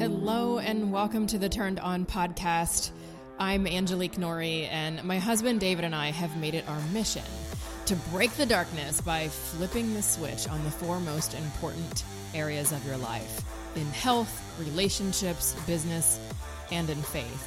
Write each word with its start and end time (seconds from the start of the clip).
Hello, 0.00 0.58
and 0.58 0.90
welcome 0.90 1.26
to 1.26 1.36
the 1.36 1.50
Turned 1.50 1.78
On 1.78 2.06
podcast. 2.06 2.90
I'm 3.38 3.66
Angelique 3.66 4.16
Nori, 4.16 4.66
and 4.70 5.04
my 5.04 5.18
husband 5.18 5.60
David 5.60 5.84
and 5.84 5.94
I 5.94 6.10
have 6.10 6.38
made 6.38 6.54
it 6.54 6.66
our 6.70 6.80
mission 6.94 7.26
to 7.84 7.96
break 8.10 8.32
the 8.32 8.46
darkness 8.46 9.02
by 9.02 9.28
flipping 9.28 9.92
the 9.92 10.00
switch 10.00 10.48
on 10.48 10.64
the 10.64 10.70
four 10.70 11.00
most 11.00 11.34
important 11.34 12.04
areas 12.34 12.72
of 12.72 12.86
your 12.86 12.96
life 12.96 13.44
in 13.76 13.84
health, 13.88 14.42
relationships, 14.58 15.54
business, 15.66 16.18
and 16.72 16.88
in 16.88 17.02
faith. 17.02 17.46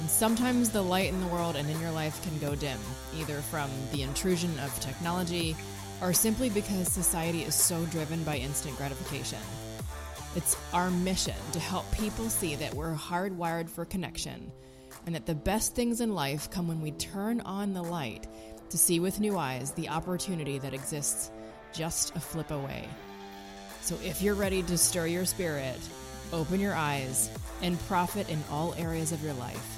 And 0.00 0.10
sometimes 0.10 0.70
the 0.70 0.82
light 0.82 1.10
in 1.10 1.20
the 1.20 1.28
world 1.28 1.54
and 1.54 1.70
in 1.70 1.80
your 1.80 1.92
life 1.92 2.20
can 2.24 2.36
go 2.40 2.56
dim, 2.56 2.80
either 3.20 3.36
from 3.36 3.70
the 3.92 4.02
intrusion 4.02 4.58
of 4.58 4.80
technology 4.80 5.54
or 6.02 6.12
simply 6.12 6.50
because 6.50 6.88
society 6.88 7.44
is 7.44 7.54
so 7.54 7.84
driven 7.84 8.24
by 8.24 8.38
instant 8.38 8.76
gratification. 8.76 9.38
It's 10.36 10.56
our 10.72 10.90
mission 10.90 11.34
to 11.52 11.58
help 11.58 11.90
people 11.92 12.28
see 12.28 12.54
that 12.56 12.74
we're 12.74 12.94
hardwired 12.94 13.68
for 13.68 13.84
connection 13.84 14.52
and 15.06 15.14
that 15.14 15.26
the 15.26 15.34
best 15.34 15.74
things 15.74 16.00
in 16.00 16.14
life 16.14 16.50
come 16.50 16.68
when 16.68 16.80
we 16.80 16.90
turn 16.92 17.40
on 17.40 17.72
the 17.72 17.82
light 17.82 18.26
to 18.70 18.78
see 18.78 19.00
with 19.00 19.20
new 19.20 19.38
eyes 19.38 19.72
the 19.72 19.88
opportunity 19.88 20.58
that 20.58 20.74
exists 20.74 21.30
just 21.72 22.14
a 22.14 22.20
flip 22.20 22.50
away. 22.50 22.86
So 23.80 23.96
if 24.04 24.20
you're 24.20 24.34
ready 24.34 24.62
to 24.64 24.76
stir 24.76 25.06
your 25.06 25.24
spirit, 25.24 25.78
open 26.32 26.60
your 26.60 26.74
eyes, 26.74 27.30
and 27.62 27.78
profit 27.86 28.28
in 28.28 28.42
all 28.50 28.74
areas 28.76 29.12
of 29.12 29.22
your 29.24 29.34
life, 29.34 29.76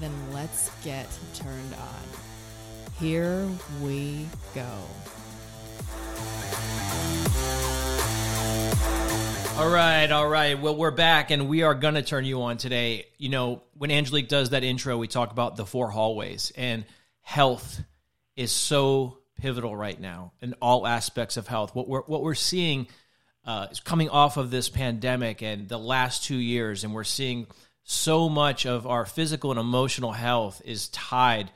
then 0.00 0.12
let's 0.32 0.70
get 0.82 1.06
turned 1.34 1.74
on. 1.74 2.02
Here 2.98 3.48
we 3.80 4.26
go. 4.54 4.66
All 9.56 9.70
right, 9.70 10.10
all 10.10 10.26
right. 10.26 10.60
Well, 10.60 10.74
we're 10.74 10.90
back 10.90 11.30
and 11.30 11.48
we 11.48 11.62
are 11.62 11.76
going 11.76 11.94
to 11.94 12.02
turn 12.02 12.24
you 12.24 12.42
on 12.42 12.56
today. 12.56 13.06
You 13.18 13.28
know, 13.28 13.62
when 13.74 13.92
Angelique 13.92 14.26
does 14.26 14.50
that 14.50 14.64
intro, 14.64 14.98
we 14.98 15.06
talk 15.06 15.30
about 15.30 15.54
the 15.54 15.64
four 15.64 15.92
hallways, 15.92 16.52
and 16.56 16.84
health 17.20 17.80
is 18.34 18.50
so 18.50 19.18
pivotal 19.40 19.76
right 19.76 19.98
now 19.98 20.32
in 20.42 20.54
all 20.54 20.88
aspects 20.88 21.36
of 21.36 21.46
health. 21.46 21.72
What 21.72 21.88
we're, 21.88 22.02
what 22.02 22.22
we're 22.22 22.34
seeing 22.34 22.88
uh, 23.46 23.68
is 23.70 23.78
coming 23.78 24.08
off 24.08 24.38
of 24.38 24.50
this 24.50 24.68
pandemic 24.68 25.40
and 25.40 25.68
the 25.68 25.78
last 25.78 26.24
two 26.24 26.36
years, 26.36 26.82
and 26.82 26.92
we're 26.92 27.04
seeing 27.04 27.46
so 27.84 28.28
much 28.28 28.66
of 28.66 28.88
our 28.88 29.06
physical 29.06 29.52
and 29.52 29.60
emotional 29.60 30.10
health 30.10 30.62
is 30.64 30.88
tied 30.88 31.48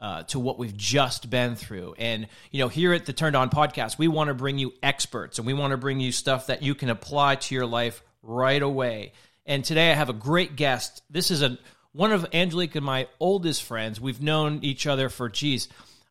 uh, 0.00 0.22
to 0.24 0.38
what 0.38 0.58
we've 0.58 0.76
just 0.76 1.28
been 1.28 1.56
through. 1.56 1.94
And, 1.98 2.26
you 2.50 2.60
know, 2.60 2.68
here 2.68 2.92
at 2.92 3.06
the 3.06 3.12
Turned 3.12 3.36
On 3.36 3.50
podcast, 3.50 3.98
we 3.98 4.08
want 4.08 4.28
to 4.28 4.34
bring 4.34 4.58
you 4.58 4.72
experts 4.82 5.38
and 5.38 5.46
we 5.46 5.52
want 5.52 5.72
to 5.72 5.76
bring 5.76 6.00
you 6.00 6.12
stuff 6.12 6.46
that 6.46 6.62
you 6.62 6.74
can 6.74 6.88
apply 6.88 7.36
to 7.36 7.54
your 7.54 7.66
life 7.66 8.02
right 8.22 8.62
away. 8.62 9.12
And 9.46 9.64
today 9.64 9.90
I 9.90 9.94
have 9.94 10.08
a 10.08 10.14
great 10.14 10.56
guest. 10.56 11.02
This 11.10 11.30
is 11.30 11.42
a 11.42 11.58
one 11.92 12.12
of 12.12 12.26
Angelique 12.32 12.76
and 12.76 12.84
my 12.84 13.08
oldest 13.18 13.64
friends. 13.64 14.00
We've 14.00 14.22
known 14.22 14.60
each 14.62 14.86
other 14.86 15.08
for, 15.08 15.28
geez, 15.28 15.68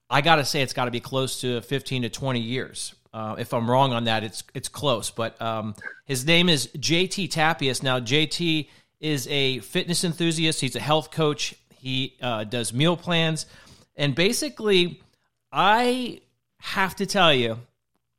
I 0.09 0.21
got 0.21 0.35
to 0.35 0.45
say 0.45 0.61
it's 0.61 0.73
got 0.73 0.85
to 0.85 0.91
be 0.91 0.99
close 0.99 1.41
to 1.41 1.61
15 1.61 2.01
to 2.01 2.09
20 2.09 2.39
years. 2.39 2.93
Uh, 3.13 3.35
if 3.39 3.53
I'm 3.53 3.69
wrong 3.69 3.93
on 3.93 4.03
that, 4.03 4.23
it's 4.23 4.43
it's 4.53 4.69
close. 4.69 5.09
But 5.09 5.41
um, 5.41 5.75
his 6.05 6.25
name 6.25 6.47
is 6.47 6.67
JT 6.67 7.29
Tapias. 7.29 7.81
Now, 7.81 7.99
JT 7.99 8.67
is 8.99 9.27
a 9.27 9.59
fitness 9.59 10.03
enthusiast. 10.03 10.61
He's 10.61 10.75
a 10.75 10.79
health 10.79 11.09
coach. 11.09 11.55
He 11.79 12.17
uh, 12.21 12.43
does 12.43 12.73
meal 12.73 12.97
plans. 12.97 13.45
And 14.00 14.16
basically, 14.16 15.02
I 15.52 16.22
have 16.59 16.95
to 16.95 17.05
tell 17.05 17.33
you, 17.33 17.59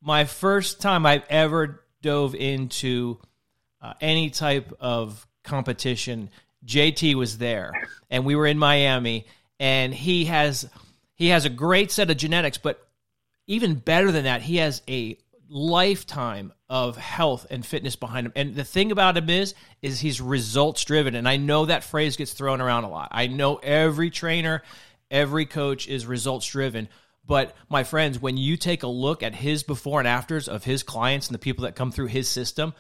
my 0.03 0.27
first 0.27 0.83
time 0.83 1.07
I've 1.07 1.25
ever 1.31 1.83
dove 2.03 2.35
into 2.35 3.19
uh, 3.81 3.95
any 3.99 4.29
type 4.29 4.75
of 4.79 5.27
competition, 5.43 6.29
JT 6.67 7.15
was 7.15 7.39
there, 7.39 7.73
and 8.11 8.27
we 8.27 8.37
were 8.37 8.47
in 8.47 8.59
Miami, 8.59 9.27
and 9.59 9.95
he 9.95 10.27
has 10.27 10.69
he 11.15 11.29
has 11.29 11.47
a 11.47 11.51
great 11.51 11.91
set 11.91 12.11
of 12.11 12.17
genetics, 12.19 12.59
but 12.59 12.87
even 13.47 13.75
better 13.75 14.13
than 14.13 14.25
that, 14.25 14.43
he 14.43 14.59
has 14.59 14.83
a 14.87 15.17
lifetime 15.49 16.53
of 16.69 16.97
health 16.97 17.47
and 17.51 17.65
fitness 17.65 17.97
behind 17.97 18.27
him. 18.27 18.33
And 18.37 18.55
the 18.55 18.65
thing 18.65 18.93
about 18.93 19.17
him 19.17 19.29
is, 19.29 19.55
is 19.83 19.99
he's 19.99 20.21
results 20.21 20.85
driven. 20.85 21.17
And 21.17 21.29
I 21.29 21.37
know 21.37 21.67
that 21.67 21.83
phrase 21.83 22.17
gets 22.17 22.33
thrown 22.33 22.61
around 22.61 22.85
a 22.85 22.89
lot. 22.89 23.09
I 23.11 23.27
know 23.27 23.57
every 23.57 24.11
trainer 24.11 24.63
Every 25.11 25.47
coach 25.47 25.89
is 25.89 26.07
results 26.07 26.47
driven. 26.47 26.89
But 27.27 27.55
my 27.69 27.85
friends, 27.85 28.19
when 28.21 28.37
you 28.37 28.57
take 28.57 28.83
a 28.83 28.89
look 28.89 29.23
at 29.23 29.35
his 29.35 29.63
before 29.63 30.01
and 30.01 30.09
afters 30.09 30.49
of 30.49 30.65
his 30.65 30.83
clients 30.83 31.29
and 31.29 31.35
the 31.35 31.39
people 31.39 31.65
that 31.65 31.77
come 31.77 31.93
through 31.93 32.07
his 32.07 32.29
system, 32.29 32.75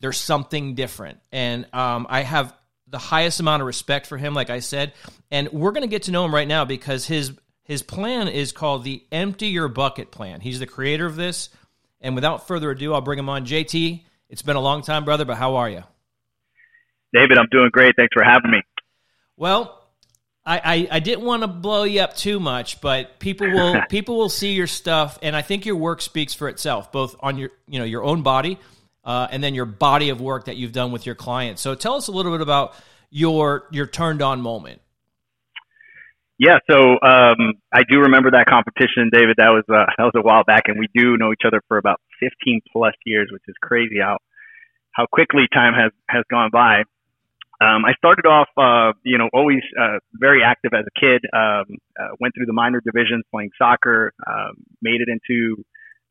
there's 0.00 0.18
something 0.18 0.74
different. 0.74 1.18
And 1.32 1.66
um, 1.72 2.06
I 2.08 2.22
have 2.22 2.54
the 2.86 2.98
highest 2.98 3.40
amount 3.40 3.62
of 3.62 3.66
respect 3.66 4.06
for 4.06 4.16
him, 4.16 4.34
like 4.34 4.50
I 4.50 4.60
said. 4.60 4.92
And 5.30 5.50
we're 5.52 5.72
going 5.72 5.82
to 5.82 5.88
get 5.88 6.04
to 6.04 6.10
know 6.10 6.24
him 6.24 6.34
right 6.34 6.48
now 6.48 6.64
because 6.64 7.06
his 7.06 7.32
his 7.64 7.82
plan 7.82 8.28
is 8.28 8.52
called 8.52 8.82
the 8.82 9.04
Empty 9.12 9.48
Your 9.48 9.68
Bucket 9.68 10.10
Plan. 10.10 10.40
He's 10.40 10.58
the 10.58 10.66
creator 10.66 11.04
of 11.04 11.16
this. 11.16 11.50
And 12.00 12.14
without 12.14 12.48
further 12.48 12.70
ado, 12.70 12.94
I'll 12.94 13.02
bring 13.02 13.18
him 13.18 13.28
on. 13.28 13.44
JT, 13.44 14.04
it's 14.30 14.40
been 14.40 14.56
a 14.56 14.60
long 14.60 14.80
time, 14.80 15.04
brother, 15.04 15.26
but 15.26 15.36
how 15.36 15.56
are 15.56 15.68
you? 15.68 15.84
David, 17.12 17.36
I'm 17.36 17.48
doing 17.50 17.68
great. 17.70 17.94
Thanks 17.96 18.14
for 18.14 18.24
having 18.24 18.50
me. 18.50 18.62
Well, 19.36 19.77
I, 20.48 20.60
I, 20.64 20.88
I, 20.92 21.00
didn't 21.00 21.26
want 21.26 21.42
to 21.42 21.46
blow 21.46 21.82
you 21.82 22.00
up 22.00 22.16
too 22.16 22.40
much, 22.40 22.80
but 22.80 23.18
people 23.18 23.50
will 23.50 23.82
people 23.90 24.16
will 24.16 24.30
see 24.30 24.52
your 24.52 24.66
stuff, 24.66 25.18
and 25.22 25.36
I 25.36 25.42
think 25.42 25.66
your 25.66 25.76
work 25.76 26.00
speaks 26.00 26.32
for 26.32 26.48
itself, 26.48 26.90
both 26.90 27.16
on 27.20 27.36
your 27.36 27.50
you 27.66 27.78
know 27.78 27.84
your 27.84 28.02
own 28.02 28.22
body, 28.22 28.58
uh, 29.04 29.28
and 29.30 29.44
then 29.44 29.54
your 29.54 29.66
body 29.66 30.08
of 30.08 30.22
work 30.22 30.46
that 30.46 30.56
you've 30.56 30.72
done 30.72 30.90
with 30.90 31.04
your 31.04 31.14
clients. 31.14 31.60
So 31.60 31.74
tell 31.74 31.96
us 31.96 32.08
a 32.08 32.12
little 32.12 32.32
bit 32.32 32.40
about 32.40 32.74
your 33.10 33.66
your 33.70 33.86
turned 33.86 34.22
on 34.22 34.40
moment. 34.40 34.80
Yeah, 36.38 36.58
so 36.70 36.92
um, 37.02 37.54
I 37.72 37.82
do 37.90 37.98
remember 37.98 38.30
that 38.30 38.46
competition, 38.48 39.10
David. 39.12 39.36
That 39.36 39.50
was 39.50 39.64
uh, 39.68 39.84
that 39.98 40.04
was 40.04 40.14
a 40.16 40.22
while 40.22 40.44
back, 40.44 40.62
and 40.68 40.78
we 40.78 40.88
do 40.94 41.18
know 41.18 41.30
each 41.30 41.42
other 41.46 41.60
for 41.68 41.76
about 41.76 42.00
15 42.20 42.62
plus 42.72 42.94
years, 43.04 43.28
which 43.30 43.42
is 43.48 43.54
crazy 43.60 43.98
how 44.00 44.16
how 44.92 45.04
quickly 45.12 45.42
time 45.52 45.74
has 45.74 45.92
has 46.08 46.24
gone 46.30 46.48
by. 46.50 46.84
Um, 47.60 47.82
I 47.84 47.92
started 47.98 48.22
off, 48.22 48.46
uh, 48.56 48.94
you 49.02 49.18
know, 49.18 49.28
always 49.34 49.62
uh, 49.74 49.98
very 50.14 50.42
active 50.44 50.70
as 50.74 50.86
a 50.86 50.94
kid. 50.94 51.26
Um, 51.34 51.66
uh, 51.98 52.14
went 52.20 52.34
through 52.34 52.46
the 52.46 52.54
minor 52.54 52.80
divisions 52.80 53.24
playing 53.34 53.50
soccer. 53.58 54.12
Um, 54.26 54.62
made 54.80 55.00
it 55.02 55.08
into 55.10 55.56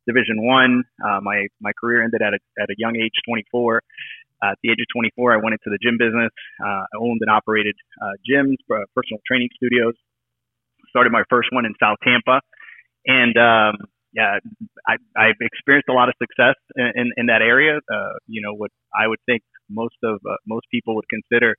Division 0.06 0.44
One. 0.44 0.84
Uh, 1.00 1.19
my 1.22 1.47
my 1.62 1.72
career 1.80 2.03
ended 2.03 2.22
at 2.22 2.34
a 2.34 2.40
at 2.62 2.68
a 2.69 2.75
young 2.78 2.97
age, 2.97 3.16
24. 3.28 3.81
Uh, 4.44 4.52
at 4.52 4.58
the 4.62 4.69
age 4.69 4.78
of 4.80 4.85
24, 4.94 5.34
I 5.34 5.38
went 5.38 5.56
into 5.56 5.72
the 5.72 5.80
gym 5.81 5.97
business. 5.97 6.30
Uh, 6.62 6.84
I 6.84 6.96
owned 7.00 7.19
and 7.22 7.31
operated 7.31 7.75
gyms, 8.28 8.59
personal 8.68 9.19
training 9.25 9.50
studios. 9.56 9.96
Started 10.90 11.12
my 11.12 11.24
first 11.29 11.50
one 11.52 11.66
in 11.66 11.74
South 11.79 11.97
Tampa, 12.03 12.41
and 13.08 13.35
um, 13.40 13.88
yeah, 14.14 14.40
I, 14.85 14.96
I've 15.18 15.40
experienced 15.41 15.90
a 15.90 15.94
lot 15.94 16.09
of 16.09 16.16
success 16.22 16.56
in, 16.75 16.91
in, 16.96 17.12
in 17.18 17.25
that 17.28 17.41
area. 17.41 17.79
you 18.28 18.41
know, 18.44 18.53
what 18.53 18.72
I 18.94 19.08
would 19.08 19.19
think 19.25 19.41
most 19.69 19.95
of 20.03 20.19
uh, 20.25 20.35
most 20.47 20.66
people 20.72 20.95
would 20.95 21.09
consider 21.09 21.55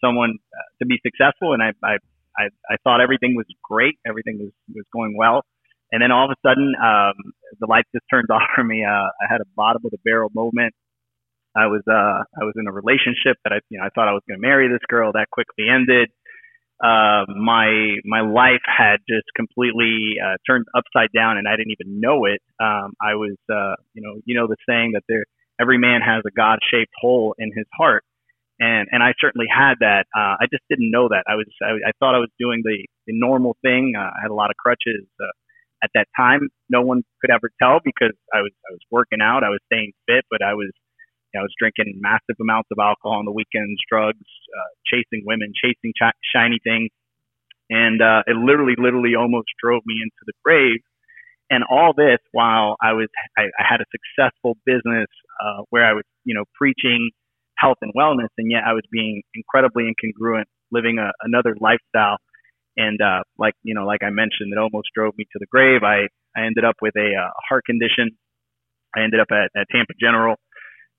someone 0.00 0.38
uh, 0.52 0.68
to 0.80 0.86
be 0.86 0.98
successful. 1.04 1.54
And 1.54 1.62
I, 1.62 1.72
I, 1.82 1.96
I, 2.36 2.44
I 2.68 2.76
thought 2.84 3.00
everything 3.00 3.34
was 3.34 3.46
great, 3.62 3.98
everything 4.06 4.38
was 4.38 4.52
was 4.74 4.84
going 4.92 5.16
well, 5.16 5.42
and 5.92 6.02
then 6.02 6.10
all 6.10 6.24
of 6.24 6.30
a 6.30 6.48
sudden, 6.48 6.74
um, 6.76 7.14
the 7.60 7.66
lights 7.66 7.88
just 7.94 8.04
turned 8.10 8.28
off 8.32 8.48
for 8.54 8.64
me. 8.64 8.84
Uh, 8.84 9.08
I 9.08 9.26
had 9.30 9.40
a 9.40 9.48
bottom 9.56 9.82
of 9.84 9.90
the 9.90 9.98
barrel 10.04 10.30
moment. 10.34 10.74
I 11.56 11.66
was 11.68 11.82
uh, 11.88 12.20
I 12.36 12.44
was 12.44 12.52
in 12.56 12.66
a 12.66 12.72
relationship 12.72 13.40
that 13.44 13.52
I 13.52 13.60
you 13.70 13.78
know 13.78 13.84
I 13.84 13.90
thought 13.90 14.08
I 14.08 14.12
was 14.12 14.22
going 14.28 14.38
to 14.38 14.46
marry 14.46 14.68
this 14.68 14.84
girl. 14.88 15.12
That 15.12 15.30
quickly 15.30 15.66
ended. 15.72 16.10
Uh, 16.76 17.24
my 17.32 17.96
my 18.04 18.20
life 18.20 18.60
had 18.66 19.00
just 19.08 19.24
completely 19.34 20.20
uh, 20.20 20.36
turned 20.46 20.66
upside 20.76 21.08
down, 21.16 21.38
and 21.38 21.48
I 21.48 21.56
didn't 21.56 21.72
even 21.72 22.00
know 22.00 22.26
it. 22.26 22.42
Um, 22.60 22.92
I 23.00 23.16
was, 23.16 23.36
uh, 23.48 23.80
you 23.94 24.02
know, 24.04 24.20
you 24.26 24.36
know 24.36 24.46
the 24.46 24.56
saying 24.68 24.92
that 24.92 25.02
there 25.08 25.24
every 25.60 25.78
man 25.78 26.00
has 26.02 26.22
a 26.26 26.30
God 26.30 26.58
shaped 26.70 26.92
hole 27.00 27.34
in 27.38 27.50
his 27.54 27.66
heart. 27.76 28.04
And, 28.58 28.88
and 28.90 29.02
I 29.02 29.12
certainly 29.20 29.46
had 29.52 29.74
that. 29.80 30.06
Uh, 30.16 30.40
I 30.40 30.46
just 30.50 30.64
didn't 30.70 30.90
know 30.90 31.08
that. 31.08 31.24
I 31.28 31.34
was, 31.34 31.46
I, 31.60 31.76
I 31.88 31.92
thought 32.00 32.14
I 32.14 32.18
was 32.18 32.32
doing 32.40 32.62
the, 32.64 32.86
the 33.06 33.12
normal 33.12 33.56
thing. 33.60 33.92
Uh, 33.96 34.08
I 34.16 34.22
had 34.22 34.30
a 34.30 34.34
lot 34.34 34.50
of 34.50 34.56
crutches. 34.56 35.04
Uh, 35.20 35.32
at 35.84 35.90
that 35.92 36.08
time, 36.16 36.48
no 36.70 36.80
one 36.80 37.04
could 37.20 37.30
ever 37.30 37.50
tell 37.60 37.80
because 37.84 38.16
I 38.32 38.40
was, 38.40 38.52
I 38.64 38.72
was 38.72 38.80
working 38.90 39.20
out. 39.20 39.44
I 39.44 39.50
was 39.50 39.60
staying 39.70 39.92
fit, 40.08 40.24
but 40.30 40.40
I 40.40 40.54
was, 40.54 40.72
I 41.36 41.44
was 41.44 41.52
drinking 41.60 42.00
massive 42.00 42.40
amounts 42.40 42.72
of 42.72 42.78
alcohol 42.80 43.20
on 43.20 43.26
the 43.26 43.32
weekends, 43.32 43.76
drugs, 43.92 44.24
uh, 44.24 44.72
chasing 44.88 45.20
women, 45.26 45.52
chasing 45.52 45.92
ch- 45.92 46.16
shiny 46.32 46.58
things. 46.64 46.88
And, 47.68 48.00
uh, 48.00 48.24
it 48.26 48.40
literally, 48.40 48.72
literally 48.78 49.12
almost 49.20 49.52
drove 49.62 49.82
me 49.84 50.00
into 50.00 50.22
the 50.24 50.32
grave 50.42 50.80
and 51.50 51.64
all 51.70 51.92
this 51.96 52.18
while 52.32 52.76
I 52.82 52.92
was 52.94 53.08
I, 53.38 53.42
I 53.58 53.64
had 53.68 53.80
a 53.80 53.86
successful 53.92 54.56
business 54.66 55.08
uh, 55.42 55.62
where 55.70 55.84
I 55.86 55.92
was 55.94 56.04
you 56.24 56.34
know 56.34 56.44
preaching 56.58 57.10
health 57.58 57.78
and 57.82 57.92
wellness, 57.94 58.28
and 58.38 58.50
yet 58.50 58.62
I 58.66 58.72
was 58.74 58.84
being 58.92 59.22
incredibly 59.34 59.84
incongruent, 59.84 60.44
living 60.72 60.98
a, 60.98 61.12
another 61.22 61.56
lifestyle. 61.60 62.18
And 62.76 63.00
uh, 63.00 63.22
like 63.38 63.54
you 63.62 63.74
know, 63.74 63.86
like 63.86 64.02
I 64.02 64.10
mentioned, 64.10 64.52
it 64.52 64.58
almost 64.58 64.88
drove 64.94 65.14
me 65.18 65.24
to 65.32 65.38
the 65.40 65.46
grave. 65.50 65.82
I 65.84 66.08
I 66.36 66.46
ended 66.46 66.64
up 66.64 66.76
with 66.82 66.94
a 66.96 67.10
uh, 67.16 67.30
heart 67.48 67.64
condition. 67.66 68.10
I 68.96 69.02
ended 69.02 69.20
up 69.20 69.28
at, 69.32 69.50
at 69.58 69.66
Tampa 69.72 69.94
General. 70.00 70.36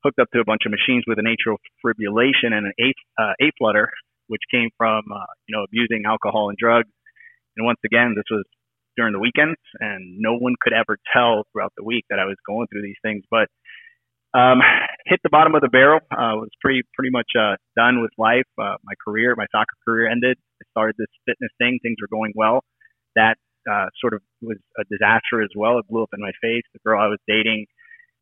hooked 0.03 0.19
up 0.19 0.29
to 0.33 0.39
a 0.39 0.45
bunch 0.45 0.63
of 0.65 0.71
machines 0.71 1.03
with 1.07 1.19
an 1.19 1.25
atrial 1.25 1.57
fibrillation 1.85 2.53
and 2.53 2.67
an 2.67 2.73
A, 2.79 2.93
uh, 3.21 3.33
flutter, 3.59 3.89
which 4.27 4.41
came 4.51 4.69
from 4.77 5.03
uh, 5.13 5.25
you 5.47 5.55
know 5.55 5.63
abusing 5.63 6.03
alcohol 6.07 6.49
and 6.49 6.57
drugs. 6.57 6.89
And 7.57 7.65
once 7.65 7.79
again, 7.85 8.13
this 8.15 8.25
was 8.31 8.45
during 8.97 9.13
the 9.13 9.19
weekends, 9.21 9.61
and 9.79 10.17
no 10.17 10.35
one 10.35 10.55
could 10.59 10.73
ever 10.73 10.97
tell 11.13 11.45
throughout 11.53 11.71
the 11.77 11.83
week 11.83 12.05
that 12.09 12.19
I 12.19 12.25
was 12.25 12.35
going 12.45 12.67
through 12.67 12.81
these 12.81 12.99
things. 13.05 13.23
But 13.29 13.47
um, 14.33 14.59
hit 15.05 15.21
the 15.23 15.29
bottom 15.29 15.55
of 15.55 15.61
the 15.61 15.69
barrel. 15.69 16.01
Uh, 16.11 16.41
was 16.41 16.49
pretty 16.59 16.81
pretty 16.93 17.11
much 17.11 17.29
uh, 17.37 17.55
done 17.77 18.01
with 18.01 18.11
life. 18.17 18.49
Uh, 18.57 18.75
my 18.83 18.93
career, 19.05 19.35
my 19.37 19.45
soccer 19.53 19.77
career 19.87 20.09
ended. 20.09 20.37
I 20.61 20.65
started 20.71 20.95
this 20.97 21.13
fitness 21.25 21.51
thing. 21.57 21.79
Things 21.81 21.97
were 22.01 22.11
going 22.11 22.33
well. 22.35 22.65
That 23.15 23.37
uh, 23.69 23.87
sort 24.01 24.13
of 24.13 24.21
was 24.41 24.57
a 24.77 24.83
disaster 24.89 25.41
as 25.41 25.49
well. 25.55 25.79
It 25.79 25.87
blew 25.87 26.03
up 26.03 26.11
in 26.13 26.21
my 26.21 26.33
face. 26.41 26.63
The 26.73 26.79
girl 26.83 26.99
I 26.99 27.07
was 27.07 27.19
dating 27.27 27.67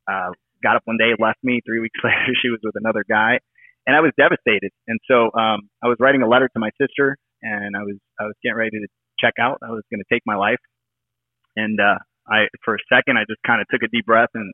uh, 0.07 0.31
got 0.61 0.75
up 0.75 0.83
one 0.85 0.97
day, 0.97 1.11
left 1.17 1.39
me. 1.43 1.61
Three 1.65 1.79
weeks 1.79 1.99
later, 2.03 2.33
she 2.41 2.49
was 2.49 2.59
with 2.63 2.75
another 2.75 3.03
guy, 3.07 3.39
and 3.87 3.95
I 3.95 4.01
was 4.01 4.11
devastated. 4.17 4.71
And 4.87 4.99
so 5.09 5.31
um, 5.33 5.69
I 5.83 5.87
was 5.87 5.97
writing 5.99 6.21
a 6.21 6.29
letter 6.29 6.49
to 6.49 6.59
my 6.59 6.69
sister, 6.79 7.17
and 7.41 7.75
I 7.75 7.83
was 7.83 7.97
I 8.19 8.25
was 8.25 8.35
getting 8.43 8.57
ready 8.57 8.77
to 8.77 8.87
check 9.19 9.35
out. 9.39 9.59
I 9.61 9.71
was 9.71 9.83
going 9.91 10.01
to 10.01 10.09
take 10.13 10.23
my 10.25 10.35
life, 10.35 10.61
and 11.55 11.79
uh, 11.79 11.99
I 12.27 12.47
for 12.63 12.75
a 12.75 12.83
second 12.91 13.17
I 13.17 13.23
just 13.27 13.41
kind 13.45 13.61
of 13.61 13.67
took 13.71 13.83
a 13.83 13.89
deep 13.91 14.05
breath 14.05 14.33
and 14.33 14.53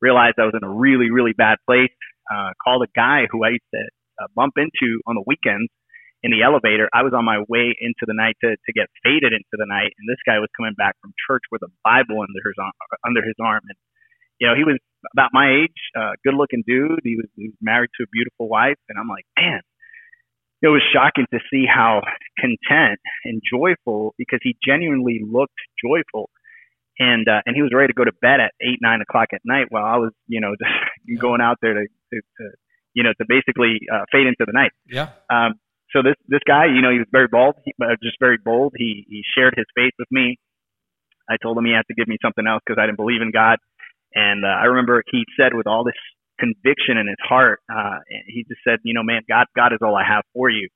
realized 0.00 0.36
I 0.38 0.44
was 0.44 0.54
in 0.54 0.64
a 0.64 0.70
really 0.70 1.10
really 1.10 1.32
bad 1.32 1.58
place. 1.66 1.94
Uh, 2.26 2.50
called 2.62 2.82
a 2.82 2.90
guy 2.94 3.26
who 3.30 3.44
I 3.44 3.50
used 3.54 3.70
to 3.72 3.82
uh, 4.22 4.26
bump 4.34 4.54
into 4.58 5.00
on 5.06 5.14
the 5.14 5.22
weekends 5.26 5.70
in 6.26 6.34
the 6.34 6.42
elevator. 6.42 6.90
I 6.90 7.06
was 7.06 7.14
on 7.14 7.24
my 7.24 7.44
way 7.46 7.70
into 7.78 8.02
the 8.02 8.16
night 8.16 8.34
to, 8.42 8.56
to 8.56 8.70
get 8.74 8.90
faded 9.04 9.30
into 9.30 9.54
the 9.54 9.68
night, 9.68 9.94
and 9.94 10.10
this 10.10 10.18
guy 10.26 10.42
was 10.42 10.50
coming 10.56 10.74
back 10.74 10.98
from 11.00 11.14
church 11.28 11.46
with 11.52 11.62
a 11.62 11.70
Bible 11.84 12.18
under 12.18 12.42
his 12.42 12.58
arm, 12.58 12.74
under 13.06 13.22
his 13.22 13.38
arm, 13.38 13.62
and 13.68 13.78
you 14.42 14.48
know 14.48 14.58
he 14.58 14.64
was 14.64 14.78
about 15.14 15.30
my 15.32 15.62
age, 15.62 15.78
uh, 15.94 16.18
good 16.24 16.34
looking 16.34 16.64
dude. 16.66 17.00
He 17.04 17.14
was, 17.14 17.30
he 17.36 17.54
was 17.54 17.58
married 17.62 17.94
to 18.00 18.04
a 18.04 18.10
beautiful 18.10 18.48
wife, 18.48 18.80
and 18.88 18.98
I'm 18.98 19.08
like, 19.08 19.24
man, 19.38 19.62
it 20.62 20.68
was 20.68 20.82
shocking 20.92 21.26
to 21.32 21.40
see 21.50 21.64
how 21.66 22.00
content 22.38 23.00
and 23.24 23.42
joyful 23.44 24.14
because 24.18 24.40
he 24.42 24.56
genuinely 24.66 25.20
looked 25.24 25.58
joyful. 25.82 26.30
And 26.98 27.28
uh, 27.28 27.42
and 27.44 27.54
he 27.54 27.60
was 27.60 27.72
ready 27.74 27.88
to 27.88 27.92
go 27.92 28.04
to 28.04 28.12
bed 28.22 28.40
at 28.40 28.52
eight 28.62 28.78
nine 28.80 29.02
o'clock 29.02 29.28
at 29.34 29.42
night 29.44 29.66
while 29.68 29.84
I 29.84 29.98
was 29.98 30.12
you 30.28 30.40
know 30.40 30.54
just 31.06 31.20
going 31.20 31.42
out 31.42 31.58
there 31.60 31.74
to, 31.74 31.82
to, 31.82 32.16
to 32.20 32.44
you 32.94 33.02
know 33.02 33.12
to 33.20 33.24
basically 33.28 33.80
uh, 33.92 34.04
fade 34.10 34.26
into 34.26 34.46
the 34.46 34.52
night. 34.52 34.72
Yeah. 34.88 35.10
Um, 35.28 35.60
so 35.92 36.02
this 36.02 36.16
this 36.26 36.40
guy, 36.46 36.66
you 36.66 36.80
know, 36.80 36.90
he 36.90 36.98
was 36.98 37.08
very 37.12 37.28
bold, 37.28 37.54
he, 37.64 37.72
uh, 37.80 37.96
just 38.02 38.16
very 38.18 38.38
bold. 38.42 38.72
He 38.76 39.04
he 39.08 39.22
shared 39.36 39.54
his 39.56 39.66
faith 39.76 39.92
with 39.98 40.08
me. 40.10 40.38
I 41.28 41.36
told 41.42 41.58
him 41.58 41.64
he 41.64 41.72
had 41.72 41.86
to 41.88 41.94
give 41.94 42.08
me 42.08 42.18
something 42.22 42.46
else 42.46 42.62
because 42.64 42.80
I 42.80 42.86
didn't 42.86 42.96
believe 42.96 43.20
in 43.20 43.30
God. 43.30 43.58
And 44.14 44.44
uh, 44.44 44.48
I 44.48 44.72
remember 44.72 45.02
he 45.10 45.24
said 45.38 45.52
with 45.52 45.66
all 45.66 45.84
this 45.84 45.98
conviction 46.38 46.96
in 46.98 47.06
his 47.06 47.20
heart, 47.22 47.60
uh, 47.72 47.98
he 48.26 48.44
just 48.48 48.60
said, 48.66 48.78
you 48.84 48.94
know, 48.94 49.02
man, 49.02 49.22
God, 49.28 49.46
God 49.54 49.72
is 49.72 49.78
all 49.82 49.94
I 49.96 50.04
have 50.04 50.24
for 50.32 50.50
you. 50.50 50.68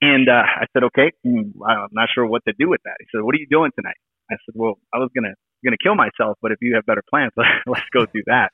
And 0.00 0.28
uh, 0.28 0.42
I 0.42 0.66
said, 0.72 0.84
okay, 0.84 1.12
hmm, 1.24 1.54
I'm 1.64 1.88
not 1.92 2.08
sure 2.14 2.26
what 2.26 2.42
to 2.46 2.54
do 2.58 2.68
with 2.68 2.80
that. 2.84 2.96
He 2.98 3.06
said, 3.14 3.22
what 3.22 3.34
are 3.34 3.38
you 3.38 3.46
doing 3.48 3.70
tonight? 3.78 3.96
I 4.30 4.36
said, 4.44 4.54
well, 4.54 4.78
I 4.92 4.98
was 4.98 5.10
gonna 5.14 5.34
gonna 5.64 5.76
kill 5.82 5.94
myself, 5.94 6.38
but 6.42 6.50
if 6.50 6.58
you 6.60 6.74
have 6.74 6.86
better 6.86 7.02
plans, 7.08 7.32
let's 7.66 7.86
go 7.92 8.06
do 8.06 8.22
that. 8.26 8.50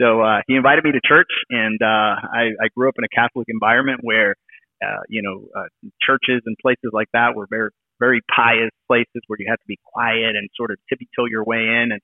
So 0.00 0.22
uh, 0.22 0.40
he 0.48 0.56
invited 0.56 0.82
me 0.82 0.90
to 0.92 1.00
church, 1.06 1.30
and 1.50 1.78
uh, 1.80 2.18
I, 2.26 2.58
I 2.58 2.68
grew 2.76 2.88
up 2.88 2.96
in 2.98 3.04
a 3.04 3.08
Catholic 3.14 3.46
environment 3.48 4.00
where, 4.02 4.34
uh, 4.82 5.02
you 5.08 5.22
know, 5.22 5.46
uh, 5.54 5.68
churches 6.02 6.42
and 6.46 6.56
places 6.60 6.90
like 6.92 7.06
that 7.12 7.36
were 7.36 7.46
very 7.48 7.70
very 8.00 8.20
pious 8.34 8.70
places 8.86 9.22
where 9.28 9.36
you 9.38 9.46
had 9.48 9.56
to 9.56 9.68
be 9.68 9.78
quiet 9.84 10.36
and 10.36 10.48
sort 10.56 10.70
of 10.70 10.78
tippy 10.88 11.08
toe 11.16 11.26
your 11.26 11.44
way 11.44 11.58
in. 11.58 11.92
And 11.92 12.00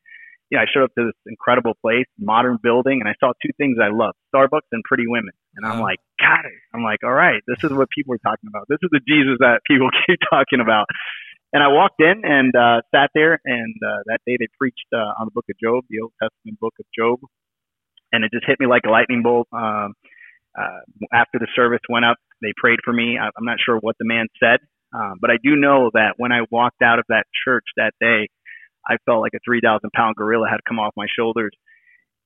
you 0.50 0.58
know, 0.58 0.62
I 0.62 0.67
showed 0.73 0.85
up 0.85 0.94
to 0.99 1.06
this 1.06 1.19
incredible 1.26 1.75
place, 1.81 2.06
modern 2.19 2.58
building, 2.62 3.00
and 3.00 3.08
I 3.08 3.14
saw 3.20 3.32
two 3.41 3.52
things 3.56 3.79
I 3.81 3.94
love: 3.94 4.14
Starbucks 4.35 4.67
and 4.73 4.82
pretty 4.85 5.06
women. 5.06 5.31
And 5.56 5.67
I'm 5.67 5.81
like, 5.81 5.99
got 6.19 6.44
it. 6.44 6.58
I'm 6.75 6.82
like, 6.82 7.02
all 7.02 7.12
right, 7.12 7.43
this 7.47 7.62
is 7.64 7.73
what 7.73 7.88
people 7.91 8.14
are 8.14 8.23
talking 8.23 8.49
about. 8.49 8.67
This 8.69 8.79
is 8.82 8.91
the 8.93 9.00
Jesus 9.06 9.38
that 9.41 9.62
people 9.67 9.88
keep 10.06 10.19
talking 10.31 10.61
about. 10.61 10.87
And 11.52 11.62
I 11.62 11.69
walked 11.69 12.00
in 12.00 12.23
and 12.23 12.55
uh, 12.55 12.82
sat 12.94 13.11
there, 13.14 13.41
and 13.44 13.75
uh, 13.82 14.02
that 14.06 14.20
day 14.26 14.37
they 14.38 14.47
preached 14.58 14.87
uh, 14.94 15.19
on 15.19 15.26
the 15.26 15.35
Book 15.35 15.47
of 15.50 15.56
Job, 15.62 15.85
the 15.91 16.00
Old 16.02 16.12
Testament 16.23 16.61
Book 16.61 16.75
of 16.79 16.87
Job, 16.97 17.19
and 18.12 18.25
it 18.25 18.31
just 18.32 18.47
hit 18.47 18.61
me 18.61 18.67
like 18.67 18.82
a 18.87 18.91
lightning 18.91 19.23
bolt. 19.23 19.49
Um, 19.52 19.94
uh, 20.58 20.82
after 21.12 21.38
the 21.38 21.47
service 21.55 21.82
went 21.88 22.05
up, 22.05 22.19
they 22.43 22.52
prayed 22.56 22.79
for 22.85 22.93
me. 22.93 23.19
I'm 23.19 23.44
not 23.44 23.58
sure 23.64 23.79
what 23.79 23.97
the 23.99 24.06
man 24.06 24.26
said, 24.43 24.58
um, 24.94 25.19
but 25.20 25.31
I 25.31 25.38
do 25.43 25.55
know 25.55 25.91
that 25.94 26.14
when 26.19 26.32
I 26.32 26.43
walked 26.50 26.82
out 26.82 26.99
of 26.99 27.05
that 27.08 27.25
church 27.44 27.64
that 27.76 27.94
day, 28.00 28.29
I 28.86 28.96
felt 29.04 29.20
like 29.20 29.34
a 29.34 29.42
3,000 29.44 29.90
pound 29.94 30.16
gorilla 30.16 30.48
had 30.48 30.60
come 30.66 30.78
off 30.78 30.92
my 30.96 31.06
shoulders. 31.10 31.52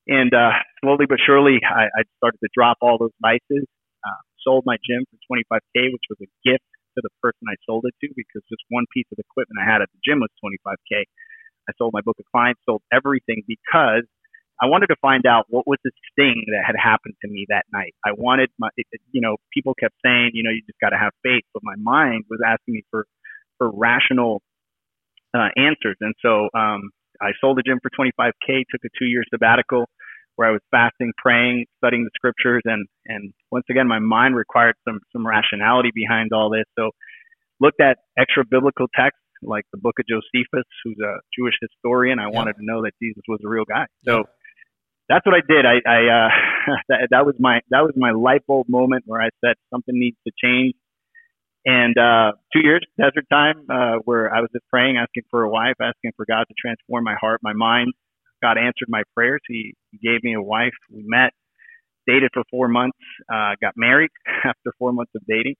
And 0.06 0.32
uh, 0.34 0.52
slowly 0.84 1.06
but 1.08 1.18
surely, 1.24 1.60
I, 1.64 1.88
I 1.88 2.02
started 2.18 2.38
to 2.44 2.50
drop 2.54 2.78
all 2.80 2.98
those 2.98 3.14
vices. 3.20 3.64
Uh, 4.04 4.20
sold 4.44 4.64
my 4.66 4.76
gym 4.84 5.04
for 5.08 5.16
25k, 5.32 5.88
which 5.88 6.06
was 6.12 6.20
a 6.20 6.28
gift 6.44 6.64
to 6.94 7.00
the 7.02 7.10
person 7.22 7.48
I 7.48 7.56
sold 7.66 7.84
it 7.88 7.94
to 8.04 8.12
because 8.14 8.44
just 8.48 8.62
one 8.68 8.84
piece 8.92 9.08
of 9.10 9.18
equipment 9.18 9.58
I 9.58 9.66
had 9.66 9.82
at 9.82 9.88
the 9.90 10.00
gym 10.04 10.20
was 10.20 10.30
25k. 10.38 11.08
I 11.66 11.72
sold 11.78 11.92
my 11.96 12.04
book 12.04 12.16
of 12.20 12.26
clients, 12.30 12.60
sold 12.68 12.82
everything 12.92 13.42
because 13.48 14.04
I 14.62 14.66
wanted 14.70 14.86
to 14.88 14.96
find 15.02 15.26
out 15.26 15.46
what 15.48 15.66
was 15.66 15.78
this 15.82 15.96
thing 16.14 16.44
that 16.52 16.62
had 16.64 16.76
happened 16.78 17.14
to 17.24 17.28
me 17.28 17.46
that 17.48 17.64
night. 17.72 17.94
I 18.04 18.12
wanted 18.12 18.50
my, 18.58 18.68
you 19.10 19.20
know, 19.20 19.36
people 19.52 19.74
kept 19.74 19.94
saying, 20.04 20.30
you 20.34 20.44
know, 20.44 20.50
you 20.50 20.62
just 20.62 20.78
got 20.78 20.90
to 20.90 21.00
have 21.00 21.12
faith, 21.24 21.42
but 21.52 21.62
my 21.64 21.74
mind 21.80 22.24
was 22.30 22.38
asking 22.46 22.74
me 22.74 22.82
for 22.90 23.06
for 23.58 23.70
rational 23.70 24.42
uh, 25.34 25.48
answers. 25.56 25.96
And 26.00 26.14
so 26.22 26.48
um, 26.56 26.90
I 27.20 27.30
sold 27.40 27.58
the 27.58 27.62
gym 27.62 27.80
for 27.82 27.90
25k, 27.90 28.64
took 28.70 28.84
a 28.84 28.88
two 28.98 29.06
year 29.06 29.22
sabbatical 29.30 29.86
where 30.36 30.48
I 30.48 30.52
was 30.52 30.60
fasting, 30.70 31.12
praying, 31.16 31.66
studying 31.78 32.04
the 32.04 32.10
scriptures, 32.14 32.62
and 32.64 32.86
and 33.06 33.32
once 33.50 33.66
again 33.70 33.86
my 33.86 34.00
mind 34.00 34.34
required 34.36 34.74
some 34.86 35.00
some 35.12 35.26
rationality 35.26 35.90
behind 35.94 36.32
all 36.32 36.50
this. 36.50 36.64
So 36.78 36.90
looked 37.60 37.80
at 37.80 37.98
extra 38.18 38.44
biblical 38.44 38.86
texts 38.94 39.20
like 39.42 39.64
the 39.72 39.78
book 39.78 39.94
of 39.98 40.06
Josephus, 40.08 40.66
who's 40.82 40.98
a 41.04 41.20
Jewish 41.36 41.54
historian. 41.60 42.18
I 42.18 42.28
wanted 42.28 42.54
to 42.54 42.64
know 42.64 42.82
that 42.82 42.92
Jesus 43.00 43.22
was 43.28 43.40
a 43.44 43.48
real 43.48 43.64
guy. 43.64 43.86
So 44.06 44.24
that's 45.08 45.24
what 45.26 45.34
I 45.34 45.42
did. 45.46 45.66
I, 45.66 45.76
I 45.86 45.98
uh, 46.08 46.28
that, 46.88 47.08
that 47.10 47.26
was 47.26 47.34
my 47.38 47.60
that 47.70 47.82
was 47.82 47.92
my 47.96 48.12
light 48.12 48.46
bulb 48.46 48.66
moment 48.68 49.04
where 49.06 49.20
I 49.20 49.28
said 49.44 49.54
something 49.70 49.94
needs 49.98 50.16
to 50.26 50.32
change. 50.42 50.74
And 51.66 51.96
uh, 51.96 52.32
two 52.52 52.60
years 52.60 52.84
desert 52.98 53.24
time, 53.30 53.66
uh, 53.70 53.96
where 54.04 54.32
I 54.34 54.40
was 54.40 54.50
just 54.52 54.66
praying, 54.68 54.98
asking 54.98 55.22
for 55.30 55.44
a 55.44 55.48
wife, 55.48 55.76
asking 55.80 56.12
for 56.16 56.26
God 56.28 56.44
to 56.48 56.54
transform 56.60 57.04
my 57.04 57.14
heart, 57.20 57.40
my 57.42 57.54
mind. 57.54 57.92
God 58.42 58.58
answered 58.58 58.88
my 58.88 59.02
prayers. 59.14 59.40
He, 59.48 59.74
he 59.90 59.98
gave 59.98 60.22
me 60.22 60.34
a 60.34 60.42
wife. 60.42 60.74
We 60.90 61.02
met, 61.06 61.30
dated 62.06 62.30
for 62.34 62.42
four 62.50 62.68
months, 62.68 62.98
uh, 63.32 63.52
got 63.62 63.72
married 63.76 64.10
after 64.44 64.72
four 64.78 64.92
months 64.92 65.12
of 65.16 65.22
dating. 65.26 65.54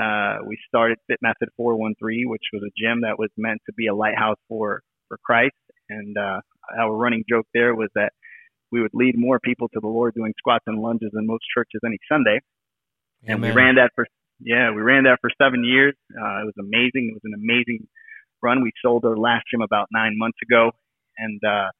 Uh, 0.00 0.38
we 0.46 0.56
started 0.68 0.98
Fit 1.08 1.18
Method 1.22 1.48
413, 1.56 2.28
which 2.28 2.42
was 2.52 2.62
a 2.62 2.70
gym 2.78 3.00
that 3.00 3.18
was 3.18 3.30
meant 3.36 3.60
to 3.66 3.72
be 3.72 3.88
a 3.88 3.94
lighthouse 3.94 4.38
for 4.48 4.82
for 5.08 5.18
Christ. 5.24 5.54
And 5.88 6.16
uh, 6.16 6.40
our 6.78 6.94
running 6.94 7.24
joke 7.28 7.46
there 7.54 7.74
was 7.74 7.88
that 7.94 8.12
we 8.72 8.82
would 8.82 8.90
lead 8.92 9.14
more 9.16 9.38
people 9.40 9.68
to 9.68 9.80
the 9.80 9.88
Lord 9.88 10.14
doing 10.14 10.34
squats 10.38 10.64
and 10.66 10.80
lunges 10.80 11.10
than 11.12 11.26
most 11.26 11.44
churches 11.54 11.80
any 11.84 11.98
Sunday. 12.10 12.40
Amen. 13.24 13.34
And 13.34 13.42
we 13.42 13.50
ran 13.52 13.76
that 13.76 13.92
for 13.94 14.06
yeah, 14.40 14.70
we 14.70 14.82
ran 14.82 15.04
that 15.04 15.18
for 15.20 15.30
seven 15.40 15.64
years. 15.64 15.94
Uh, 16.12 16.42
it 16.42 16.46
was 16.46 16.58
amazing. 16.58 17.10
It 17.10 17.14
was 17.14 17.24
an 17.24 17.34
amazing 17.34 17.88
run. 18.42 18.62
We 18.62 18.72
sold 18.84 19.04
our 19.04 19.16
last 19.16 19.44
gym 19.50 19.62
about 19.62 19.88
nine 19.92 20.14
months 20.16 20.38
ago, 20.44 20.72
and 21.16 21.40
uh, 21.44 21.70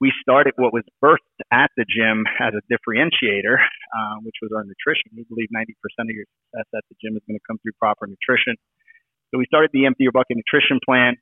we 0.00 0.12
started 0.20 0.54
what 0.56 0.72
was 0.72 0.84
birthed 1.02 1.38
at 1.52 1.70
the 1.76 1.84
gym 1.88 2.24
as 2.40 2.52
a 2.52 2.62
differentiator, 2.68 3.56
uh, 3.96 4.16
which 4.22 4.36
was 4.42 4.50
our 4.54 4.64
nutrition. 4.64 5.14
We 5.16 5.24
believe 5.28 5.48
90% 5.54 5.72
of 6.04 6.10
your 6.10 6.26
success 6.52 6.68
at 6.74 6.84
the 6.90 6.96
gym 7.00 7.16
is 7.16 7.22
going 7.26 7.38
to 7.38 7.44
come 7.46 7.58
through 7.62 7.72
proper 7.78 8.06
nutrition. 8.06 8.56
So 9.30 9.38
we 9.38 9.46
started 9.46 9.70
the 9.72 9.86
Empty 9.86 10.04
Your 10.04 10.12
Bucket 10.12 10.36
Nutrition 10.36 10.78
Plan, 10.84 11.16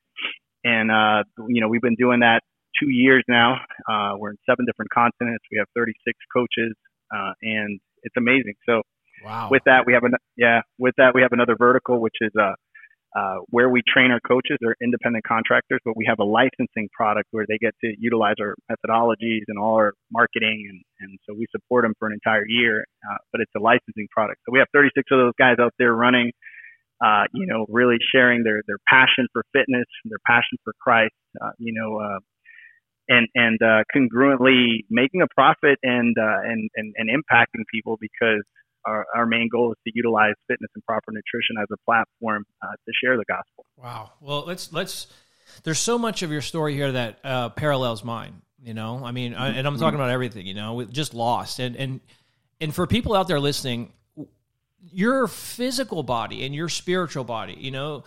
and 0.64 0.90
uh, 0.90 1.24
you 1.48 1.60
know 1.60 1.68
we've 1.68 1.84
been 1.84 1.96
doing 1.98 2.20
that 2.20 2.40
two 2.80 2.90
years 2.90 3.24
now. 3.28 3.60
Uh, 3.88 4.16
we're 4.18 4.30
in 4.30 4.38
seven 4.48 4.66
different 4.66 4.90
continents. 4.90 5.44
We 5.50 5.58
have 5.58 5.68
36 5.76 5.94
coaches, 6.32 6.74
uh, 7.14 7.32
and 7.42 7.80
it's 8.02 8.16
amazing. 8.16 8.54
So 8.66 8.82
Wow. 9.24 9.48
With 9.50 9.62
that, 9.66 9.84
we 9.86 9.94
have 9.94 10.04
an 10.04 10.14
yeah. 10.36 10.60
With 10.78 10.94
that, 10.98 11.14
we 11.14 11.22
have 11.22 11.32
another 11.32 11.56
vertical, 11.56 12.00
which 12.00 12.16
is 12.20 12.30
uh, 12.38 12.52
uh, 13.16 13.36
where 13.48 13.68
we 13.68 13.80
train 13.86 14.10
our 14.10 14.20
coaches. 14.20 14.58
They're 14.60 14.76
independent 14.82 15.24
contractors, 15.24 15.80
but 15.84 15.96
we 15.96 16.04
have 16.06 16.18
a 16.18 16.24
licensing 16.24 16.88
product 16.92 17.28
where 17.30 17.46
they 17.48 17.58
get 17.58 17.74
to 17.82 17.94
utilize 17.98 18.36
our 18.40 18.54
methodologies 18.70 19.42
and 19.48 19.58
all 19.58 19.76
our 19.76 19.92
marketing, 20.10 20.66
and, 20.68 20.82
and 21.00 21.18
so 21.26 21.34
we 21.34 21.46
support 21.50 21.84
them 21.84 21.94
for 21.98 22.08
an 22.08 22.12
entire 22.14 22.44
year. 22.46 22.84
Uh, 23.08 23.16
but 23.32 23.40
it's 23.40 23.52
a 23.56 23.60
licensing 23.60 24.08
product. 24.10 24.40
So 24.46 24.52
we 24.52 24.58
have 24.58 24.68
36 24.74 25.04
of 25.12 25.18
those 25.18 25.32
guys 25.38 25.56
out 25.60 25.72
there 25.78 25.94
running. 25.94 26.32
Uh, 27.04 27.24
you 27.34 27.44
know, 27.46 27.66
really 27.68 27.96
sharing 28.12 28.44
their 28.44 28.62
their 28.66 28.78
passion 28.88 29.26
for 29.32 29.42
fitness, 29.52 29.84
their 30.04 30.22
passion 30.26 30.56
for 30.62 30.72
Christ. 30.80 31.12
Uh, 31.40 31.50
you 31.58 31.74
know, 31.74 31.98
uh, 31.98 32.18
and 33.08 33.28
and 33.34 33.58
uh, 33.62 33.82
congruently 33.94 34.84
making 34.90 35.22
a 35.22 35.26
profit 35.34 35.78
and 35.82 36.16
uh, 36.18 36.40
and 36.44 36.70
and 36.76 36.94
and 36.96 37.10
impacting 37.10 37.62
people 37.72 37.96
because 38.00 38.42
our, 38.86 39.06
our 39.14 39.26
main 39.26 39.48
goal 39.50 39.72
is 39.72 39.78
to 39.86 39.92
utilize 39.94 40.34
fitness 40.48 40.70
and 40.74 40.84
proper 40.84 41.12
nutrition 41.12 41.56
as 41.60 41.66
a 41.72 41.76
platform 41.84 42.44
uh, 42.62 42.66
to 42.66 42.92
share 43.02 43.16
the 43.16 43.24
gospel. 43.28 43.64
Wow. 43.76 44.12
Well, 44.20 44.44
let's 44.46 44.72
let's. 44.72 45.06
There's 45.62 45.78
so 45.78 45.98
much 45.98 46.22
of 46.22 46.32
your 46.32 46.40
story 46.40 46.74
here 46.74 46.92
that 46.92 47.18
uh, 47.22 47.48
parallels 47.50 48.02
mine. 48.04 48.42
You 48.62 48.74
know, 48.74 49.04
I 49.04 49.12
mean, 49.12 49.34
I, 49.34 49.50
and 49.50 49.66
I'm 49.66 49.78
talking 49.78 49.96
about 49.96 50.10
everything. 50.10 50.46
You 50.46 50.54
know, 50.54 50.84
just 50.84 51.14
lost. 51.14 51.58
And 51.58 51.76
and 51.76 52.00
and 52.60 52.74
for 52.74 52.86
people 52.86 53.14
out 53.14 53.28
there 53.28 53.40
listening, 53.40 53.92
your 54.80 55.26
physical 55.26 56.02
body 56.02 56.44
and 56.44 56.54
your 56.54 56.68
spiritual 56.68 57.24
body, 57.24 57.56
you 57.58 57.70
know, 57.70 58.04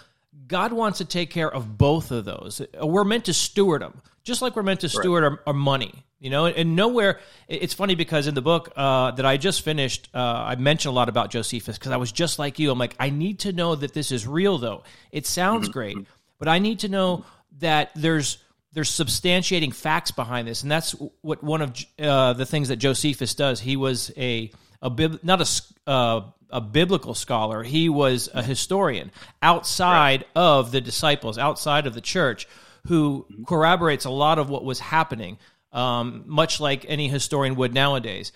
God 0.48 0.74
wants 0.74 1.00
to 1.00 1.06
take 1.06 1.30
care 1.30 1.52
of 1.52 1.78
both 1.78 2.12
of 2.12 2.26
those. 2.26 2.62
We're 2.82 3.04
meant 3.04 3.26
to 3.26 3.34
steward 3.34 3.82
them, 3.82 4.02
just 4.24 4.42
like 4.42 4.56
we're 4.56 4.64
meant 4.64 4.82
to 4.82 4.90
steward 4.90 5.24
right. 5.24 5.32
our, 5.32 5.40
our, 5.48 5.54
money. 5.54 6.04
You 6.20 6.32
know, 6.32 6.48
and 6.48 6.76
nowhere. 6.76 7.20
It's 7.48 7.76
funny 7.76 7.94
because 7.94 8.26
in 8.26 8.34
the 8.34 8.42
book 8.42 8.72
uh, 8.76 9.12
that 9.12 9.26
I 9.26 9.38
just 9.38 9.62
finished, 9.62 10.10
uh, 10.16 10.18
I 10.18 10.56
mentioned 10.56 10.92
a 10.92 10.96
lot 10.96 11.10
about 11.10 11.30
Josephus 11.30 11.78
because 11.78 11.92
I 11.92 11.98
was 11.98 12.12
just 12.12 12.40
like 12.40 12.58
you. 12.58 12.72
I'm 12.72 12.80
like, 12.80 12.96
I 13.00 13.12
need 13.12 13.40
to 13.40 13.54
know 13.54 13.76
that 13.76 13.94
this 13.94 14.12
is 14.12 14.26
real, 14.26 14.58
though. 14.58 14.84
It 15.12 15.28
sounds 15.28 15.70
great, 15.70 15.96
but 16.40 16.48
I 16.48 16.58
need 16.58 16.80
to 16.80 16.90
know 16.90 17.24
that 17.60 17.92
there's 17.96 18.40
there's 18.74 18.90
substantiating 18.90 19.74
facts 19.74 20.12
behind 20.12 20.48
this, 20.48 20.64
and 20.64 20.72
that's 20.72 20.96
what 21.22 21.44
one 21.44 21.62
of 21.62 21.76
uh, 22.00 22.34
the 22.34 22.46
things 22.46 22.70
that 22.70 22.78
Josephus 22.78 23.36
does. 23.36 23.60
He 23.60 23.76
was 23.76 24.12
a 24.18 24.52
a 24.82 24.90
bib, 24.90 25.24
not 25.24 25.42
a 25.42 25.90
uh, 25.90 26.22
a 26.50 26.62
biblical 26.62 27.14
scholar. 27.14 27.64
He 27.64 27.90
was 27.90 28.30
a 28.34 28.44
historian 28.44 29.12
outside 29.42 30.22
right. 30.22 30.28
of 30.36 30.72
the 30.72 30.82
disciples, 30.82 31.38
outside 31.38 31.88
of 31.88 31.94
the 31.94 32.02
church, 32.02 32.48
who 32.88 33.26
corroborates 33.46 34.06
a 34.06 34.10
lot 34.10 34.40
of 34.40 34.50
what 34.50 34.64
was 34.64 34.80
happening, 34.80 35.38
um, 35.72 36.24
much 36.26 36.60
like 36.60 36.86
any 36.88 37.08
historian 37.08 37.56
would 37.56 37.74
nowadays. 37.74 38.32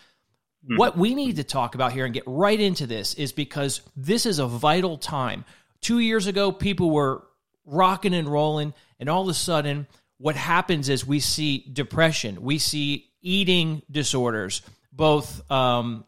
Mm-hmm. 0.64 0.78
What 0.78 0.98
we 0.98 1.16
need 1.16 1.38
to 1.38 1.44
talk 1.44 1.76
about 1.76 1.92
here 1.92 2.06
and 2.06 2.14
get 2.14 2.24
right 2.26 2.60
into 2.60 2.86
this 2.86 3.14
is 3.16 3.32
because 3.32 3.82
this 3.96 4.26
is 4.26 4.40
a 4.40 4.48
vital 4.48 4.98
time. 4.98 5.46
Two 5.82 6.00
years 6.00 6.28
ago, 6.28 6.52
people 6.52 6.92
were 6.92 7.24
rocking 7.66 8.14
and 8.14 8.28
rolling, 8.28 8.74
and 9.00 9.10
all 9.10 9.24
of 9.24 9.28
a 9.28 9.34
sudden, 9.34 9.88
what 10.18 10.36
happens 10.36 10.90
is 10.90 11.06
we 11.06 11.20
see 11.20 11.66
depression, 11.72 12.44
we 12.44 12.60
see 12.60 13.10
eating 13.22 13.82
disorders, 13.90 14.62
both 14.92 15.50
um, 15.52 16.06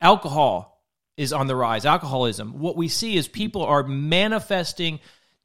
alcohol 0.00 0.82
is 1.16 1.32
on 1.32 1.46
the 1.46 1.54
rise, 1.54 1.86
alcoholism. 1.86 2.58
What 2.58 2.76
we 2.76 2.88
see 2.88 3.16
is 3.16 3.28
people 3.28 3.64
are 3.64 3.84
manifesting 3.84 4.98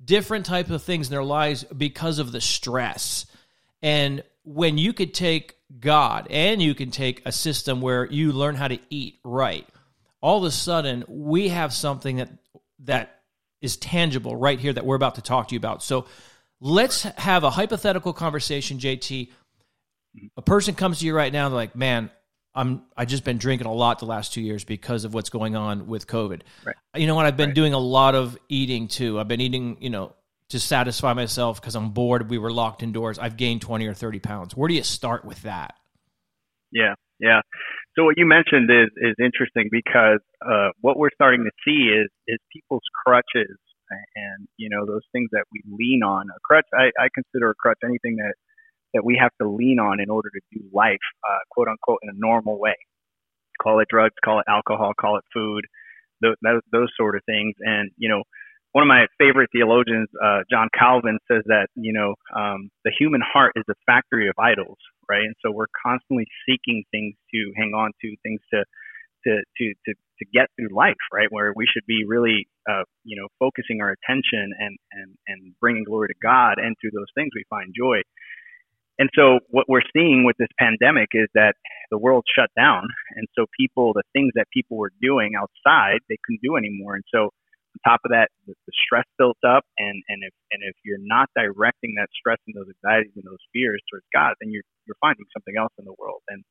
different 0.04 0.46
type 0.46 0.70
of 0.70 0.82
things 0.82 1.08
in 1.08 1.12
their 1.12 1.24
lives 1.24 1.64
because 1.64 2.18
of 2.20 2.32
the 2.32 2.42
stress. 2.42 3.26
And 3.82 4.24
when 4.50 4.80
you 4.80 4.94
could 4.94 5.14
take 5.14 5.56
God 5.80 6.26
and 6.32 6.60
you 6.60 6.74
can 6.74 6.90
take 6.90 7.22
a 7.24 7.32
system 7.32 7.82
where 7.82 8.06
you 8.08 8.32
learn 8.32 8.56
how 8.56 8.68
to 8.68 8.80
eat 8.90 9.20
right, 9.24 9.68
all 10.22 10.40
of 10.40 10.44
a 10.44 10.50
sudden 10.52 11.04
we 11.08 11.50
have 11.50 11.72
something 11.72 12.16
that 12.16 12.32
that 12.80 13.22
is 13.62 13.78
tangible 13.78 14.36
right 14.36 14.60
here 14.60 14.74
that 14.74 14.88
we're 14.88 14.96
about 14.96 15.16
to 15.16 15.22
talk 15.22 15.50
to 15.50 15.56
you 15.56 15.60
about. 15.60 15.84
So 15.84 16.08
let's 16.60 17.04
have 17.04 17.44
a 17.44 17.52
hypothetical 17.52 18.12
conversation, 18.12 18.80
JT. 18.80 19.30
A 20.36 20.42
person 20.42 20.74
comes 20.74 21.00
to 21.00 21.06
you 21.06 21.16
right 21.16 21.32
now, 21.32 21.50
they're 21.50 21.56
like, 21.56 21.76
man, 21.76 22.10
I'm 22.56 22.82
I 22.98 23.06
just 23.06 23.24
been 23.24 23.38
drinking 23.38 23.68
a 23.68 23.74
lot 23.74 24.00
the 24.00 24.06
last 24.06 24.34
two 24.34 24.42
years 24.42 24.64
because 24.64 25.06
of 25.06 25.14
what's 25.14 25.30
going 25.30 25.56
on 25.56 25.86
with 25.86 26.08
COVID. 26.08 26.42
Right. 26.66 26.76
You 26.96 27.06
know 27.06 27.14
what? 27.14 27.28
I've 27.28 27.38
been 27.38 27.50
right. 27.50 27.56
doing 27.56 27.74
a 27.74 27.80
lot 27.80 28.16
of 28.16 28.36
eating 28.50 28.88
too. 28.88 29.20
I've 29.20 29.28
been 29.28 29.42
eating, 29.42 29.78
you 29.80 29.92
know, 29.92 30.16
to 30.50 30.60
satisfy 30.60 31.14
myself 31.14 31.62
because 31.62 31.76
I'm 31.76 31.92
bored. 31.92 32.30
We 32.30 32.38
were 32.38 32.52
locked 32.52 32.84
indoors. 32.84 33.20
I've 33.20 33.38
gained 33.38 33.62
twenty 33.62 33.88
or 33.88 33.94
thirty 33.94 34.20
pounds. 34.20 34.56
Where 34.56 34.68
do 34.68 34.74
you 34.74 34.84
start 34.84 35.26
with 35.26 35.42
that? 35.44 35.76
Yeah, 36.72 36.96
yeah. 37.20 37.42
So 37.98 38.04
what 38.04 38.16
you 38.18 38.26
mentioned 38.26 38.70
is 38.70 38.90
is 38.98 39.16
interesting 39.20 39.70
because 39.72 40.20
uh, 40.46 40.70
what 40.82 40.98
we're 40.98 41.14
starting 41.14 41.44
to 41.44 41.52
see 41.66 41.90
is 41.90 42.10
is 42.28 42.38
people's 42.54 42.84
crutches 43.06 43.58
and 44.16 44.48
you 44.58 44.70
know 44.70 44.86
those 44.86 45.06
things 45.12 45.30
that 45.32 45.46
we 45.52 45.62
lean 45.66 46.04
on. 46.04 46.28
A 46.30 46.40
crutch, 46.44 46.68
I, 46.74 46.92
I 47.00 47.08
consider 47.14 47.50
a 47.50 47.56
crutch 47.56 47.80
anything 47.84 48.18
that 48.18 48.34
that 48.94 49.06
we 49.06 49.18
have 49.22 49.32
to 49.42 49.48
lean 49.48 49.80
on 49.80 50.00
in 50.00 50.10
order 50.10 50.30
to 50.30 50.40
do 50.52 50.66
life, 50.74 50.98
uh, 51.28 51.40
quote 51.52 51.68
unquote, 51.68 52.00
in 52.04 52.10
a 52.10 52.18
normal 52.18 52.60
way. 52.60 52.76
Call 53.62 53.80
it 53.80 53.88
drugs, 53.90 54.16
call 54.24 54.40
it 54.40 54.46
alcohol, 54.48 54.94
call 55.00 55.18
it 55.18 55.24
food, 55.34 55.66
those, 56.22 56.36
those 56.72 56.90
sort 56.98 57.16
of 57.16 57.22
things. 57.26 57.56
And, 57.60 57.92
you 57.98 58.10
know, 58.10 58.24
one 58.72 58.84
of 58.84 58.88
my 58.88 59.08
favorite 59.18 59.50
theologians, 59.52 60.08
uh, 60.24 60.42
John 60.50 60.70
Calvin, 60.78 61.18
says 61.30 61.44
that, 61.48 61.68
you 61.76 61.94
know, 61.94 62.14
um, 62.36 62.70
the 62.86 62.92
human 62.98 63.22
heart 63.22 63.54
is 63.56 63.64
a 63.70 63.74
factory 63.86 64.28
of 64.28 64.36
idols, 64.38 64.78
right? 65.10 65.24
And 65.24 65.36
so 65.44 65.52
we're 65.52 65.72
constantly 65.82 66.28
seeking 66.46 66.84
things 66.92 67.16
to 67.34 67.52
hang 67.58 67.74
on 67.74 67.92
to, 68.02 68.16
things 68.22 68.42
to, 68.54 68.64
to, 69.26 69.42
to, 69.58 69.74
to, 69.86 69.94
to 70.20 70.26
get 70.32 70.50
through 70.56 70.76
life, 70.76 71.02
right? 71.12 71.28
Where 71.32 71.52
we 71.56 71.66
should 71.66 71.86
be 71.88 72.04
really, 72.06 72.48
uh, 72.70 72.84
you 73.04 73.20
know, 73.20 73.28
focusing 73.40 73.82
our 73.82 73.90
attention 73.90 74.54
and, 74.60 74.78
and, 74.92 75.18
and 75.28 75.54
bringing 75.60 75.84
glory 75.84 76.10
to 76.10 76.20
God. 76.22 76.60
And 76.60 76.76
through 76.80 76.92
those 76.94 77.10
things, 77.16 77.32
we 77.36 77.44
find 77.50 77.74
joy. 77.76 78.02
And 79.00 79.10
so 79.16 79.40
what 79.50 79.66
we're 79.68 79.88
seeing 79.96 80.26
with 80.26 80.36
this 80.38 80.52
pandemic 80.60 81.08
is 81.14 81.30
that 81.34 81.56
the 81.90 81.98
world 81.98 82.26
shut 82.38 82.50
down. 82.56 82.84
And 83.16 83.28
so 83.34 83.46
people, 83.58 83.94
the 83.94 84.04
things 84.14 84.34
that 84.36 84.46
people 84.54 84.78
were 84.78 84.92
doing 85.02 85.32
outside, 85.40 86.00
they 86.10 86.18
couldn't 86.24 86.42
do 86.44 86.58
anymore. 86.58 86.96
And 86.96 87.04
so 87.12 87.32
on 87.76 87.80
top 87.86 88.02
of 88.06 88.12
that, 88.12 88.30
the, 88.48 88.54
the 88.66 88.74
stress 88.74 89.06
built 89.18 89.40
up. 89.46 89.64
And, 89.78 90.02
and 90.10 90.20
if, 90.26 90.34
and 90.52 90.62
if 90.66 90.76
you're 90.84 91.02
not 91.02 91.30
directing 91.38 91.96
that 91.98 92.10
stress 92.14 92.40
and 92.48 92.56
those 92.58 92.70
anxieties 92.70 93.14
and 93.16 93.26
those 93.26 93.42
fears 93.54 93.82
towards 93.90 94.06
God, 94.14 94.34
then 94.42 94.52
you're, 94.52 94.66
you're 94.86 95.00
finding 95.00 95.26
something 95.34 95.56
else 95.58 95.74
in 95.78 95.86
the 95.86 95.96
world. 95.98 96.22
And 96.30 96.44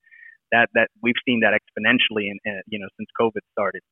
that, 0.53 0.69
that 0.75 0.89
we've 1.03 1.19
seen 1.27 1.41
that 1.45 1.53
exponentially 1.53 2.31
in 2.31 2.39
you 2.69 2.79
know, 2.79 2.89
since 2.97 3.09
COVID 3.21 3.45
started. 3.53 3.83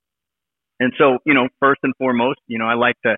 And 0.80 0.92
so, 0.99 1.18
you 1.25 1.35
know, 1.35 1.49
first 1.61 1.80
and 1.83 1.92
foremost, 1.99 2.40
you 2.47 2.59
know, 2.59 2.66
I 2.66 2.75
like 2.75 2.97
to, 3.04 3.16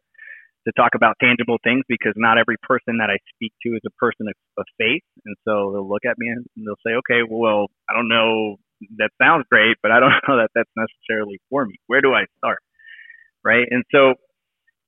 to 0.66 0.72
talk 0.76 0.94
about 0.94 1.16
tangible 1.20 1.58
things 1.62 1.82
because 1.88 2.14
not 2.16 2.38
every 2.38 2.56
person 2.62 2.98
that 2.98 3.10
I 3.10 3.18
speak 3.34 3.52
to 3.66 3.74
is 3.74 3.82
a 3.86 3.94
person 3.98 4.26
of, 4.28 4.34
of 4.58 4.64
faith. 4.78 5.02
And 5.26 5.36
so 5.46 5.72
they'll 5.72 5.88
look 5.88 6.04
at 6.08 6.18
me 6.18 6.28
and 6.28 6.44
they'll 6.56 6.82
say, 6.86 6.94
okay, 7.02 7.22
well, 7.28 7.66
I 7.90 7.94
don't 7.94 8.08
know. 8.08 8.56
That 8.98 9.10
sounds 9.20 9.44
great, 9.50 9.76
but 9.82 9.90
I 9.90 9.98
don't 9.98 10.14
know 10.28 10.38
that 10.38 10.50
that's 10.54 10.70
necessarily 10.76 11.40
for 11.50 11.66
me. 11.66 11.76
Where 11.86 12.00
do 12.00 12.14
I 12.14 12.26
start? 12.38 12.62
Right. 13.44 13.66
And 13.70 13.84
so, 13.92 14.14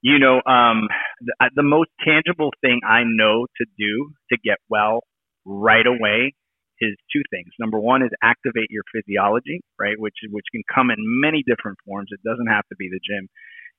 you 0.02 0.18
know, 0.18 0.36
um, 0.46 0.88
the, 1.20 1.50
the 1.56 1.62
most 1.62 1.90
tangible 2.04 2.52
thing 2.62 2.80
I 2.88 3.02
know 3.04 3.46
to 3.58 3.66
do 3.78 4.12
to 4.32 4.38
get 4.44 4.58
well 4.70 5.00
right 5.44 5.86
away 5.86 6.34
is 6.80 6.96
two 7.12 7.22
things. 7.30 7.48
Number 7.60 7.78
one 7.80 8.02
is 8.02 8.10
activate 8.22 8.68
your 8.70 8.84
physiology, 8.94 9.60
right? 9.78 9.96
Which 9.98 10.16
which 10.30 10.46
can 10.52 10.62
come 10.74 10.90
in 10.90 10.96
many 11.00 11.44
different 11.46 11.78
forms. 11.86 12.08
It 12.12 12.20
doesn't 12.28 12.48
have 12.48 12.64
to 12.70 12.76
be 12.78 12.88
the 12.90 13.00
gym 13.04 13.28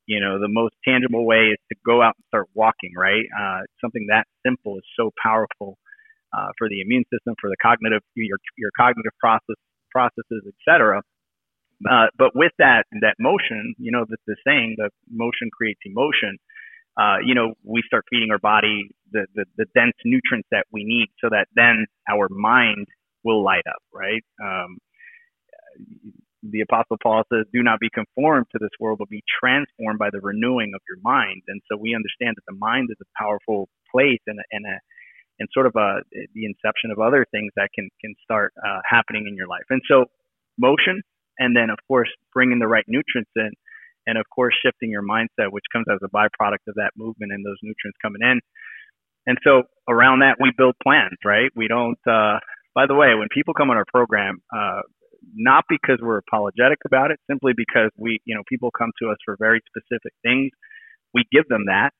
you 0.07 0.19
know, 0.19 0.39
the 0.39 0.49
most 0.49 0.75
tangible 0.87 1.25
way 1.25 1.55
is 1.55 1.59
to 1.71 1.77
go 1.85 2.01
out 2.03 2.15
and 2.17 2.25
start 2.27 2.47
walking, 2.55 2.91
right? 2.97 3.23
Uh, 3.39 3.61
something 3.81 4.07
that 4.09 4.25
simple 4.45 4.77
is 4.77 4.83
so 4.99 5.11
powerful 5.23 5.77
uh, 6.35 6.49
for 6.57 6.69
the 6.69 6.81
immune 6.81 7.05
system, 7.13 7.35
for 7.39 7.49
the 7.49 7.57
cognitive, 7.61 8.01
your, 8.15 8.37
your 8.57 8.71
cognitive 8.77 9.13
process, 9.19 9.55
processes, 9.91 10.43
etc. 10.47 11.01
Uh, 11.89 12.07
but 12.17 12.31
with 12.35 12.51
that, 12.59 12.83
that 13.01 13.15
motion, 13.19 13.73
you 13.77 13.91
know, 13.91 14.05
the, 14.07 14.17
the 14.27 14.35
saying 14.45 14.75
that 14.77 14.91
motion 15.09 15.49
creates 15.51 15.79
emotion. 15.85 16.37
Uh, 16.99 17.17
you 17.25 17.33
know, 17.33 17.53
we 17.63 17.81
start 17.85 18.05
feeding 18.09 18.29
our 18.31 18.39
body 18.39 18.89
the, 19.11 19.25
the, 19.35 19.45
the 19.57 19.65
dense 19.73 19.95
nutrients 20.05 20.47
that 20.51 20.65
we 20.71 20.83
need 20.83 21.07
so 21.23 21.29
that 21.29 21.47
then 21.55 21.85
our 22.09 22.27
mind 22.29 22.87
will 23.23 23.43
light 23.43 23.63
up, 23.67 23.81
right? 23.93 24.23
Um, 24.43 24.77
the 26.43 26.61
apostle 26.61 26.97
paul 27.01 27.23
says 27.31 27.45
do 27.53 27.61
not 27.61 27.79
be 27.79 27.89
conformed 27.93 28.45
to 28.51 28.57
this 28.59 28.71
world 28.79 28.97
but 28.99 29.09
be 29.09 29.23
transformed 29.39 29.99
by 29.99 30.09
the 30.11 30.19
renewing 30.21 30.71
of 30.75 30.81
your 30.89 30.97
mind 31.03 31.41
and 31.47 31.61
so 31.69 31.77
we 31.77 31.93
understand 31.95 32.35
that 32.35 32.45
the 32.47 32.57
mind 32.57 32.89
is 32.89 32.97
a 33.01 33.09
powerful 33.23 33.69
place 33.91 34.19
and 34.27 34.39
and 34.51 34.65
a 34.65 34.77
and 35.39 35.47
sort 35.53 35.65
of 35.67 35.75
a 35.75 36.01
the 36.33 36.45
inception 36.45 36.91
of 36.91 36.99
other 36.99 37.25
things 37.31 37.51
that 37.55 37.69
can 37.75 37.89
can 38.01 38.13
start 38.23 38.53
uh, 38.65 38.79
happening 38.89 39.27
in 39.27 39.35
your 39.35 39.47
life 39.47 39.65
and 39.69 39.81
so 39.87 40.05
motion 40.57 41.01
and 41.41 41.57
then 41.57 41.69
of 41.69 41.79
course 41.87 42.09
bringing 42.33 42.59
the 42.59 42.67
right 42.67 42.85
nutrients 42.87 43.31
in 43.35 43.51
and 44.07 44.17
of 44.17 44.25
course 44.33 44.53
shifting 44.63 44.89
your 44.89 45.03
mindset 45.03 45.49
which 45.49 45.65
comes 45.73 45.85
as 45.91 45.99
a 46.05 46.09
byproduct 46.09 46.63
of 46.69 46.75
that 46.75 46.91
movement 46.95 47.33
and 47.33 47.45
those 47.45 47.59
nutrients 47.61 47.97
coming 48.01 48.21
in 48.21 48.39
and 49.27 49.37
so 49.43 49.63
around 49.89 50.19
that 50.19 50.37
we 50.39 50.51
build 50.57 50.75
plans 50.81 51.17
right 51.25 51.51
we 51.55 51.67
don't 51.67 51.99
uh, 52.07 52.39
by 52.73 52.85
the 52.87 52.95
way 52.95 53.15
when 53.17 53.27
people 53.33 53.53
come 53.53 53.69
on 53.69 53.77
our 53.77 53.89
program 53.91 54.37
uh, 54.55 54.81
not 55.33 55.65
because 55.69 55.99
we're 56.01 56.17
apologetic 56.17 56.79
about 56.85 57.11
it, 57.11 57.19
simply 57.29 57.53
because 57.55 57.91
we, 57.97 58.19
you 58.25 58.35
know, 58.35 58.43
people 58.49 58.71
come 58.71 58.91
to 59.01 59.09
us 59.09 59.17
for 59.25 59.35
very 59.39 59.61
specific 59.67 60.13
things. 60.23 60.51
We 61.13 61.23
give 61.31 61.47
them 61.47 61.65
that. 61.67 61.91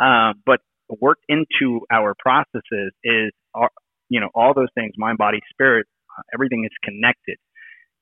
Uh, 0.00 0.34
but 0.44 0.60
worked 1.00 1.24
into 1.28 1.80
our 1.90 2.14
processes 2.18 2.92
is, 3.02 3.32
our, 3.54 3.70
you 4.08 4.20
know, 4.20 4.28
all 4.34 4.54
those 4.54 4.68
things, 4.74 4.92
mind, 4.98 5.18
body, 5.18 5.40
spirit, 5.50 5.86
uh, 6.16 6.22
everything 6.34 6.64
is 6.64 6.70
connected. 6.84 7.38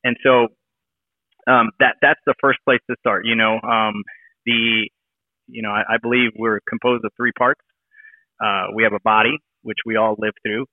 And 0.02 0.16
so 0.22 0.48
um, 1.48 1.70
that 1.80 1.96
that's 2.02 2.20
the 2.26 2.34
first 2.40 2.58
place 2.64 2.80
to 2.90 2.96
start. 3.00 3.26
You 3.26 3.36
know, 3.36 3.60
um, 3.62 4.02
the, 4.46 4.88
you 5.48 5.62
know, 5.62 5.70
I, 5.70 5.94
I 5.94 5.96
believe 6.02 6.32
we're 6.36 6.60
composed 6.68 7.04
of 7.04 7.12
three 7.16 7.32
parts. 7.32 7.60
Uh, 8.42 8.68
we 8.74 8.84
have 8.84 8.92
a 8.92 9.00
body, 9.04 9.38
which 9.62 9.78
we 9.86 9.96
all 9.96 10.16
live 10.18 10.34
through. 10.46 10.66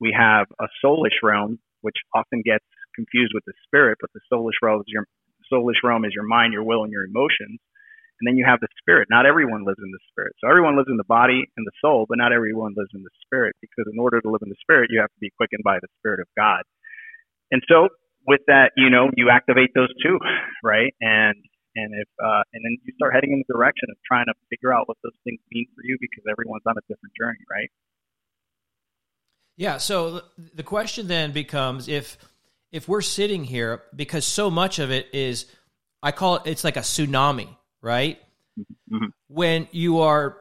We 0.00 0.14
have 0.16 0.46
a 0.60 0.66
soulish 0.84 1.18
realm, 1.22 1.58
which 1.82 1.96
often 2.14 2.42
gets 2.44 2.64
confused 2.94 3.32
with 3.34 3.44
the 3.46 3.54
spirit, 3.66 3.98
but 4.00 4.10
the 4.14 4.20
soulish 4.32 4.58
realm 4.62 4.80
is 4.80 4.86
your 4.88 5.06
soulish 5.52 5.82
realm 5.84 6.04
is 6.04 6.12
your 6.14 6.26
mind, 6.26 6.52
your 6.52 6.64
will, 6.64 6.84
and 6.84 6.92
your 6.92 7.04
emotions. 7.04 7.60
And 8.20 8.26
then 8.26 8.36
you 8.36 8.44
have 8.46 8.60
the 8.60 8.68
spirit. 8.80 9.08
Not 9.10 9.26
everyone 9.26 9.64
lives 9.64 9.78
in 9.82 9.92
the 9.92 10.02
spirit. 10.10 10.34
So 10.40 10.48
everyone 10.48 10.76
lives 10.76 10.90
in 10.90 10.96
the 10.96 11.06
body 11.06 11.46
and 11.56 11.66
the 11.66 11.76
soul, 11.80 12.06
but 12.08 12.18
not 12.18 12.32
everyone 12.32 12.74
lives 12.76 12.90
in 12.94 13.02
the 13.02 13.14
spirit 13.24 13.54
because 13.60 13.86
in 13.92 13.98
order 14.00 14.20
to 14.20 14.30
live 14.30 14.42
in 14.42 14.50
the 14.50 14.58
spirit, 14.60 14.90
you 14.90 15.00
have 15.00 15.10
to 15.10 15.20
be 15.20 15.30
quickened 15.36 15.62
by 15.64 15.78
the 15.80 15.88
spirit 16.00 16.20
of 16.20 16.26
God. 16.36 16.62
And 17.52 17.62
so 17.68 17.88
with 18.28 18.42
that, 18.46 18.72
you 18.76 18.90
know, 18.90 19.10
you 19.16 19.30
activate 19.30 19.70
those 19.74 19.88
two, 20.02 20.18
right? 20.62 20.92
And 21.00 21.34
and 21.74 21.94
if 21.94 22.08
uh, 22.22 22.42
and 22.52 22.62
then 22.64 22.76
you 22.84 22.92
start 22.96 23.14
heading 23.14 23.32
in 23.32 23.42
the 23.46 23.54
direction 23.54 23.88
of 23.90 23.96
trying 24.06 24.26
to 24.26 24.34
figure 24.50 24.72
out 24.72 24.86
what 24.86 24.98
those 25.02 25.16
things 25.24 25.40
mean 25.50 25.66
for 25.74 25.82
you 25.84 25.96
because 26.00 26.24
everyone's 26.30 26.62
on 26.66 26.76
a 26.76 26.80
different 26.82 27.14
journey, 27.18 27.40
right? 27.50 27.70
Yeah. 29.56 29.78
So 29.78 30.22
the 30.54 30.62
question 30.62 31.08
then 31.08 31.32
becomes 31.32 31.88
if 31.88 32.18
if 32.70 32.86
we're 32.86 33.00
sitting 33.00 33.44
here 33.44 33.82
because 33.96 34.24
so 34.26 34.50
much 34.50 34.78
of 34.78 34.90
it 34.90 35.08
is 35.12 35.46
I 36.02 36.12
call 36.12 36.36
it 36.36 36.42
it's 36.44 36.64
like 36.64 36.76
a 36.76 36.80
tsunami, 36.80 37.48
right? 37.80 38.18
Mm-hmm. 38.92 39.06
When 39.28 39.68
you 39.72 40.00
are 40.00 40.36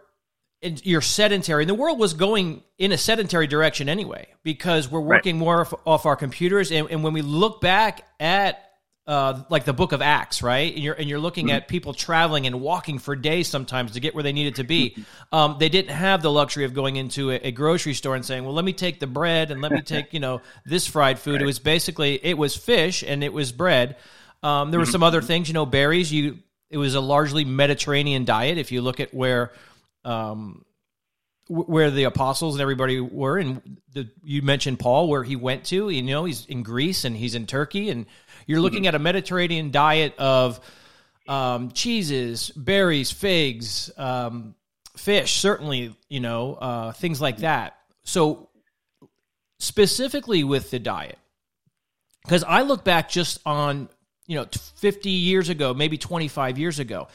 you're 0.61 1.01
sedentary, 1.01 1.63
and 1.63 1.69
the 1.69 1.75
world 1.75 1.99
was 1.99 2.13
going 2.13 2.63
in 2.77 2.91
a 2.91 2.97
sedentary 2.97 3.47
direction 3.47 3.89
anyway 3.89 4.27
because 4.43 4.89
we're 4.89 4.99
working 4.99 5.35
right. 5.35 5.45
more 5.45 5.61
off, 5.61 5.73
off, 5.85 6.05
our 6.05 6.15
computers, 6.15 6.71
and, 6.71 6.89
and 6.89 7.03
when 7.03 7.13
we 7.13 7.21
look 7.21 7.61
back 7.61 8.05
at 8.19 8.63
uh, 9.07 9.43
like 9.49 9.63
the 9.63 9.73
book 9.73 9.93
of 9.93 10.01
Acts, 10.01 10.43
right? 10.43 10.73
And 10.73 10.83
you're 10.83 10.93
and 10.93 11.07
you're 11.07 11.19
looking 11.19 11.47
mm-hmm. 11.47 11.55
at 11.55 11.67
people 11.69 11.93
traveling 11.93 12.45
and 12.45 12.59
walking 12.59 12.99
for 12.99 13.15
days 13.15 13.47
sometimes 13.47 13.91
to 13.91 14.01
get 14.01 14.13
where 14.13 14.23
they 14.23 14.33
needed 14.33 14.55
to 14.55 14.65
be. 14.65 14.97
Um, 15.31 15.55
they 15.59 15.69
didn't 15.69 15.91
have 15.91 16.21
the 16.21 16.31
luxury 16.31 16.65
of 16.65 16.73
going 16.73 16.97
into 16.97 17.31
a, 17.31 17.35
a, 17.35 17.51
grocery 17.51 17.93
store 17.93 18.15
and 18.15 18.25
saying, 18.25 18.43
"Well, 18.43 18.53
let 18.53 18.65
me 18.65 18.73
take 18.73 18.99
the 18.99 19.07
bread 19.07 19.49
and 19.49 19.61
let 19.61 19.71
me 19.71 19.81
take 19.81 20.13
you 20.13 20.19
know 20.19 20.41
this 20.65 20.85
fried 20.85 21.19
food." 21.19 21.27
Right. 21.37 21.43
It 21.43 21.45
was 21.45 21.59
basically 21.59 22.15
it 22.15 22.37
was 22.37 22.55
fish 22.55 23.03
and 23.03 23.23
it 23.23 23.31
was 23.31 23.51
bread. 23.51 23.97
Um, 24.41 24.71
there 24.71 24.79
were 24.79 24.85
mm-hmm. 24.85 24.91
some 24.91 25.03
other 25.03 25.21
things, 25.21 25.47
you 25.47 25.53
know, 25.53 25.67
berries. 25.67 26.11
You 26.11 26.39
it 26.69 26.77
was 26.77 26.95
a 26.95 27.01
largely 27.01 27.45
Mediterranean 27.45 28.25
diet. 28.25 28.57
If 28.57 28.71
you 28.71 28.81
look 28.81 28.99
at 28.99 29.13
where 29.13 29.51
um, 30.07 30.63
where 31.49 31.91
the 31.91 32.05
apostles 32.05 32.55
and 32.55 32.61
everybody 32.61 32.99
were, 32.99 33.37
and 33.37 33.79
the, 33.93 34.09
you 34.23 34.41
mentioned 34.41 34.79
Paul, 34.79 35.07
where 35.07 35.23
he 35.23 35.35
went 35.35 35.65
to. 35.65 35.89
You 35.89 36.01
know, 36.01 36.25
he's 36.25 36.45
in 36.45 36.63
Greece 36.63 37.05
and 37.05 37.15
he's 37.15 37.35
in 37.35 37.45
Turkey 37.45 37.89
and 37.89 38.05
you're 38.45 38.61
looking 38.61 38.83
mm-hmm. 38.83 38.89
at 38.89 38.95
a 38.95 38.99
Mediterranean 38.99 39.71
diet 39.71 40.17
of 40.17 40.59
um, 41.27 41.71
cheeses, 41.71 42.49
berries, 42.55 43.11
figs, 43.11 43.91
um, 43.97 44.55
fish, 44.95 45.33
certainly, 45.33 45.93
you 46.09 46.21
know, 46.21 46.55
uh, 46.55 46.91
things 46.93 47.19
like 47.19 47.37
that. 47.39 47.77
So, 48.03 48.49
specifically 49.59 50.43
with 50.43 50.71
the 50.71 50.79
diet, 50.79 51.19
because 52.23 52.43
I 52.43 52.61
look 52.61 52.85
back 52.85 53.09
just 53.09 53.39
on, 53.45 53.89
you 54.27 54.37
know, 54.37 54.45
50 54.77 55.09
years 55.09 55.49
ago, 55.49 55.73
maybe 55.73 55.97
25 55.97 56.57
years 56.57 56.79
ago. 56.79 57.09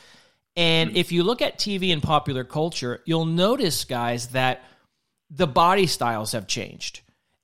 And 0.57 0.91
mm-hmm. 0.91 0.99
if 0.99 1.13
you 1.13 1.23
look 1.23 1.43
at 1.43 1.59
TV 1.59 1.93
and 1.93 2.03
popular 2.03 2.45
culture, 2.45 3.01
you'll 3.05 3.25
notice, 3.25 3.85
guys, 3.85 4.29
that 4.29 4.63
the 5.31 5.47
body 5.47 5.87
styles 5.87 6.33
have 6.33 6.47
changed. 6.47 7.01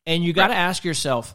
And 0.06 0.24
you 0.24 0.32
got 0.32 0.48
to 0.48 0.54
ask 0.54 0.84
yourself, 0.84 1.34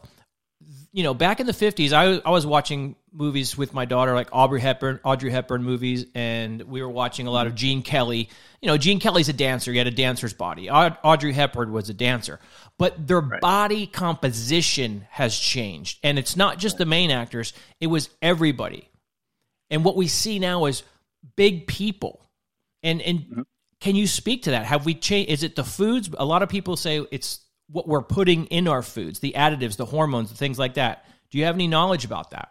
you 0.92 1.02
know, 1.02 1.14
back 1.14 1.40
in 1.40 1.46
the 1.46 1.52
50s, 1.52 1.92
I, 1.92 2.20
I 2.24 2.30
was 2.30 2.46
watching 2.46 2.94
movies 3.12 3.56
with 3.56 3.74
my 3.74 3.84
daughter, 3.84 4.14
like 4.14 4.28
Audrey 4.32 4.60
Hepburn, 4.60 5.00
Audrey 5.04 5.30
Hepburn 5.30 5.62
movies, 5.62 6.06
and 6.14 6.62
we 6.62 6.82
were 6.82 6.88
watching 6.88 7.26
a 7.26 7.30
lot 7.30 7.46
of 7.46 7.54
Gene 7.54 7.82
Kelly. 7.82 8.28
You 8.60 8.68
know, 8.68 8.76
Gene 8.76 9.00
Kelly's 9.00 9.28
a 9.28 9.32
dancer; 9.32 9.72
he 9.72 9.78
had 9.78 9.86
a 9.86 9.92
dancer's 9.92 10.34
body. 10.34 10.70
Audrey 10.70 11.32
Hepburn 11.32 11.72
was 11.72 11.88
a 11.88 11.94
dancer, 11.94 12.40
but 12.78 13.06
their 13.06 13.20
right. 13.20 13.40
body 13.40 13.86
composition 13.86 15.06
has 15.10 15.36
changed, 15.36 15.98
and 16.02 16.18
it's 16.18 16.36
not 16.36 16.58
just 16.58 16.78
the 16.78 16.86
main 16.86 17.10
actors; 17.10 17.52
it 17.80 17.88
was 17.88 18.10
everybody. 18.22 18.88
And 19.70 19.84
what 19.84 19.96
we 19.96 20.06
see 20.06 20.38
now 20.38 20.66
is 20.66 20.82
big 21.36 21.66
people, 21.66 22.28
and 22.82 23.00
and. 23.02 23.18
Mm-hmm. 23.20 23.42
Can 23.80 23.96
you 23.96 24.06
speak 24.06 24.44
to 24.44 24.52
that? 24.52 24.64
Have 24.64 24.86
we 24.86 24.94
changed? 24.94 25.30
Is 25.30 25.42
it 25.42 25.56
the 25.56 25.64
foods? 25.64 26.08
A 26.16 26.24
lot 26.24 26.42
of 26.42 26.48
people 26.48 26.74
say 26.74 27.04
it's 27.10 27.40
what 27.68 27.86
we're 27.86 28.02
putting 28.02 28.46
in 28.46 28.66
our 28.66 28.80
foods, 28.80 29.20
the 29.20 29.34
additives, 29.36 29.76
the 29.76 29.84
hormones, 29.84 30.30
the 30.30 30.36
things 30.36 30.58
like 30.58 30.74
that. 30.74 31.04
Do 31.30 31.38
you 31.38 31.44
have 31.44 31.54
any 31.54 31.68
knowledge 31.68 32.06
about 32.06 32.30
that? 32.30 32.48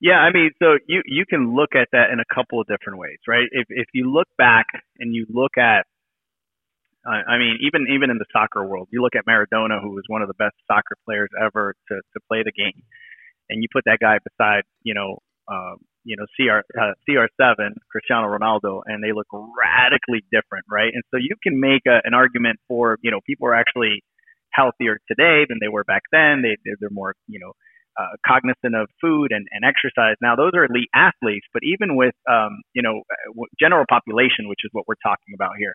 Yeah, 0.00 0.18
I 0.18 0.30
mean, 0.32 0.50
so 0.58 0.76
you 0.86 1.00
you 1.06 1.24
can 1.28 1.54
look 1.54 1.70
at 1.74 1.88
that 1.92 2.10
in 2.12 2.20
a 2.20 2.34
couple 2.34 2.60
of 2.60 2.66
different 2.66 2.98
ways, 2.98 3.18
right? 3.26 3.46
If 3.50 3.66
if 3.70 3.86
you 3.94 4.12
look 4.12 4.28
back 4.36 4.66
and 4.98 5.14
you 5.14 5.24
look 5.30 5.56
at, 5.56 5.86
uh, 7.06 7.22
I 7.26 7.38
mean, 7.38 7.56
even 7.62 7.86
even 7.88 8.10
in 8.10 8.18
the 8.18 8.26
soccer 8.32 8.66
world, 8.66 8.88
you 8.90 9.00
look 9.00 9.16
at 9.16 9.24
Maradona, 9.24 9.80
who 9.80 9.94
was 9.94 10.04
one 10.08 10.20
of 10.20 10.28
the 10.28 10.34
best 10.34 10.54
soccer 10.68 10.96
players 11.06 11.30
ever 11.40 11.74
to 11.88 11.94
to 11.94 12.20
play 12.28 12.42
the 12.44 12.52
game, 12.52 12.82
and 13.48 13.62
you 13.62 13.68
put 13.72 13.84
that 13.86 13.98
guy 13.98 14.18
beside, 14.22 14.64
you 14.82 14.92
know, 14.92 15.18
um, 15.48 15.78
you 16.06 16.16
know 16.16 16.26
CR 16.38 16.62
uh, 16.78 16.94
CR7 17.04 17.74
Cristiano 17.90 18.30
Ronaldo, 18.30 18.82
and 18.86 19.02
they 19.02 19.12
look 19.12 19.26
radically 19.34 20.22
different, 20.32 20.64
right? 20.70 20.92
And 20.94 21.02
so 21.10 21.18
you 21.18 21.34
can 21.42 21.60
make 21.60 21.82
a, 21.86 22.00
an 22.04 22.14
argument 22.14 22.58
for 22.68 22.98
you 23.02 23.10
know 23.10 23.20
people 23.26 23.48
are 23.48 23.54
actually 23.54 24.02
healthier 24.54 24.98
today 25.10 25.44
than 25.48 25.58
they 25.60 25.68
were 25.68 25.84
back 25.84 26.02
then. 26.12 26.42
They 26.42 26.56
they're 26.80 26.94
more 26.94 27.14
you 27.26 27.40
know 27.40 27.52
uh, 27.98 28.14
cognizant 28.26 28.76
of 28.76 28.88
food 29.00 29.32
and, 29.32 29.46
and 29.52 29.64
exercise. 29.66 30.16
Now 30.22 30.36
those 30.36 30.52
are 30.54 30.64
elite 30.64 30.90
athletes, 30.94 31.46
but 31.52 31.62
even 31.64 31.96
with 31.96 32.14
um, 32.30 32.62
you 32.72 32.82
know 32.82 33.02
general 33.60 33.84
population, 33.90 34.48
which 34.48 34.60
is 34.64 34.70
what 34.72 34.86
we're 34.88 35.02
talking 35.02 35.34
about 35.34 35.52
here. 35.58 35.74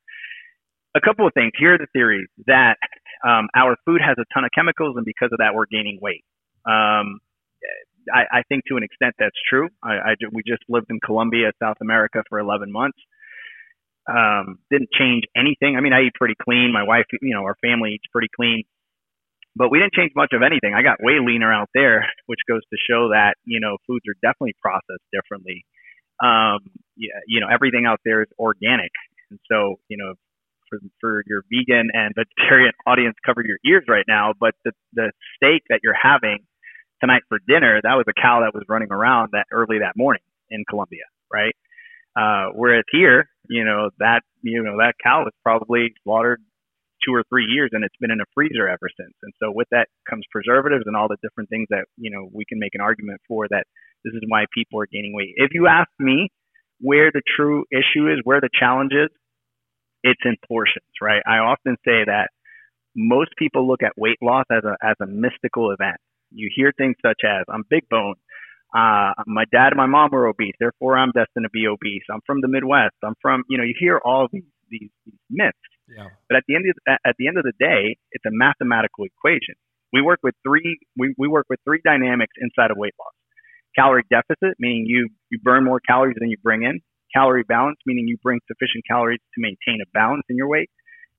A 0.95 0.99
couple 0.99 1.25
of 1.25 1.33
things. 1.33 1.51
Here 1.57 1.75
are 1.75 1.77
the 1.77 1.87
theories 1.93 2.27
that 2.47 2.75
um, 3.23 3.47
our 3.55 3.77
food 3.85 4.01
has 4.03 4.17
a 4.19 4.25
ton 4.33 4.43
of 4.43 4.51
chemicals, 4.53 4.95
and 4.97 5.05
because 5.05 5.29
of 5.31 5.39
that, 5.39 5.55
we're 5.55 5.67
gaining 5.71 5.99
weight. 6.01 6.25
Um, 6.67 7.19
I, 8.13 8.39
I 8.39 8.41
think 8.49 8.63
to 8.67 8.77
an 8.77 8.83
extent 8.83 9.15
that's 9.19 9.37
true. 9.49 9.69
I, 9.83 9.93
I 9.93 10.11
we 10.31 10.43
just 10.47 10.63
lived 10.69 10.87
in 10.89 10.99
Colombia, 11.03 11.51
South 11.61 11.77
America, 11.81 12.23
for 12.29 12.39
11 12.39 12.71
months. 12.71 12.97
Um, 14.09 14.57
didn't 14.71 14.89
change 14.97 15.23
anything. 15.35 15.75
I 15.77 15.81
mean, 15.81 15.93
I 15.93 16.01
eat 16.01 16.13
pretty 16.15 16.35
clean. 16.41 16.71
My 16.73 16.83
wife, 16.83 17.05
you 17.21 17.35
know, 17.35 17.43
our 17.43 17.55
family 17.61 17.91
eats 17.93 18.05
pretty 18.11 18.29
clean, 18.35 18.63
but 19.55 19.69
we 19.69 19.79
didn't 19.79 19.93
change 19.93 20.11
much 20.15 20.33
of 20.33 20.41
anything. 20.41 20.73
I 20.73 20.81
got 20.81 20.97
way 21.01 21.19
leaner 21.21 21.53
out 21.53 21.69
there, 21.73 22.07
which 22.25 22.39
goes 22.49 22.61
to 22.71 22.77
show 22.89 23.09
that 23.09 23.35
you 23.45 23.59
know 23.59 23.77
foods 23.87 24.05
are 24.09 24.17
definitely 24.21 24.55
processed 24.61 25.05
differently. 25.13 25.65
Um, 26.23 26.59
yeah, 26.97 27.19
you 27.27 27.39
know, 27.41 27.47
everything 27.51 27.85
out 27.85 27.99
there 28.03 28.21
is 28.21 28.29
organic, 28.39 28.91
and 29.29 29.39
so 29.51 29.77
you 29.87 29.97
know, 29.97 30.15
for 30.69 30.79
for 30.99 31.23
your 31.27 31.43
vegan 31.51 31.89
and 31.93 32.13
vegetarian 32.15 32.71
audience, 32.87 33.15
cover 33.25 33.43
your 33.45 33.59
ears 33.65 33.83
right 33.87 34.05
now. 34.07 34.33
But 34.39 34.55
the 34.65 34.71
the 34.93 35.11
steak 35.37 35.63
that 35.69 35.81
you're 35.83 35.97
having 35.99 36.39
tonight 37.01 37.23
for 37.27 37.39
dinner, 37.47 37.81
that 37.81 37.95
was 37.95 38.05
a 38.07 38.13
cow 38.13 38.41
that 38.41 38.53
was 38.53 38.63
running 38.69 38.91
around 38.91 39.29
that 39.33 39.45
early 39.51 39.79
that 39.79 39.97
morning 39.97 40.23
in 40.49 40.63
Colombia, 40.69 41.03
right? 41.31 41.55
Uh, 42.15 42.51
whereas 42.53 42.83
here, 42.91 43.27
you 43.49 43.65
know, 43.65 43.89
that, 43.99 44.21
you 44.41 44.63
know, 44.63 44.77
that 44.77 44.93
cow 45.03 45.23
was 45.23 45.33
probably 45.43 45.93
slaughtered 46.03 46.41
two 47.03 47.13
or 47.13 47.23
three 47.29 47.45
years 47.45 47.69
and 47.73 47.83
it's 47.83 47.95
been 47.99 48.11
in 48.11 48.21
a 48.21 48.29
freezer 48.33 48.67
ever 48.67 48.87
since. 48.99 49.13
And 49.23 49.33
so 49.41 49.51
with 49.51 49.67
that 49.71 49.87
comes 50.09 50.23
preservatives 50.29 50.83
and 50.85 50.95
all 50.95 51.07
the 51.07 51.17
different 51.23 51.49
things 51.49 51.67
that, 51.69 51.85
you 51.97 52.11
know, 52.11 52.29
we 52.31 52.45
can 52.45 52.59
make 52.59 52.75
an 52.75 52.81
argument 52.81 53.21
for 53.27 53.47
that 53.49 53.65
this 54.05 54.13
is 54.13 54.21
why 54.27 54.45
people 54.53 54.79
are 54.79 54.87
gaining 54.91 55.13
weight. 55.15 55.33
If 55.35 55.51
you 55.53 55.67
ask 55.67 55.89
me 55.99 56.29
where 56.79 57.11
the 57.11 57.21
true 57.35 57.65
issue 57.71 58.07
is, 58.11 58.19
where 58.23 58.41
the 58.41 58.49
challenge 58.59 58.91
is, 58.93 59.09
it's 60.03 60.21
in 60.25 60.35
portions, 60.47 60.89
right? 61.01 61.21
I 61.25 61.37
often 61.37 61.77
say 61.85 62.05
that 62.05 62.29
most 62.95 63.31
people 63.37 63.67
look 63.67 63.83
at 63.83 63.93
weight 63.97 64.17
loss 64.21 64.45
as 64.51 64.63
a, 64.63 64.75
as 64.83 64.95
a 65.01 65.05
mystical 65.05 65.71
event 65.71 65.97
you 66.31 66.49
hear 66.55 66.71
things 66.77 66.95
such 67.05 67.21
as, 67.25 67.43
I'm 67.49 67.63
big 67.69 67.87
bone. 67.89 68.15
Uh, 68.73 69.11
my 69.27 69.43
dad 69.51 69.67
and 69.67 69.77
my 69.77 69.85
mom 69.85 70.09
were 70.11 70.27
obese, 70.27 70.55
therefore 70.59 70.97
I'm 70.97 71.11
destined 71.11 71.43
to 71.43 71.49
be 71.51 71.67
obese. 71.67 72.03
I'm 72.09 72.21
from 72.25 72.41
the 72.41 72.47
Midwest. 72.47 72.95
I'm 73.03 73.15
from, 73.21 73.43
you 73.49 73.57
know, 73.57 73.63
you 73.63 73.75
hear 73.77 73.99
all 74.03 74.27
these, 74.31 74.47
these, 74.69 74.89
these 75.05 75.19
myths. 75.29 75.57
Yeah. 75.91 76.07
But 76.29 76.37
at 76.37 76.43
the 76.47 76.55
end 76.55 76.65
of 76.69 76.75
the, 76.75 76.97
at 77.03 77.15
the 77.19 77.27
end 77.27 77.37
of 77.37 77.43
the 77.43 77.51
day, 77.59 77.97
it's 78.11 78.23
a 78.25 78.31
mathematical 78.31 79.03
equation. 79.03 79.55
We 79.91 80.01
work 80.01 80.19
with 80.23 80.35
three 80.43 80.79
we, 80.97 81.13
we 81.17 81.27
work 81.27 81.47
with 81.49 81.59
three 81.67 81.81
dynamics 81.83 82.31
inside 82.39 82.71
of 82.71 82.77
weight 82.77 82.93
loss. 82.97 83.11
Calorie 83.75 84.07
deficit, 84.09 84.55
meaning 84.57 84.85
you 84.87 85.09
you 85.29 85.39
burn 85.43 85.65
more 85.65 85.81
calories 85.83 86.15
than 86.17 86.29
you 86.29 86.37
bring 86.41 86.63
in. 86.63 86.79
Calorie 87.13 87.43
balance, 87.43 87.77
meaning 87.85 88.07
you 88.07 88.15
bring 88.23 88.39
sufficient 88.47 88.85
calories 88.87 89.19
to 89.35 89.41
maintain 89.43 89.83
a 89.83 89.89
balance 89.93 90.23
in 90.29 90.37
your 90.37 90.47
weight. 90.47 90.69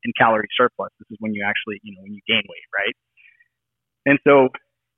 And 0.05 0.15
calorie 0.17 0.49
surplus, 0.57 0.91
this 0.99 1.07
is 1.11 1.19
when 1.21 1.35
you 1.35 1.45
actually 1.45 1.81
you 1.83 1.95
know 1.95 2.03
when 2.03 2.15
you 2.15 2.25
gain 2.27 2.43
weight, 2.49 2.69
right? 2.73 2.97
And 4.07 4.19
so 4.25 4.49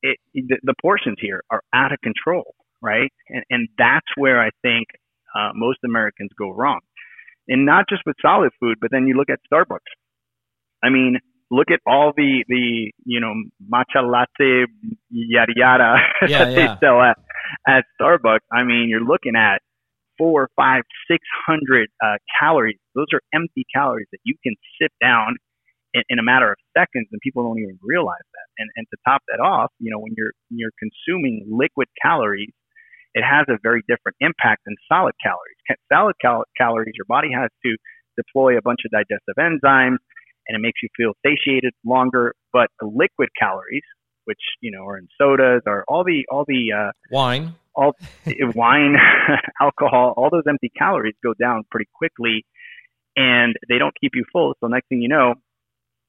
it, 0.04 0.18
the, 0.34 0.58
the 0.62 0.74
portions 0.80 1.16
here 1.20 1.42
are 1.50 1.62
out 1.72 1.92
of 1.92 1.98
control, 2.02 2.54
right? 2.82 3.10
And, 3.28 3.44
and 3.50 3.68
that's 3.78 4.06
where 4.16 4.40
I 4.40 4.50
think 4.62 4.86
uh, 5.34 5.50
most 5.54 5.78
Americans 5.84 6.30
go 6.38 6.50
wrong. 6.50 6.80
And 7.48 7.66
not 7.66 7.86
just 7.88 8.02
with 8.06 8.16
solid 8.22 8.50
food, 8.60 8.78
but 8.80 8.90
then 8.90 9.06
you 9.06 9.14
look 9.16 9.30
at 9.30 9.40
Starbucks. 9.52 9.78
I 10.82 10.90
mean, 10.90 11.18
look 11.50 11.70
at 11.70 11.80
all 11.86 12.12
the 12.16 12.44
the 12.48 12.90
you 13.04 13.20
know 13.20 13.34
matcha 13.70 14.02
latte 14.02 14.64
yada 15.10 15.52
yada 15.54 15.96
yeah, 16.22 16.44
that 16.44 16.52
yeah. 16.52 16.74
they 16.74 16.86
sell 16.86 17.00
at 17.00 17.18
at 17.66 17.84
Starbucks. 18.00 18.46
I 18.52 18.64
mean, 18.64 18.88
you're 18.88 19.04
looking 19.04 19.36
at 19.36 19.60
four, 20.16 20.48
five, 20.56 20.82
six 21.10 21.20
hundred 21.46 21.88
uh, 22.02 22.16
calories. 22.38 22.78
Those 22.94 23.06
are 23.12 23.20
empty 23.34 23.66
calories 23.74 24.08
that 24.12 24.20
you 24.24 24.36
can 24.42 24.54
sit 24.80 24.92
down 25.02 25.36
in, 25.94 26.02
in 26.10 26.18
a 26.18 26.22
matter 26.22 26.50
of 26.50 26.58
seconds, 26.76 27.08
and 27.10 27.20
people 27.22 27.42
don't 27.42 27.58
even 27.58 27.78
realize 27.82 28.26
that. 28.34 28.48
And 28.58 28.68
and 28.76 28.86
to 28.90 28.96
top 29.06 29.22
that 29.32 29.40
off, 29.40 29.72
you 29.78 29.90
know, 29.90 29.98
when 29.98 30.12
you're 30.16 30.32
when 30.50 30.58
you're 30.58 30.76
consuming 30.78 31.46
liquid 31.48 31.88
calories 32.02 32.52
it 33.14 33.22
has 33.22 33.46
a 33.48 33.58
very 33.62 33.80
different 33.86 34.16
impact 34.20 34.62
than 34.66 34.74
solid 34.90 35.14
calories. 35.22 35.78
Solid 35.90 36.16
cal- 36.20 36.44
calories, 36.58 36.94
your 36.96 37.06
body 37.06 37.28
has 37.32 37.48
to 37.64 37.76
deploy 38.16 38.58
a 38.58 38.62
bunch 38.62 38.80
of 38.84 38.90
digestive 38.90 39.36
enzymes 39.38 39.98
and 40.46 40.56
it 40.56 40.60
makes 40.60 40.80
you 40.82 40.88
feel 40.96 41.12
satiated 41.24 41.72
longer. 41.84 42.34
But 42.52 42.68
the 42.80 42.86
liquid 42.86 43.28
calories, 43.38 43.82
which 44.24 44.40
you 44.60 44.70
know 44.70 44.84
are 44.86 44.98
in 44.98 45.08
sodas, 45.18 45.62
or 45.66 45.84
all 45.88 46.04
the 46.04 46.24
all 46.30 46.44
the 46.46 46.72
uh, 46.72 46.92
wine, 47.10 47.54
all 47.74 47.94
wine, 48.54 48.96
alcohol, 49.60 50.14
all 50.16 50.30
those 50.30 50.44
empty 50.48 50.70
calories 50.76 51.14
go 51.22 51.34
down 51.40 51.64
pretty 51.70 51.88
quickly, 51.94 52.44
and 53.16 53.54
they 53.68 53.78
don't 53.78 53.94
keep 54.00 54.12
you 54.14 54.24
full. 54.32 54.54
So 54.60 54.66
next 54.66 54.88
thing 54.88 55.00
you 55.00 55.08
know, 55.08 55.34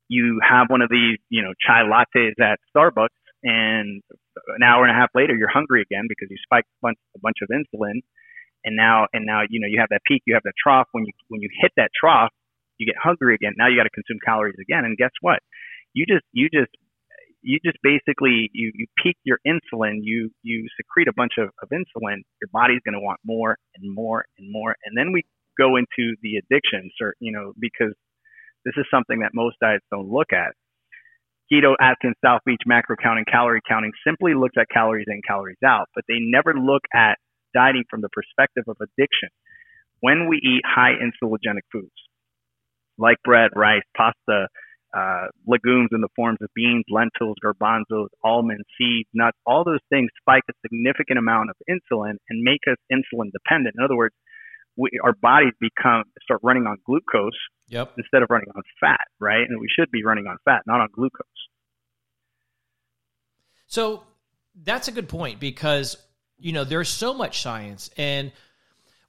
you 0.07 0.39
have 0.47 0.67
one 0.69 0.81
of 0.81 0.89
these 0.89 1.17
you 1.29 1.41
know 1.41 1.53
chai 1.65 1.81
lattes 1.83 2.39
at 2.39 2.59
Starbucks, 2.75 3.15
and 3.43 4.01
an 4.47 4.63
hour 4.63 4.83
and 4.83 4.91
a 4.91 4.99
half 4.99 5.09
later 5.15 5.35
you're 5.35 5.51
hungry 5.51 5.81
again 5.81 6.05
because 6.09 6.27
you 6.29 6.37
spiked 6.43 6.67
a 6.67 6.79
bunch, 6.81 6.97
a 7.15 7.19
bunch 7.19 7.37
of 7.41 7.49
insulin 7.49 8.01
and 8.63 8.75
now 8.75 9.07
and 9.13 9.25
now 9.25 9.41
you 9.49 9.59
know 9.59 9.67
you 9.67 9.79
have 9.79 9.89
that 9.89 10.01
peak 10.07 10.21
you 10.25 10.33
have 10.33 10.43
that 10.43 10.53
trough 10.61 10.87
when 10.91 11.05
you 11.05 11.13
when 11.29 11.41
you 11.41 11.49
hit 11.61 11.71
that 11.77 11.89
trough 11.99 12.31
you 12.77 12.85
get 12.85 12.95
hungry 13.01 13.35
again. 13.35 13.53
Now 13.57 13.67
you 13.67 13.77
got 13.77 13.83
to 13.83 13.95
consume 13.95 14.19
calories 14.23 14.59
again. 14.59 14.85
And 14.85 14.97
guess 14.97 15.11
what? 15.21 15.39
You 15.93 16.05
just 16.05 16.25
you 16.33 16.49
just 16.51 16.71
you 17.41 17.59
just 17.63 17.77
basically 17.83 18.49
you, 18.53 18.71
you 18.73 18.87
peak 19.01 19.17
your 19.23 19.39
insulin, 19.47 19.99
you 20.01 20.31
you 20.43 20.67
secrete 20.75 21.07
a 21.07 21.13
bunch 21.15 21.33
of, 21.37 21.49
of 21.61 21.69
insulin, 21.69 22.19
your 22.41 22.49
body's 22.51 22.81
gonna 22.85 22.99
want 22.99 23.19
more 23.23 23.57
and 23.75 23.93
more 23.93 24.25
and 24.37 24.51
more. 24.51 24.75
And 24.85 24.97
then 24.97 25.11
we 25.13 25.23
go 25.57 25.77
into 25.77 26.15
the 26.21 26.35
addiction 26.35 26.89
or 27.01 27.15
you 27.19 27.31
know, 27.31 27.53
because 27.59 27.93
this 28.65 28.73
is 28.77 28.85
something 28.91 29.19
that 29.19 29.31
most 29.33 29.57
diets 29.61 29.85
don't 29.91 30.09
look 30.09 30.33
at. 30.33 30.53
Keto, 31.51 31.75
Atkins, 31.79 32.15
South 32.25 32.41
Beach, 32.45 32.61
macro 32.65 32.95
counting, 33.01 33.25
calorie 33.31 33.61
counting 33.69 33.91
simply 34.05 34.33
looks 34.33 34.55
at 34.59 34.65
calories 34.73 35.05
in, 35.07 35.21
calories 35.27 35.61
out, 35.63 35.87
but 35.93 36.03
they 36.07 36.17
never 36.19 36.53
look 36.57 36.81
at 36.93 37.17
dieting 37.53 37.83
from 37.89 38.01
the 38.01 38.09
perspective 38.09 38.63
of 38.67 38.77
addiction. 38.81 39.29
When 40.01 40.27
we 40.27 40.37
eat 40.37 40.61
high 40.65 40.93
insulinogenic 40.97 41.69
foods, 41.71 41.93
like 42.97 43.17
bread, 43.23 43.51
rice, 43.55 43.83
pasta, 43.95 44.47
uh, 44.95 45.27
legumes 45.45 45.89
in 45.91 46.01
the 46.01 46.09
forms 46.15 46.39
of 46.41 46.49
beans, 46.55 46.85
lentils, 46.89 47.35
garbanzos, 47.43 48.07
almonds, 48.23 48.63
seeds, 48.77 49.09
nuts, 49.13 49.37
all 49.45 49.63
those 49.63 49.83
things 49.89 50.09
spike 50.21 50.43
a 50.49 50.53
significant 50.63 51.19
amount 51.19 51.49
of 51.49 51.55
insulin 51.69 52.15
and 52.29 52.41
make 52.41 52.61
us 52.69 52.77
insulin 52.91 53.29
dependent. 53.31 53.75
In 53.77 53.83
other 53.83 53.97
words, 53.97 54.15
we, 54.77 54.89
our 55.03 55.13
bodies 55.13 55.53
become 55.59 56.03
start 56.23 56.41
running 56.43 56.65
on 56.67 56.77
glucose 56.85 57.31
yep. 57.67 57.93
instead 57.97 58.23
of 58.23 58.29
running 58.29 58.47
on 58.55 58.61
fat, 58.79 59.07
right? 59.19 59.47
And 59.47 59.59
we 59.59 59.67
should 59.77 59.91
be 59.91 60.03
running 60.03 60.27
on 60.27 60.37
fat, 60.45 60.61
not 60.67 60.81
on 60.81 60.89
glucose. 60.93 61.25
So 63.67 64.03
that's 64.63 64.87
a 64.87 64.91
good 64.91 65.09
point 65.09 65.39
because 65.39 65.97
you 66.37 66.53
know 66.53 66.63
there's 66.63 66.89
so 66.89 67.13
much 67.13 67.41
science 67.41 67.89
and 67.97 68.31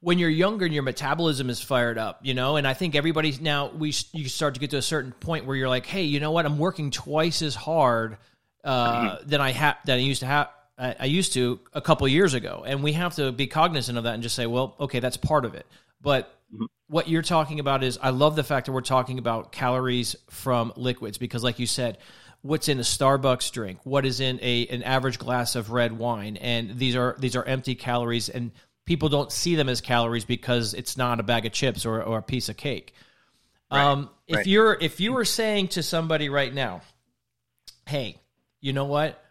when 0.00 0.18
you're 0.18 0.30
younger 0.30 0.64
and 0.64 0.74
your 0.74 0.82
metabolism 0.82 1.50
is 1.50 1.60
fired 1.60 1.98
up, 1.98 2.20
you 2.22 2.34
know, 2.34 2.56
and 2.56 2.66
I 2.66 2.74
think 2.74 2.94
everybody's 2.94 3.40
now 3.40 3.68
we 3.68 3.92
you 4.12 4.28
start 4.28 4.54
to 4.54 4.60
get 4.60 4.70
to 4.70 4.76
a 4.76 4.82
certain 4.82 5.12
point 5.12 5.46
where 5.46 5.56
you're 5.56 5.68
like, 5.68 5.86
hey, 5.86 6.02
you 6.02 6.20
know 6.20 6.30
what? 6.30 6.46
I'm 6.46 6.58
working 6.58 6.90
twice 6.90 7.42
as 7.42 7.54
hard 7.54 8.18
uh, 8.62 9.18
than 9.24 9.40
I 9.40 9.52
have 9.52 9.76
than 9.84 9.98
I 9.98 10.02
used 10.02 10.20
to 10.20 10.26
have. 10.26 10.48
I 10.78 11.06
used 11.06 11.32
to 11.32 11.58
a 11.72 11.80
couple 11.80 12.06
years 12.06 12.34
ago, 12.34 12.62
and 12.66 12.82
we 12.82 12.92
have 12.92 13.14
to 13.16 13.32
be 13.32 13.46
cognizant 13.46 13.96
of 13.96 14.04
that 14.04 14.14
and 14.14 14.22
just 14.22 14.34
say, 14.34 14.46
well, 14.46 14.76
okay, 14.78 15.00
that's 15.00 15.16
part 15.16 15.46
of 15.46 15.54
it. 15.54 15.66
But 16.02 16.28
mm-hmm. 16.52 16.66
what 16.88 17.08
you're 17.08 17.22
talking 17.22 17.60
about 17.60 17.82
is, 17.82 17.98
I 18.00 18.10
love 18.10 18.36
the 18.36 18.44
fact 18.44 18.66
that 18.66 18.72
we're 18.72 18.82
talking 18.82 19.18
about 19.18 19.52
calories 19.52 20.16
from 20.28 20.74
liquids 20.76 21.16
because, 21.16 21.42
like 21.42 21.58
you 21.58 21.66
said, 21.66 21.96
what's 22.42 22.68
in 22.68 22.78
a 22.78 22.82
Starbucks 22.82 23.52
drink, 23.52 23.78
what 23.84 24.04
is 24.04 24.20
in 24.20 24.38
a 24.42 24.66
an 24.66 24.82
average 24.82 25.18
glass 25.18 25.56
of 25.56 25.70
red 25.70 25.92
wine, 25.92 26.36
and 26.36 26.78
these 26.78 26.94
are 26.94 27.16
these 27.18 27.36
are 27.36 27.44
empty 27.44 27.74
calories, 27.74 28.28
and 28.28 28.52
people 28.84 29.08
don't 29.08 29.32
see 29.32 29.54
them 29.54 29.70
as 29.70 29.80
calories 29.80 30.26
because 30.26 30.74
it's 30.74 30.96
not 30.96 31.20
a 31.20 31.22
bag 31.22 31.46
of 31.46 31.52
chips 31.52 31.86
or, 31.86 32.02
or 32.02 32.18
a 32.18 32.22
piece 32.22 32.48
of 32.48 32.56
cake. 32.56 32.94
Right, 33.72 33.82
um, 33.82 34.10
if 34.28 34.36
right. 34.36 34.46
you're 34.46 34.76
if 34.78 35.00
you 35.00 35.12
were 35.12 35.24
saying 35.24 35.68
to 35.68 35.82
somebody 35.82 36.28
right 36.28 36.52
now, 36.52 36.82
"Hey, 37.86 38.20
you 38.60 38.74
know 38.74 38.84
what? 38.84 39.22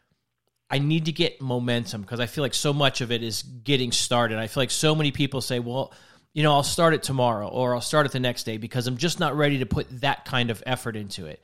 I 0.69 0.80
need 0.80 1.06
to 1.06 1.12
get 1.12 1.41
momentum 1.41 2.01
because 2.01 2.19
I 2.19 2.25
feel 2.25 2.43
like 2.43 2.54
so 2.54 2.73
much 2.73 3.01
of 3.01 3.12
it 3.12 3.21
is 3.21 3.43
getting 3.43 3.91
started. 3.91 4.39
I 4.39 4.47
feel 4.47 4.62
like 4.62 4.71
so 4.71 4.95
many 4.95 5.12
people 5.12 5.41
say, 5.41 5.60
"Well, 5.60 5.93
you 6.34 6.43
know, 6.43 6.54
I'll 6.54 6.63
start 6.63 6.93
it 6.93 7.04
tomorrow 7.04 7.47
or 7.47 7.75
I'll 7.75 7.82
start 7.82 8.06
it 8.06 8.12
the 8.12 8.19
next 8.19 8.43
day 8.43 8.58
because 8.58 8.88
I'm 8.88 8.97
just 8.97 9.19
not 9.19 9.38
ready 9.38 9.60
to 9.60 9.65
put 9.65 10.01
that 10.01 10.25
kind 10.25 10.49
of 10.49 10.63
effort 10.65 10.95
into 10.95 11.28
it." 11.28 11.43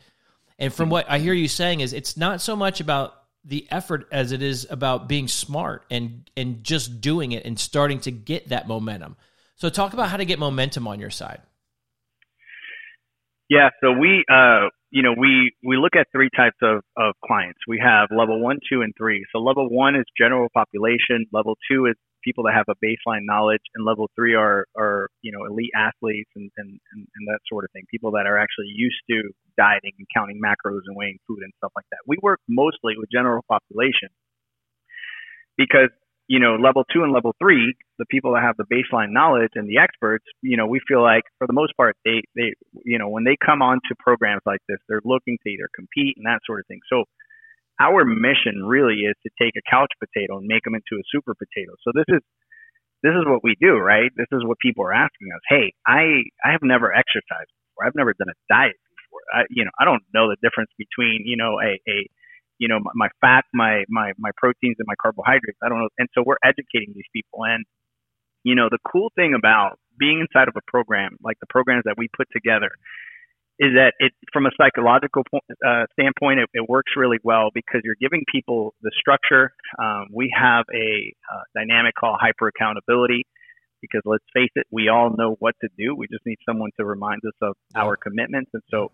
And 0.57 0.73
from 0.73 0.89
what 0.89 1.09
I 1.09 1.19
hear 1.19 1.33
you 1.33 1.47
saying 1.47 1.81
is 1.81 1.93
it's 1.93 2.17
not 2.17 2.41
so 2.41 2.55
much 2.55 2.81
about 2.81 3.15
the 3.43 3.67
effort 3.71 4.07
as 4.11 4.31
it 4.31 4.41
is 4.41 4.67
about 4.69 5.07
being 5.07 5.27
smart 5.27 5.85
and 5.89 6.29
and 6.37 6.63
just 6.63 7.01
doing 7.01 7.31
it 7.31 7.45
and 7.45 7.59
starting 7.59 7.99
to 8.01 8.11
get 8.11 8.49
that 8.49 8.67
momentum. 8.67 9.17
So 9.55 9.69
talk 9.69 9.93
about 9.93 10.09
how 10.09 10.17
to 10.17 10.25
get 10.25 10.39
momentum 10.39 10.87
on 10.87 10.99
your 10.99 11.09
side. 11.09 11.41
Yeah, 13.49 13.69
so 13.81 13.91
we 13.91 14.23
uh 14.31 14.69
you 14.91 15.03
know 15.03 15.13
we 15.17 15.51
we 15.63 15.77
look 15.77 15.95
at 15.95 16.07
three 16.11 16.29
types 16.35 16.57
of 16.61 16.83
of 16.97 17.15
clients. 17.25 17.59
We 17.67 17.81
have 17.83 18.09
level 18.11 18.41
1, 18.41 18.59
2 18.71 18.81
and 18.81 18.93
3. 18.97 19.25
So 19.31 19.39
level 19.39 19.67
1 19.69 19.95
is 19.95 20.05
general 20.17 20.47
population, 20.53 21.25
level 21.31 21.55
2 21.71 21.87
is 21.87 21.95
people 22.23 22.43
that 22.45 22.53
have 22.53 22.69
a 22.69 22.77
baseline 22.83 23.25
knowledge, 23.25 23.61
and 23.75 23.85
level 23.85 24.09
three 24.15 24.35
are 24.35 24.65
are 24.77 25.09
you 25.21 25.31
know 25.31 25.45
elite 25.45 25.71
athletes 25.75 26.29
and 26.35 26.49
and, 26.57 26.79
and, 26.93 27.07
and 27.15 27.23
that 27.27 27.39
sort 27.49 27.65
of 27.65 27.71
thing. 27.71 27.83
People 27.89 28.11
that 28.11 28.25
are 28.25 28.37
actually 28.37 28.69
used 28.73 29.01
to 29.09 29.23
dieting 29.57 29.91
and 29.97 30.07
counting 30.15 30.39
macros 30.39 30.85
and 30.87 30.95
weighing 30.95 31.17
food 31.27 31.39
and 31.41 31.51
stuff 31.57 31.71
like 31.75 31.85
that. 31.91 31.99
We 32.07 32.17
work 32.21 32.39
mostly 32.47 32.95
with 32.97 33.09
general 33.11 33.43
population 33.49 34.09
because 35.57 35.89
you 36.31 36.39
know 36.39 36.55
level 36.55 36.85
two 36.93 37.03
and 37.03 37.11
level 37.11 37.35
three, 37.43 37.75
the 37.99 38.07
people 38.07 38.31
that 38.33 38.43
have 38.47 38.55
the 38.55 38.69
baseline 38.71 39.11
knowledge 39.11 39.51
and 39.55 39.67
the 39.67 39.79
experts, 39.83 40.23
you 40.41 40.55
know, 40.55 40.65
we 40.65 40.79
feel 40.87 41.03
like 41.03 41.23
for 41.37 41.45
the 41.45 41.53
most 41.53 41.75
part 41.75 41.97
they 42.05 42.23
they 42.39 42.55
you 42.85 42.97
know 42.97 43.09
when 43.09 43.25
they 43.25 43.35
come 43.35 43.61
onto 43.61 43.91
programs 43.99 44.41
like 44.45 44.63
this, 44.69 44.79
they're 44.87 45.03
looking 45.03 45.37
to 45.43 45.49
either 45.51 45.67
compete 45.75 46.15
and 46.15 46.25
that 46.25 46.39
sort 46.47 46.61
of 46.61 46.67
thing. 46.67 46.79
So 46.87 47.03
our 47.83 48.05
mission 48.05 48.63
really 48.63 49.03
is 49.03 49.15
to 49.27 49.29
take 49.35 49.59
a 49.59 49.65
couch 49.69 49.91
potato 49.99 50.37
and 50.39 50.47
make 50.47 50.63
them 50.63 50.75
into 50.75 50.95
a 50.95 51.03
super 51.11 51.35
potato. 51.35 51.75
So 51.83 51.91
this 51.91 52.07
is 52.07 52.23
this 53.03 53.11
is 53.11 53.27
what 53.27 53.43
we 53.43 53.57
do, 53.59 53.75
right? 53.75 54.11
This 54.15 54.31
is 54.31 54.45
what 54.45 54.59
people 54.63 54.85
are 54.85 54.93
asking 54.95 55.35
us. 55.35 55.43
Hey, 55.51 55.73
I 55.85 56.23
I 56.47 56.55
have 56.55 56.63
never 56.63 56.95
exercised 56.95 57.51
before. 57.51 57.83
I've 57.83 57.99
never 57.99 58.15
done 58.15 58.31
a 58.31 58.39
diet 58.47 58.79
before. 58.95 59.23
I 59.35 59.43
you 59.51 59.65
know 59.67 59.75
I 59.75 59.83
don't 59.83 60.03
know 60.15 60.31
the 60.31 60.39
difference 60.39 60.71
between 60.79 61.27
you 61.27 61.35
know 61.35 61.59
a 61.59 61.75
a 61.91 62.07
you 62.61 62.69
know 62.69 62.77
my, 62.79 62.93
my 62.93 63.09
fat, 63.19 63.43
my 63.53 63.83
my 63.89 64.13
my 64.21 64.29
proteins, 64.37 64.77
and 64.77 64.85
my 64.85 64.95
carbohydrates. 65.01 65.57
I 65.65 65.69
don't 65.69 65.81
know. 65.81 65.89
And 65.97 66.07
so 66.13 66.21
we're 66.21 66.41
educating 66.45 66.93
these 66.93 67.09
people. 67.11 67.41
And 67.43 67.65
you 68.43 68.55
know 68.55 68.67
the 68.69 68.79
cool 68.89 69.11
thing 69.15 69.33
about 69.37 69.77
being 69.99 70.19
inside 70.19 70.47
of 70.47 70.55
a 70.57 70.65
program 70.67 71.17
like 71.23 71.37
the 71.39 71.47
programs 71.49 71.83
that 71.85 71.95
we 71.97 72.07
put 72.15 72.27
together 72.31 72.71
is 73.59 73.73
that 73.75 73.93
it 73.99 74.11
from 74.33 74.45
a 74.45 74.51
psychological 74.57 75.23
uh, 75.65 75.85
standpoint 75.93 76.39
it, 76.39 76.49
it, 76.53 76.67
works 76.67 76.93
really 76.97 77.19
well 77.23 77.49
because 77.53 77.81
you're 77.83 77.99
giving 77.99 78.23
people 78.31 78.73
the 78.81 78.91
structure 78.97 79.51
um, 79.79 80.07
we 80.13 80.33
have 80.35 80.65
a 80.73 81.13
uh, 81.31 81.43
dynamic 81.55 81.93
called 81.99 82.17
hyper 82.19 82.47
accountability 82.47 83.25
because 83.81 84.01
let's 84.05 84.25
face 84.33 84.51
it 84.55 84.65
we 84.71 84.89
all 84.89 85.13
know 85.15 85.35
what 85.39 85.55
to 85.61 85.69
do 85.77 85.95
we 85.95 86.07
just 86.07 86.25
need 86.25 86.37
someone 86.47 86.71
to 86.79 86.85
remind 86.85 87.21
us 87.25 87.35
of 87.41 87.55
our 87.75 87.95
commitments 87.95 88.49
and 88.53 88.63
so 88.71 88.91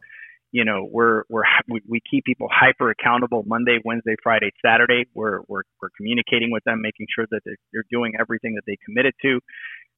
you 0.52 0.64
know 0.64 0.88
we're 0.90 1.24
we're 1.30 1.44
we, 1.70 1.82
we 1.88 2.02
keep 2.10 2.24
people 2.26 2.48
hyper 2.52 2.90
accountable 2.90 3.44
monday 3.46 3.80
wednesday 3.84 4.16
friday 4.24 4.50
saturday 4.64 5.06
we're 5.14 5.42
we're, 5.48 5.64
we're 5.82 5.90
communicating 5.98 6.52
with 6.52 6.64
them 6.64 6.82
making 6.82 7.06
sure 7.14 7.26
that 7.32 7.42
they're, 7.46 7.58
they're 7.74 7.90
doing 7.92 8.14
everything 8.20 8.56
that 8.56 8.64
they 8.66 8.78
committed 8.86 9.14
to 9.22 9.40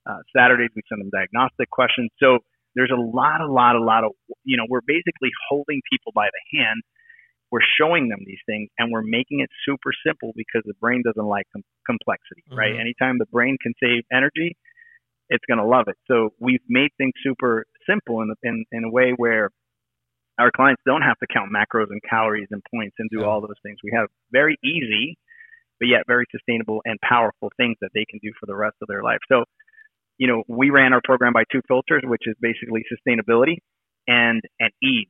uh, 0.09 0.17
saturdays 0.35 0.69
we 0.75 0.81
send 0.89 1.01
them 1.01 1.09
diagnostic 1.11 1.69
questions 1.69 2.09
so 2.19 2.39
there's 2.75 2.91
a 2.93 2.99
lot, 2.99 3.41
a 3.41 3.51
lot, 3.51 3.75
a 3.75 3.83
lot 3.83 4.03
of, 4.03 4.11
you 4.43 4.57
know, 4.57 4.65
we're 4.69 4.85
basically 4.85 5.29
holding 5.49 5.81
people 5.91 6.11
by 6.13 6.27
the 6.31 6.57
hand. 6.57 6.81
We're 7.51 7.65
showing 7.79 8.09
them 8.09 8.19
these 8.25 8.39
things 8.45 8.69
and 8.77 8.91
we're 8.91 9.03
making 9.03 9.41
it 9.41 9.49
super 9.65 9.91
simple 10.05 10.33
because 10.35 10.61
the 10.65 10.75
brain 10.79 11.01
doesn't 11.03 11.25
like 11.25 11.47
com- 11.51 11.65
complexity, 11.85 12.43
mm-hmm. 12.47 12.57
right? 12.57 12.73
Anytime 12.79 13.17
the 13.17 13.25
brain 13.25 13.57
can 13.61 13.73
save 13.81 14.03
energy, 14.13 14.55
it's 15.29 15.43
going 15.47 15.57
to 15.57 15.65
love 15.65 15.85
it. 15.87 15.97
So 16.07 16.29
we've 16.39 16.61
made 16.69 16.89
things 16.97 17.13
super 17.23 17.65
simple 17.89 18.21
in, 18.21 18.33
in, 18.43 18.65
in 18.71 18.83
a 18.85 18.91
way 18.91 19.13
where 19.17 19.49
our 20.39 20.51
clients 20.51 20.81
don't 20.85 21.01
have 21.01 21.17
to 21.19 21.27
count 21.31 21.51
macros 21.51 21.87
and 21.89 22.01
calories 22.09 22.47
and 22.51 22.61
points 22.73 22.95
and 22.99 23.09
do 23.11 23.25
all 23.25 23.41
those 23.41 23.59
things. 23.63 23.77
We 23.83 23.91
have 23.95 24.07
very 24.31 24.57
easy, 24.63 25.17
but 25.79 25.87
yet 25.87 26.03
very 26.07 26.25
sustainable 26.31 26.81
and 26.85 26.97
powerful 27.01 27.51
things 27.57 27.77
that 27.81 27.89
they 27.93 28.05
can 28.09 28.19
do 28.23 28.31
for 28.39 28.45
the 28.45 28.55
rest 28.55 28.77
of 28.81 28.87
their 28.87 29.03
life. 29.03 29.19
So 29.29 29.43
you 30.19 30.27
know, 30.27 30.43
we 30.47 30.69
ran 30.69 30.93
our 30.93 31.01
program 31.03 31.33
by 31.33 31.43
two 31.51 31.61
filters, 31.67 32.03
which 32.05 32.23
is 32.27 32.35
basically 32.39 32.83
sustainability 32.91 33.57
and 34.07 34.41
and 34.59 34.71
ease. 34.83 35.07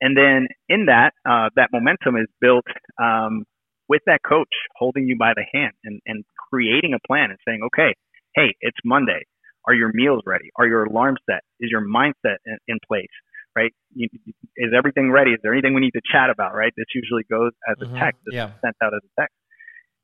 And 0.00 0.16
then 0.16 0.48
in 0.68 0.86
that, 0.86 1.12
uh, 1.28 1.48
that 1.56 1.70
momentum 1.72 2.16
is 2.16 2.28
built 2.40 2.66
um, 3.02 3.44
with 3.88 4.02
that 4.06 4.20
coach 4.28 4.52
holding 4.76 5.08
you 5.08 5.16
by 5.18 5.32
the 5.34 5.44
hand 5.52 5.72
and, 5.84 6.00
and 6.06 6.24
creating 6.50 6.92
a 6.94 6.98
plan 7.06 7.30
and 7.30 7.38
saying, 7.48 7.60
okay, 7.66 7.94
hey, 8.34 8.54
it's 8.60 8.76
Monday. 8.84 9.24
Are 9.66 9.74
your 9.74 9.90
meals 9.94 10.22
ready? 10.26 10.50
Are 10.56 10.66
your 10.66 10.84
alarms 10.84 11.18
set? 11.28 11.40
Is 11.60 11.70
your 11.70 11.80
mindset 11.80 12.36
in, 12.44 12.58
in 12.68 12.78
place? 12.86 13.08
Right? 13.56 13.72
You, 13.94 14.08
is 14.56 14.72
everything 14.76 15.10
ready? 15.10 15.32
Is 15.32 15.40
there 15.42 15.52
anything 15.52 15.74
we 15.74 15.80
need 15.80 15.96
to 15.96 16.04
chat 16.12 16.28
about? 16.30 16.54
Right? 16.54 16.72
This 16.76 16.86
usually 16.94 17.24
goes 17.30 17.52
as 17.68 17.76
a 17.80 17.86
mm-hmm. 17.86 17.98
text. 17.98 18.20
Yeah. 18.30 18.52
sent 18.60 18.76
out 18.82 18.92
as 18.92 19.00
a 19.02 19.20
text. 19.20 19.34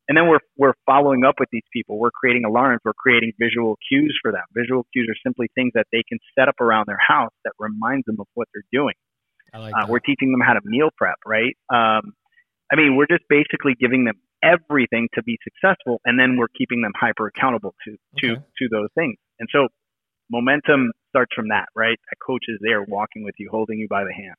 and 0.08 0.16
then 0.16 0.26
we're 0.28 0.42
we're 0.56 0.74
following 0.86 1.24
up 1.24 1.36
with 1.38 1.48
these 1.52 1.66
people. 1.72 1.98
We're 1.98 2.10
creating 2.10 2.44
alarms. 2.44 2.80
We're 2.84 2.94
creating 2.94 3.32
visual 3.38 3.76
cues 3.88 4.18
for 4.22 4.32
them. 4.32 4.44
Visual 4.54 4.86
cues 4.92 5.06
are 5.10 5.18
simply 5.22 5.48
things 5.54 5.72
that 5.74 5.86
they 5.92 6.02
can 6.08 6.18
set 6.36 6.48
up 6.48 6.60
around 6.60 6.86
their 6.86 7.00
house 7.00 7.32
that 7.44 7.52
reminds 7.58 8.06
them 8.06 8.16
of 8.18 8.26
what 8.34 8.48
they're 8.52 8.68
doing. 8.72 8.94
Like 9.54 9.74
uh, 9.74 9.86
we're 9.88 10.00
teaching 10.00 10.32
them 10.32 10.40
how 10.40 10.54
to 10.54 10.60
meal 10.64 10.88
prep, 10.96 11.18
right? 11.26 11.54
Um, 11.68 12.14
I 12.72 12.76
mean, 12.76 12.96
we're 12.96 13.06
just 13.06 13.24
basically 13.28 13.74
giving 13.78 14.04
them 14.04 14.14
everything 14.42 15.08
to 15.14 15.22
be 15.22 15.36
successful, 15.44 16.00
and 16.04 16.18
then 16.18 16.36
we're 16.38 16.48
keeping 16.56 16.80
them 16.80 16.92
hyper 16.98 17.26
accountable 17.28 17.74
to 17.84 17.96
to 18.20 18.32
Okay. 18.32 18.42
to 18.58 18.68
those 18.70 18.88
things. 18.94 19.16
And 19.38 19.48
so, 19.52 19.68
momentum 20.30 20.92
starts 21.12 21.32
from 21.34 21.48
that, 21.48 21.66
right? 21.76 21.98
A 22.12 22.16
coach 22.24 22.44
is 22.48 22.58
there, 22.62 22.82
walking 22.82 23.22
with 23.22 23.34
you, 23.38 23.48
holding 23.50 23.78
you 23.78 23.86
by 23.88 24.04
the 24.04 24.12
hand. 24.12 24.34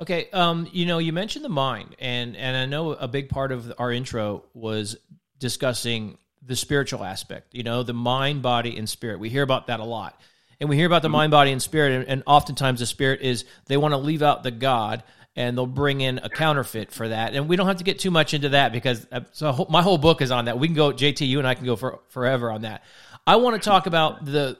Okay, 0.00 0.30
um, 0.32 0.68
you 0.72 0.86
know, 0.86 0.98
you 0.98 1.12
mentioned 1.12 1.44
the 1.44 1.50
mind, 1.50 1.94
and 1.98 2.36
and 2.36 2.56
I 2.56 2.64
know 2.64 2.92
a 2.92 3.08
big 3.08 3.28
part 3.28 3.52
of 3.52 3.72
our 3.78 3.92
intro 3.92 4.44
was 4.54 4.96
discussing 5.38 6.16
the 6.46 6.56
spiritual 6.56 7.04
aspect. 7.04 7.54
You 7.54 7.64
know, 7.64 7.82
the 7.82 7.92
mind, 7.92 8.40
body, 8.40 8.76
and 8.78 8.88
spirit. 8.88 9.20
We 9.20 9.28
hear 9.28 9.42
about 9.42 9.66
that 9.66 9.80
a 9.80 9.84
lot, 9.84 10.18
and 10.58 10.70
we 10.70 10.76
hear 10.76 10.86
about 10.86 11.02
the 11.02 11.10
mind, 11.10 11.32
body, 11.32 11.52
and 11.52 11.60
spirit, 11.60 11.92
and, 11.92 12.08
and 12.08 12.22
oftentimes 12.26 12.80
the 12.80 12.86
spirit 12.86 13.20
is 13.20 13.44
they 13.66 13.76
want 13.76 13.92
to 13.92 13.98
leave 13.98 14.22
out 14.22 14.42
the 14.42 14.50
God, 14.50 15.02
and 15.36 15.56
they'll 15.56 15.66
bring 15.66 16.00
in 16.00 16.18
a 16.22 16.30
counterfeit 16.30 16.92
for 16.92 17.08
that. 17.08 17.34
And 17.34 17.46
we 17.46 17.56
don't 17.56 17.66
have 17.66 17.78
to 17.78 17.84
get 17.84 17.98
too 17.98 18.10
much 18.10 18.32
into 18.32 18.50
that 18.50 18.72
because 18.72 19.06
uh, 19.12 19.20
so 19.32 19.66
my 19.68 19.82
whole 19.82 19.98
book 19.98 20.22
is 20.22 20.30
on 20.30 20.46
that. 20.46 20.58
We 20.58 20.66
can 20.66 20.76
go, 20.76 20.92
JT, 20.92 21.26
you 21.26 21.38
and 21.38 21.46
I 21.46 21.54
can 21.54 21.66
go 21.66 21.76
for 21.76 22.00
forever 22.08 22.50
on 22.50 22.62
that. 22.62 22.84
I 23.26 23.36
want 23.36 23.60
to 23.60 23.68
talk 23.68 23.86
about 23.86 24.24
the 24.24 24.56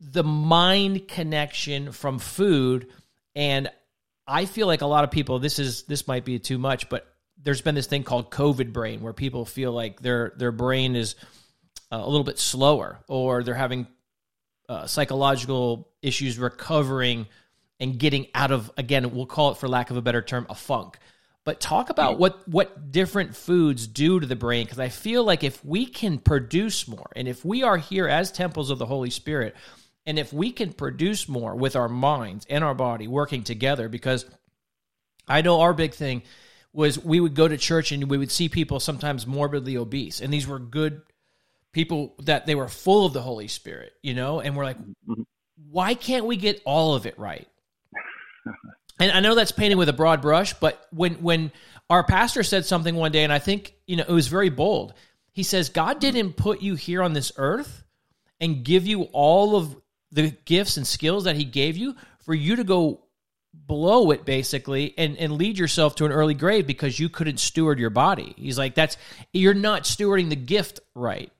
the 0.00 0.24
mind 0.24 1.08
connection 1.08 1.92
from 1.92 2.18
food 2.18 2.88
and 3.34 3.70
I 4.26 4.46
feel 4.46 4.66
like 4.66 4.80
a 4.80 4.86
lot 4.86 5.04
of 5.04 5.10
people 5.10 5.38
this 5.38 5.58
is 5.58 5.82
this 5.84 6.06
might 6.08 6.24
be 6.24 6.38
too 6.38 6.58
much, 6.58 6.88
but 6.88 7.06
there's 7.42 7.60
been 7.60 7.74
this 7.74 7.86
thing 7.86 8.04
called 8.04 8.30
COVID 8.30 8.72
brain 8.72 9.00
where 9.00 9.12
people 9.12 9.44
feel 9.44 9.72
like 9.72 10.00
their 10.00 10.32
their 10.36 10.52
brain 10.52 10.96
is 10.96 11.14
uh, 11.92 12.00
a 12.02 12.08
little 12.08 12.24
bit 12.24 12.38
slower 12.38 13.00
or 13.08 13.42
they're 13.42 13.54
having 13.54 13.86
uh, 14.68 14.86
psychological 14.86 15.90
issues 16.00 16.38
recovering 16.38 17.26
and 17.80 17.98
getting 17.98 18.26
out 18.34 18.50
of 18.50 18.70
again 18.78 19.14
we'll 19.14 19.26
call 19.26 19.50
it 19.50 19.58
for 19.58 19.68
lack 19.68 19.90
of 19.90 19.96
a 19.96 20.02
better 20.02 20.22
term 20.22 20.46
a 20.48 20.54
funk. 20.54 20.98
But 21.44 21.60
talk 21.60 21.90
about 21.90 22.18
what 22.18 22.48
what 22.48 22.90
different 22.90 23.36
foods 23.36 23.86
do 23.86 24.18
to 24.18 24.26
the 24.26 24.36
brain 24.36 24.64
because 24.64 24.78
i 24.78 24.88
feel 24.88 25.24
like 25.24 25.44
if 25.44 25.62
we 25.62 25.84
can 25.84 26.16
produce 26.16 26.88
more 26.88 27.10
and 27.14 27.28
if 27.28 27.44
we 27.44 27.62
are 27.62 27.76
here 27.76 28.08
as 28.08 28.32
temples 28.32 28.70
of 28.70 28.78
the 28.78 28.86
holy 28.86 29.10
spirit 29.10 29.54
and 30.06 30.18
if 30.18 30.32
we 30.32 30.50
can 30.52 30.72
produce 30.72 31.28
more 31.28 31.54
with 31.54 31.76
our 31.76 31.88
minds 31.88 32.46
and 32.50 32.62
our 32.62 32.74
body 32.74 33.06
working 33.08 33.42
together 33.42 33.88
because 33.88 34.26
i 35.28 35.40
know 35.42 35.60
our 35.60 35.72
big 35.74 35.94
thing 35.94 36.22
was 36.72 37.02
we 37.04 37.20
would 37.20 37.34
go 37.34 37.46
to 37.48 37.56
church 37.56 37.92
and 37.92 38.10
we 38.10 38.18
would 38.18 38.30
see 38.30 38.48
people 38.48 38.80
sometimes 38.80 39.26
morbidly 39.26 39.76
obese 39.76 40.20
and 40.20 40.32
these 40.32 40.46
were 40.46 40.58
good 40.58 41.02
people 41.72 42.14
that 42.20 42.46
they 42.46 42.54
were 42.54 42.68
full 42.68 43.06
of 43.06 43.12
the 43.12 43.22
holy 43.22 43.48
spirit 43.48 43.92
you 44.02 44.14
know 44.14 44.40
and 44.40 44.56
we're 44.56 44.64
like 44.64 44.78
Mhm. 45.08 45.24
why 45.70 45.94
can't 45.94 46.26
we 46.26 46.36
get 46.36 46.60
all 46.64 46.94
of 46.94 47.06
it 47.06 47.18
right 47.18 47.48
and 49.00 49.10
I 49.10 49.20
know 49.20 49.34
that's 49.34 49.52
painted 49.52 49.76
with 49.76 49.88
a 49.88 49.92
broad 49.92 50.22
brush, 50.22 50.54
but 50.54 50.86
when 50.92 51.14
when 51.14 51.50
our 51.90 52.04
pastor 52.04 52.42
said 52.44 52.64
something 52.64 52.94
one 52.94 53.10
day, 53.10 53.24
and 53.24 53.32
I 53.32 53.38
think 53.40 53.74
you 53.86 53.96
know 53.96 54.04
it 54.06 54.12
was 54.12 54.28
very 54.28 54.50
bold. 54.50 54.94
He 55.32 55.42
says, 55.42 55.68
"God 55.68 55.98
didn't 55.98 56.34
put 56.34 56.62
you 56.62 56.76
here 56.76 57.02
on 57.02 57.12
this 57.12 57.32
earth 57.36 57.82
and 58.40 58.64
give 58.64 58.86
you 58.86 59.02
all 59.12 59.56
of 59.56 59.76
the 60.14 60.30
gifts 60.44 60.76
and 60.78 60.86
skills 60.86 61.24
that 61.24 61.36
He 61.36 61.44
gave 61.44 61.76
you 61.76 61.94
for 62.20 62.34
you 62.34 62.56
to 62.56 62.64
go 62.64 63.00
blow 63.52 64.10
it 64.10 64.24
basically 64.24 64.94
and 64.98 65.16
and 65.18 65.32
lead 65.34 65.58
yourself 65.58 65.94
to 65.96 66.04
an 66.04 66.10
early 66.12 66.34
grave 66.34 66.66
because 66.66 66.98
you 66.98 67.08
couldn't 67.08 67.38
steward 67.38 67.78
your 67.78 67.90
body." 67.90 68.34
He's 68.36 68.58
like, 68.58 68.74
"That's 68.74 68.96
you're 69.32 69.54
not 69.54 69.82
stewarding 69.82 70.30
the 70.30 70.36
gift 70.36 70.80
right." 70.94 71.30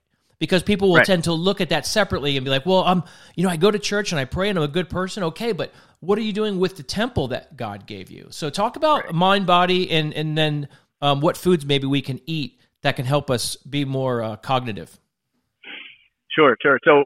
Because 0.41 0.63
people 0.63 0.89
will 0.89 0.97
Right. 0.97 1.07
tend 1.07 1.25
to 1.25 1.33
look 1.33 1.61
at 1.61 1.71
that 1.71 1.87
separately 1.87 2.37
and 2.37 2.45
be 2.45 2.51
like, 2.51 2.67
"Well, 2.67 2.85
I'm, 2.85 3.05
you 3.37 3.45
know, 3.45 3.51
I 3.51 3.57
go 3.57 3.71
to 3.71 3.79
church 3.79 4.13
and 4.13 4.21
I 4.21 4.25
pray 4.27 4.51
and 4.51 4.59
I'm 4.59 4.65
a 4.65 4.69
good 4.69 4.91
person, 4.91 5.23
okay, 5.23 5.53
but 5.53 5.73
what 6.01 6.19
are 6.19 6.23
you 6.23 6.33
doing 6.35 6.59
with 6.59 6.77
the 6.77 6.83
temple 6.83 7.29
that 7.29 7.57
God 7.57 7.87
gave 7.87 8.11
you?" 8.11 8.27
So, 8.31 8.51
talk 8.51 8.77
about 8.77 9.15
mind, 9.15 9.47
body, 9.47 9.91
and 9.91 10.13
and 10.13 10.37
then 10.37 10.69
um, 11.01 11.21
what 11.21 11.37
foods 11.37 11.65
maybe 11.65 11.87
we 11.87 12.03
can 12.03 12.21
eat 12.27 12.61
that 12.83 12.97
can 12.97 13.07
help 13.07 13.31
us 13.31 13.57
be 13.57 13.85
more 13.85 14.23
uh, 14.23 14.37
cognitive. 14.37 14.99
Sure, 16.31 16.57
sure. 16.61 16.79
So 16.85 17.05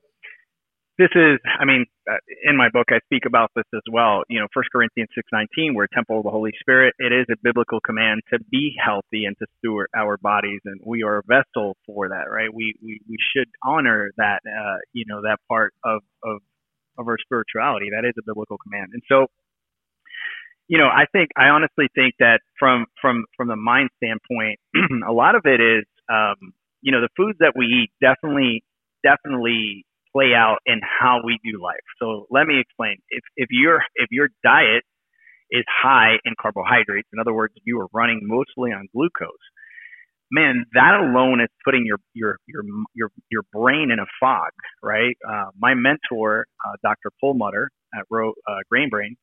this 0.99 1.11
is, 1.15 1.39
I 1.47 1.65
mean, 1.65 1.87
uh, 2.11 2.17
in 2.43 2.57
my 2.57 2.69
book, 2.71 2.87
I 2.91 2.99
speak 3.05 3.23
about 3.25 3.53
this 3.55 3.65
as 3.73 3.83
well. 3.91 4.25
You 4.29 4.41
know, 4.41 4.49
First 4.53 4.71
Corinthians 4.73 5.09
six 5.15 5.29
nineteen, 5.33 5.75
we're 5.75 5.85
a 5.85 5.95
temple 5.95 6.19
of 6.19 6.25
the 6.25 6.31
Holy 6.31 6.51
Spirit. 6.61 6.95
It 6.99 7.13
is 7.13 7.27
a 7.31 7.37
biblical 7.43 7.79
command 7.81 8.23
to 8.33 8.41
be 8.51 8.75
healthy 8.85 9.25
and 9.25 9.37
to 9.39 9.47
steward 9.59 9.89
our 9.97 10.17
bodies, 10.19 10.61
and 10.65 10.81
we 10.85 11.05
are 11.05 11.19
a 11.19 11.23
vessel 11.23 11.77
for 11.87 12.09
that, 12.09 12.27
right? 12.31 12.53
We 12.53 12.75
we, 12.83 13.01
we 13.09 13.17
should 13.33 13.49
honor 13.65 14.11
that, 14.17 14.41
uh, 14.45 14.79
you 14.93 15.05
know, 15.07 15.23
that 15.23 15.39
part 15.49 15.73
of 15.85 16.03
of 16.25 16.41
of 16.99 17.07
our 17.07 17.17
spirituality. 17.23 17.91
That 17.93 18.05
is 18.07 18.15
a 18.19 18.23
biblical 18.27 18.59
command, 18.59 18.91
and 18.93 19.03
so. 19.09 19.27
You 20.71 20.77
know, 20.77 20.89
I 20.89 21.07
think 21.13 21.31
I 21.35 21.49
honestly 21.49 21.89
think 21.95 22.13
that 22.19 22.41
from 22.59 22.85
from 23.01 23.25
from 23.39 23.49
the 23.49 23.57
mind 23.57 23.89
standpoint, 23.97 24.61
a 25.09 25.13
lot 25.13 25.35
of 25.35 25.47
it 25.47 25.63
is, 25.63 25.87
um, 26.11 26.53
you 26.83 26.93
know, 26.93 27.01
the 27.01 27.09
foods 27.17 27.39
that 27.41 27.55
we 27.57 27.65
eat 27.65 27.91
definitely 28.03 28.63
definitely 29.03 29.87
play 30.13 30.35
out 30.35 30.59
in 30.67 30.81
how 30.83 31.21
we 31.25 31.39
do 31.45 31.63
life. 31.63 31.85
So 32.01 32.27
let 32.31 32.47
me 32.47 32.61
explain. 32.61 32.97
If 33.11 33.25
if 33.37 33.49
your 33.51 33.83
if 33.97 34.09
your 34.11 34.29
diet 34.45 34.85
is 35.51 35.65
high 35.69 36.19
in 36.25 36.35
carbohydrates, 36.41 37.09
in 37.13 37.21
other 37.21 37.35
words, 37.35 37.55
you 37.65 37.81
are 37.81 37.89
running 37.93 38.21
mostly 38.25 38.73
on 38.73 38.89
glucose, 38.95 39.31
man, 40.33 40.65
that 40.75 40.95
alone 41.01 41.41
is 41.41 41.49
putting 41.65 41.87
your 41.87 41.99
your 42.15 42.39
your 42.47 42.63
your 42.95 43.11
your 43.31 43.43
brain 43.53 43.91
in 43.93 43.99
a 43.99 44.07
fog, 44.21 44.51
right? 44.83 45.17
Uh, 45.29 45.51
my 45.59 45.75
mentor, 45.75 46.47
uh, 46.67 46.75
Dr. 46.83 47.11
Perlmutter 47.23 47.71
at 47.95 48.05
Ro, 48.11 48.31
uh, 48.49 48.59
Grain 48.71 48.91
Brain, 48.91 49.17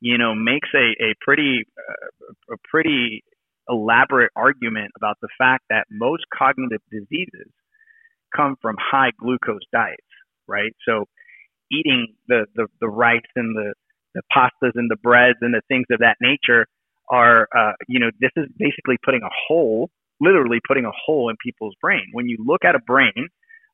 you 0.00 0.18
know, 0.18 0.34
makes 0.34 0.68
a 0.74 0.92
a 1.02 1.14
pretty 1.22 1.64
uh, 1.78 2.54
a 2.54 2.56
pretty 2.70 3.24
elaborate 3.68 4.30
argument 4.36 4.90
about 4.96 5.16
the 5.22 5.28
fact 5.38 5.64
that 5.70 5.86
most 5.90 6.24
cognitive 6.36 6.82
diseases 6.90 7.50
come 8.34 8.56
from 8.60 8.76
high 8.78 9.12
glucose 9.18 9.64
diets, 9.72 10.02
right? 10.48 10.72
So 10.88 11.06
eating 11.70 12.14
the, 12.28 12.46
the, 12.54 12.66
the 12.80 12.88
rice 12.88 13.20
and 13.36 13.56
the, 13.56 13.74
the 14.14 14.22
pastas 14.34 14.72
and 14.74 14.90
the 14.90 14.96
breads 15.02 15.38
and 15.40 15.54
the 15.54 15.62
things 15.68 15.86
of 15.90 16.00
that 16.00 16.16
nature 16.20 16.66
are, 17.10 17.48
uh, 17.56 17.72
you 17.88 17.98
know, 18.00 18.10
this 18.20 18.30
is 18.36 18.46
basically 18.58 18.96
putting 19.04 19.22
a 19.22 19.32
hole, 19.48 19.90
literally 20.20 20.60
putting 20.66 20.84
a 20.84 20.92
hole 20.94 21.28
in 21.30 21.36
people's 21.42 21.74
brain. 21.80 22.04
When 22.12 22.28
you 22.28 22.38
look 22.44 22.64
at 22.64 22.74
a 22.74 22.80
brain 22.86 23.28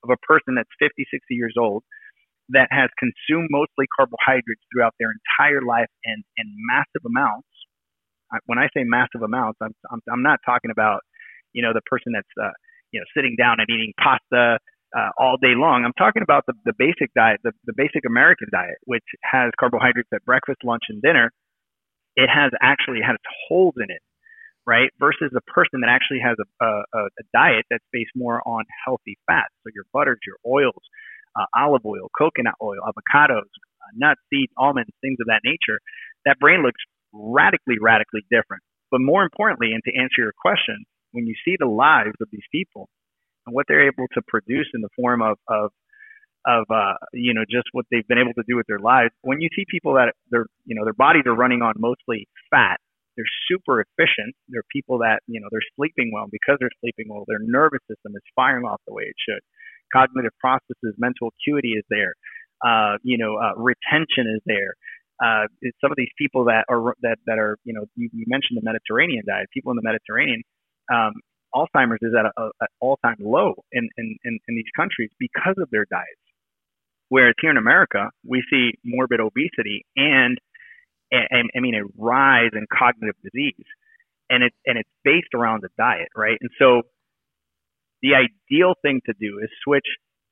of 0.05 0.11
a 0.11 0.17
person 0.27 0.55
that's 0.57 0.71
50, 0.79 1.07
60 1.11 1.35
years 1.35 1.55
old 1.59 1.83
that 2.51 2.69
has 2.71 2.89
consumed 2.99 3.49
mostly 3.51 3.87
carbohydrates 3.95 4.63
throughout 4.73 4.95
their 4.99 5.13
entire 5.13 5.61
life 5.63 5.91
and, 6.05 6.25
and 6.39 6.49
massive 6.71 7.05
amounts, 7.05 7.49
when 8.47 8.59
I 8.59 8.69
say 8.77 8.85
massive 8.85 9.23
amounts, 9.23 9.59
I'm, 9.63 9.75
I'm, 9.91 10.01
I'm 10.13 10.23
not 10.23 10.41
talking 10.45 10.71
about, 10.71 11.01
you 11.53 11.63
know, 11.63 11.73
the 11.73 11.83
person 11.91 12.13
that's, 12.13 12.35
uh, 12.41 12.53
you 12.93 13.01
know, 13.01 13.07
sitting 13.17 13.37
down 13.37 13.61
and 13.61 13.69
eating 13.71 13.93
pasta 13.99 14.59
uh, 14.97 15.11
all 15.19 15.37
day 15.37 15.55
long. 15.55 15.85
I'm 15.85 15.97
talking 15.99 16.23
about 16.23 16.45
the, 16.47 16.55
the 16.65 16.73
basic 16.79 17.13
diet, 17.15 17.41
the, 17.45 17.53
the 17.65 17.75
basic 17.77 18.05
American 18.07 18.49
diet, 18.51 18.77
which 18.85 19.05
has 19.23 19.51
carbohydrates 19.59 20.09
at 20.15 20.25
breakfast, 20.25 20.65
lunch, 20.65 20.85
and 20.89 21.03
dinner. 21.03 21.31
It 22.17 22.29
has 22.29 22.51
actually 22.63 23.01
has 23.05 23.17
holes 23.49 23.75
in 23.77 23.91
it, 23.91 24.03
right? 24.67 24.91
Versus 24.99 25.31
a 25.37 25.45
person 25.53 25.81
that 25.81 25.91
actually 25.91 26.21
has 26.25 26.37
a, 26.41 26.65
a, 26.65 27.05
a 27.05 27.25
diet 27.33 27.65
that's 27.71 27.85
based 27.93 28.11
more 28.17 28.43
on 28.47 28.65
healthy 28.85 29.19
fats. 29.27 29.53
So 29.63 29.71
your 29.75 29.85
butters, 29.93 30.19
your 30.27 30.37
oils, 30.47 30.83
uh, 31.39 31.47
olive 31.55 31.85
oil, 31.85 32.09
coconut 32.17 32.55
oil, 32.63 32.81
avocados, 32.83 33.47
uh, 33.47 33.93
nuts, 33.95 34.21
seeds, 34.33 34.53
almonds, 34.57 34.91
things 35.01 35.19
of 35.21 35.27
that 35.29 35.43
nature. 35.45 35.79
That 36.25 36.39
brain 36.41 36.63
looks 36.63 36.81
radically, 37.13 37.77
radically 37.81 38.23
different. 38.31 38.63
But 38.91 39.01
more 39.01 39.23
importantly, 39.23 39.73
and 39.73 39.83
to 39.85 39.93
answer 39.95 40.25
your 40.25 40.33
question, 40.41 40.85
when 41.13 41.27
you 41.27 41.35
see 41.45 41.57
the 41.59 41.67
lives 41.67 42.17
of 42.21 42.29
these 42.31 42.47
people 42.53 42.89
and 43.47 43.55
what 43.55 43.67
they're 43.69 43.87
able 43.87 44.07
to 44.15 44.23
produce 44.29 44.69
in 44.75 44.81
the 44.81 44.89
form 44.97 45.23
of 45.23 45.39
of 45.49 45.71
of 46.47 46.65
uh, 46.71 46.95
you 47.13 47.35
know 47.35 47.43
just 47.51 47.69
what 47.73 47.87
they've 47.91 48.07
been 48.07 48.19
able 48.19 48.35
to 48.35 48.45
do 48.49 48.57
with 48.57 48.67
their 48.67 48.79
lives, 48.79 49.11
when 49.23 49.41
you 49.41 49.49
see 49.55 49.65
people 49.71 49.95
that 49.95 50.15
their 50.31 50.47
you 50.65 50.75
know 50.75 50.85
their 50.85 50.95
bodies 50.97 51.25
are 51.27 51.35
running 51.35 51.63
on 51.63 51.75
mostly 51.79 52.29
fat, 52.51 52.79
they're 53.17 53.33
super 53.49 53.81
efficient. 53.81 54.35
They're 54.49 54.67
people 54.73 54.99
that 54.99 55.21
you 55.27 55.41
know 55.41 55.49
they're 55.51 55.69
sleeping 55.77 56.11
well 56.13 56.27
because 56.31 56.57
they're 56.61 56.75
sleeping 56.81 57.07
well. 57.11 57.25
Their 57.27 57.43
nervous 57.43 57.81
system 57.91 58.13
is 58.15 58.23
firing 58.37 58.65
off 58.65 58.81
the 58.87 58.95
way 58.95 59.05
it 59.05 59.17
should. 59.19 59.41
Cognitive 59.93 60.33
processes, 60.39 60.95
mental 60.99 61.33
acuity 61.33 61.73
is 61.73 61.85
there. 61.91 62.15
Uh, 62.65 62.99
you 63.03 63.17
know, 63.17 63.37
uh, 63.39 63.55
retention 63.57 64.27
is 64.29 64.43
there 64.47 64.75
uh, 65.23 65.51
some 65.81 65.91
of 65.91 65.97
these 65.97 66.11
people 66.17 66.45
that 66.45 66.65
are 66.69 66.95
that 67.03 67.19
that 67.27 67.39
are 67.39 67.59
you 67.65 67.73
know 67.75 67.85
you, 67.97 68.09
you 68.13 68.25
mentioned 68.29 68.57
the 68.57 68.65
Mediterranean 68.65 69.23
diet. 69.27 69.49
People 69.53 69.73
in 69.73 69.77
the 69.77 69.83
Mediterranean, 69.83 70.43
um, 70.93 71.15
Alzheimer's 71.55 72.03
is 72.03 72.13
at 72.19 72.27
an 72.37 72.51
all 72.81 72.99
time 73.05 73.17
low 73.21 73.55
in, 73.73 73.89
in 73.97 74.17
in 74.25 74.39
in 74.49 74.55
these 74.55 74.71
countries 74.77 75.11
because 75.19 75.55
of 75.59 75.69
their 75.71 75.87
diets. 75.91 76.07
Whereas 77.09 77.35
here 77.41 77.51
in 77.51 77.57
America, 77.57 78.11
we 78.27 78.43
see 78.51 78.73
morbid 78.85 79.21
obesity 79.21 79.87
and 79.97 80.39
and 81.11 81.51
I 81.57 81.61
mean 81.61 81.75
a 81.75 81.85
rise 81.97 82.51
in 82.53 82.67
cognitive 82.73 83.17
disease, 83.23 83.67
and 84.29 84.43
it's 84.43 84.57
and 84.67 84.79
it's 84.79 84.91
based 85.05 85.35
around 85.35 85.63
the 85.63 85.71
diet, 85.79 86.09
right? 86.15 86.37
And 86.41 86.51
so 86.59 86.83
the 88.03 88.15
ideal 88.15 88.75
thing 88.83 89.01
to 89.07 89.15
do 89.19 89.39
is 89.43 89.49
switch 89.65 89.87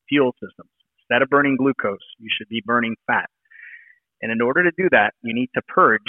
fuel 0.08 0.32
systems. 0.34 0.70
Instead 1.00 1.22
of 1.22 1.30
burning 1.30 1.56
glucose, 1.56 1.98
you 2.18 2.28
should 2.36 2.48
be 2.48 2.62
burning 2.64 2.96
fat. 3.06 3.30
And 4.22 4.32
in 4.32 4.40
order 4.40 4.64
to 4.64 4.70
do 4.76 4.88
that, 4.90 5.12
you 5.22 5.34
need 5.34 5.50
to 5.54 5.62
purge 5.62 6.00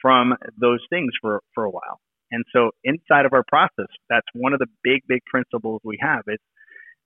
from 0.00 0.34
those 0.58 0.80
things 0.88 1.12
for, 1.20 1.40
for 1.54 1.64
a 1.64 1.70
while. 1.70 2.00
And 2.30 2.44
so 2.54 2.70
inside 2.84 3.26
of 3.26 3.32
our 3.32 3.44
process, 3.48 3.90
that's 4.08 4.26
one 4.34 4.52
of 4.52 4.60
the 4.60 4.68
big, 4.84 5.02
big 5.08 5.20
principles 5.26 5.80
we 5.84 5.98
have. 6.00 6.22
It's 6.26 6.42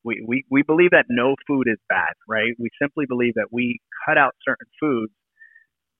we, 0.05 0.23
we, 0.27 0.45
we 0.51 0.63
believe 0.63 0.91
that 0.91 1.07
no 1.09 1.35
food 1.47 1.67
is 1.67 1.79
bad, 1.89 2.13
right? 2.29 2.53
We 2.59 2.69
simply 2.81 3.07
believe 3.09 3.35
that 3.35 3.49
we 3.51 3.81
cut 4.07 4.19
out 4.19 4.35
certain 4.47 4.69
foods 4.79 5.13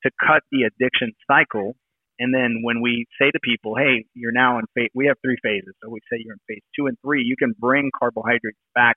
to 0.05 0.11
cut 0.21 0.43
the 0.53 0.69
addiction 0.69 1.13
cycle. 1.27 1.75
And 2.19 2.33
then 2.33 2.61
when 2.63 2.83
we 2.83 3.07
say 3.21 3.31
to 3.31 3.41
people, 3.43 3.75
hey, 3.77 4.05
you're 4.15 4.33
now 4.33 4.59
in 4.59 4.67
phase, 4.75 4.91
we 4.95 5.07
have 5.07 5.17
three 5.25 5.39
phases. 5.43 5.75
So 5.83 5.91
we 5.91 6.01
say 6.13 6.21
you're 6.23 6.35
in 6.35 6.45
phase 6.47 6.63
two 6.79 6.87
and 6.87 6.97
three, 7.03 7.25
you 7.25 7.35
can 7.37 7.55
bring 7.59 7.91
carbohydrates 7.99 8.61
back 8.75 8.97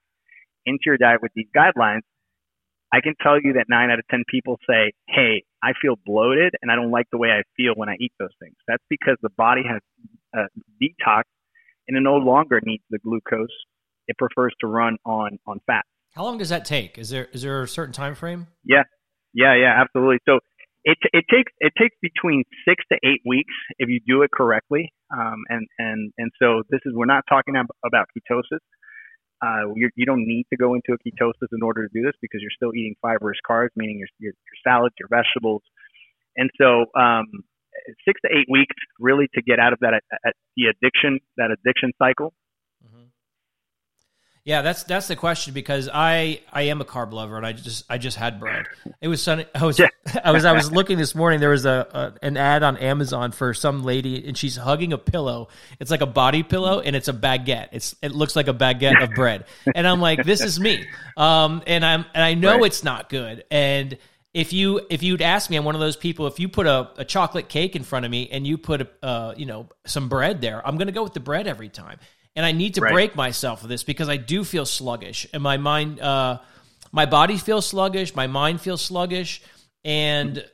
into 0.66 0.84
your 0.86 0.98
diet 0.98 1.22
with 1.22 1.32
these 1.34 1.48
guidelines. 1.56 2.02
I 2.92 3.00
can 3.00 3.14
tell 3.22 3.40
you 3.40 3.54
that 3.54 3.66
nine 3.68 3.90
out 3.90 3.98
of 3.98 4.06
10 4.10 4.24
people 4.30 4.58
say, 4.68 4.92
hey, 5.08 5.44
I 5.62 5.72
feel 5.80 5.96
bloated 6.06 6.54
and 6.62 6.70
I 6.70 6.76
don't 6.76 6.90
like 6.90 7.06
the 7.12 7.18
way 7.18 7.28
I 7.30 7.42
feel 7.56 7.72
when 7.74 7.88
I 7.88 7.96
eat 8.00 8.12
those 8.18 8.32
things. 8.40 8.56
That's 8.68 8.84
because 8.88 9.16
the 9.20 9.30
body 9.36 9.62
has 9.68 9.80
uh, 10.36 10.46
detoxed 10.82 11.24
and 11.88 11.96
it 11.96 12.00
no 12.00 12.16
longer 12.16 12.60
needs 12.62 12.84
the 12.90 12.98
glucose. 12.98 13.48
It 14.06 14.16
prefers 14.18 14.54
to 14.60 14.66
run 14.66 14.96
on, 15.04 15.38
on 15.46 15.60
fat. 15.66 15.84
How 16.14 16.24
long 16.24 16.38
does 16.38 16.48
that 16.50 16.64
take? 16.64 16.98
Is 16.98 17.10
there 17.10 17.28
is 17.32 17.42
there 17.42 17.62
a 17.62 17.68
certain 17.68 17.92
time 17.92 18.14
frame? 18.14 18.46
Yeah, 18.64 18.84
yeah, 19.34 19.54
yeah, 19.54 19.80
absolutely. 19.80 20.18
So 20.26 20.40
it 20.84 20.98
it 21.12 21.24
takes 21.30 21.52
it 21.58 21.72
takes 21.78 21.94
between 22.00 22.44
six 22.66 22.82
to 22.90 22.98
eight 23.04 23.20
weeks 23.26 23.52
if 23.78 23.88
you 23.88 24.00
do 24.06 24.22
it 24.22 24.30
correctly. 24.32 24.92
Um, 25.12 25.44
and 25.48 25.66
and 25.78 26.12
and 26.18 26.30
so 26.40 26.62
this 26.70 26.80
is 26.86 26.92
we're 26.94 27.06
not 27.06 27.24
talking 27.28 27.54
about 27.56 28.06
ketosis. 28.16 28.58
Uh, 29.40 29.72
you 29.76 29.90
you 29.94 30.06
don't 30.06 30.26
need 30.26 30.46
to 30.50 30.56
go 30.56 30.74
into 30.74 30.92
a 30.92 30.98
ketosis 30.98 31.48
in 31.52 31.62
order 31.62 31.86
to 31.86 31.92
do 31.94 32.02
this 32.02 32.14
because 32.20 32.40
you're 32.40 32.56
still 32.56 32.74
eating 32.74 32.96
fibrous 33.02 33.38
carbs, 33.48 33.68
meaning 33.76 33.98
your 33.98 34.08
your, 34.18 34.32
your 34.32 34.58
salads, 34.64 34.94
your 34.98 35.08
vegetables, 35.08 35.62
and 36.36 36.50
so 36.60 36.86
um, 36.98 37.26
six 38.06 38.20
to 38.24 38.28
eight 38.30 38.46
weeks 38.50 38.74
really 38.98 39.28
to 39.34 39.42
get 39.42 39.58
out 39.58 39.72
of 39.72 39.78
that 39.80 39.94
uh, 39.94 40.30
the 40.56 40.66
addiction 40.66 41.20
that 41.36 41.50
addiction 41.50 41.92
cycle 41.98 42.32
yeah, 44.48 44.62
that's 44.62 44.84
that's 44.84 45.08
the 45.08 45.14
question 45.14 45.52
because 45.52 45.90
I 45.92 46.40
I 46.50 46.62
am 46.62 46.80
a 46.80 46.84
carb 46.86 47.12
lover 47.12 47.36
and 47.36 47.44
I 47.44 47.52
just 47.52 47.84
I 47.90 47.98
just 47.98 48.16
had 48.16 48.40
bread. 48.40 48.64
It 49.02 49.08
was 49.08 49.22
sunny. 49.22 49.44
I 49.54 49.66
was 49.66 49.78
yeah. 49.78 49.88
I 50.24 50.30
was 50.30 50.46
I 50.46 50.52
was 50.52 50.72
looking 50.72 50.96
this 50.96 51.14
morning. 51.14 51.38
There 51.38 51.50
was 51.50 51.66
a, 51.66 52.14
a, 52.22 52.24
an 52.24 52.38
ad 52.38 52.62
on 52.62 52.78
Amazon 52.78 53.32
for 53.32 53.52
some 53.52 53.84
lady 53.84 54.26
and 54.26 54.38
she's 54.38 54.56
hugging 54.56 54.94
a 54.94 54.96
pillow. 54.96 55.48
It's 55.80 55.90
like 55.90 56.00
a 56.00 56.06
body 56.06 56.42
pillow 56.42 56.80
and 56.80 56.96
it's 56.96 57.08
a 57.08 57.12
baguette. 57.12 57.68
It's 57.72 57.94
it 58.00 58.12
looks 58.12 58.36
like 58.36 58.48
a 58.48 58.54
baguette 58.54 59.02
of 59.02 59.10
bread. 59.10 59.44
And 59.74 59.86
I'm 59.86 60.00
like, 60.00 60.24
this 60.24 60.40
is 60.40 60.58
me. 60.58 60.82
Um, 61.18 61.62
and 61.66 61.84
I'm 61.84 62.06
and 62.14 62.24
I 62.24 62.32
know 62.32 62.54
right. 62.54 62.64
it's 62.64 62.82
not 62.82 63.10
good. 63.10 63.44
And 63.50 63.98
if 64.34 64.52
you 64.52 64.80
if 64.90 65.02
you'd 65.02 65.22
ask 65.22 65.50
me, 65.50 65.56
I'm 65.56 65.64
one 65.64 65.74
of 65.74 65.80
those 65.80 65.96
people. 65.96 66.26
If 66.26 66.38
you 66.38 66.48
put 66.48 66.66
a, 66.66 66.90
a 66.96 67.04
chocolate 67.04 67.48
cake 67.48 67.74
in 67.76 67.82
front 67.82 68.04
of 68.04 68.10
me 68.10 68.28
and 68.30 68.46
you 68.46 68.58
put 68.58 68.82
a 68.82 68.88
uh, 69.02 69.34
you 69.36 69.46
know 69.46 69.68
some 69.86 70.08
bread 70.08 70.40
there, 70.40 70.66
I'm 70.66 70.76
going 70.76 70.86
to 70.86 70.92
go 70.92 71.02
with 71.02 71.14
the 71.14 71.20
bread 71.20 71.46
every 71.46 71.68
time 71.68 71.98
and 72.38 72.46
I 72.46 72.52
need 72.52 72.74
to 72.74 72.80
right. 72.80 72.92
break 72.92 73.16
myself 73.16 73.64
of 73.64 73.68
this 73.68 73.82
because 73.82 74.08
I 74.08 74.16
do 74.16 74.44
feel 74.44 74.64
sluggish, 74.64 75.26
and 75.32 75.42
my 75.42 75.56
mind, 75.56 75.98
uh, 75.98 76.38
my 76.92 77.04
body 77.04 77.36
feels 77.36 77.66
sluggish, 77.66 78.14
my 78.14 78.28
mind 78.28 78.60
feels 78.60 78.80
sluggish, 78.80 79.42
and 79.84 80.44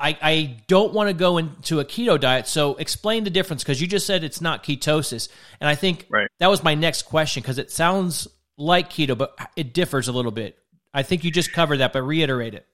I, 0.00 0.16
I 0.22 0.56
don't 0.68 0.94
want 0.94 1.10
to 1.10 1.14
go 1.14 1.36
into 1.36 1.80
a 1.80 1.84
keto 1.84 2.18
diet. 2.18 2.46
So 2.46 2.76
explain 2.76 3.24
the 3.24 3.30
difference 3.30 3.62
because 3.62 3.78
you 3.78 3.86
just 3.86 4.06
said 4.06 4.24
it's 4.24 4.40
not 4.40 4.64
ketosis, 4.64 5.28
and 5.60 5.68
I 5.68 5.74
think 5.74 6.06
right. 6.08 6.28
that 6.40 6.48
was 6.48 6.64
my 6.64 6.74
next 6.74 7.02
question 7.02 7.42
because 7.42 7.58
it 7.58 7.70
sounds 7.70 8.26
like 8.56 8.88
keto, 8.88 9.16
but 9.16 9.36
it 9.54 9.74
differs 9.74 10.08
a 10.08 10.12
little 10.12 10.32
bit. 10.32 10.58
I 10.94 11.02
think 11.02 11.24
you 11.24 11.30
just 11.30 11.52
covered 11.52 11.78
that, 11.78 11.92
but 11.92 12.02
reiterate 12.02 12.54
it. 12.54 12.66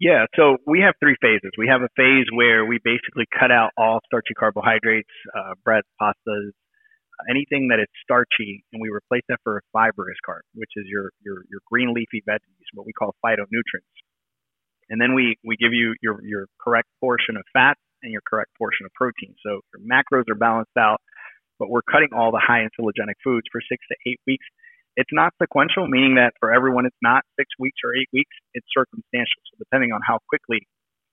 Yeah, 0.00 0.26
so 0.36 0.58
we 0.66 0.80
have 0.80 0.94
three 1.00 1.16
phases. 1.20 1.52
We 1.58 1.68
have 1.68 1.82
a 1.82 1.90
phase 1.96 2.26
where 2.32 2.64
we 2.66 2.78
basically 2.84 3.26
cut 3.30 3.50
out 3.50 3.70
all 3.78 4.00
starchy 4.06 4.34
carbohydrates, 4.34 5.10
uh, 5.36 5.54
breads, 5.64 5.86
pastas, 6.00 6.52
anything 7.30 7.68
that 7.68 7.80
is 7.80 7.86
starchy, 8.02 8.64
and 8.72 8.82
we 8.82 8.90
replace 8.90 9.22
that 9.28 9.38
for 9.44 9.58
a 9.58 9.62
fibrous 9.72 10.18
carb, 10.26 10.42
which 10.54 10.70
is 10.76 10.84
your 10.88 11.10
your 11.24 11.44
your 11.50 11.60
green 11.70 11.94
leafy 11.94 12.22
veggies, 12.28 12.66
what 12.74 12.86
we 12.86 12.92
call 12.92 13.14
phytonutrients. 13.24 13.94
And 14.90 15.00
then 15.00 15.14
we 15.14 15.36
we 15.44 15.56
give 15.56 15.72
you 15.72 15.94
your 16.02 16.20
your 16.24 16.46
correct 16.60 16.88
portion 17.00 17.36
of 17.36 17.44
fat 17.52 17.76
and 18.02 18.12
your 18.12 18.22
correct 18.28 18.50
portion 18.58 18.86
of 18.86 18.92
protein. 18.94 19.34
So 19.44 19.60
your 19.72 19.82
macros 19.86 20.28
are 20.30 20.34
balanced 20.36 20.76
out, 20.78 21.00
but 21.58 21.70
we're 21.70 21.86
cutting 21.90 22.10
all 22.14 22.32
the 22.32 22.42
high 22.42 22.66
insulinogenic 22.66 23.16
foods 23.22 23.46
for 23.52 23.60
six 23.68 23.84
to 23.90 23.96
eight 24.10 24.20
weeks. 24.26 24.46
It's 24.96 25.10
not 25.12 25.34
sequential, 25.42 25.88
meaning 25.88 26.16
that 26.16 26.34
for 26.40 26.52
everyone 26.52 26.86
it's 26.86 27.02
not 27.02 27.24
six 27.38 27.48
weeks 27.58 27.78
or 27.84 27.96
eight 27.96 28.08
weeks. 28.12 28.34
It's 28.54 28.66
circumstantial. 28.76 29.42
So 29.50 29.58
depending 29.58 29.92
on 29.92 30.00
how 30.06 30.18
quickly 30.28 30.66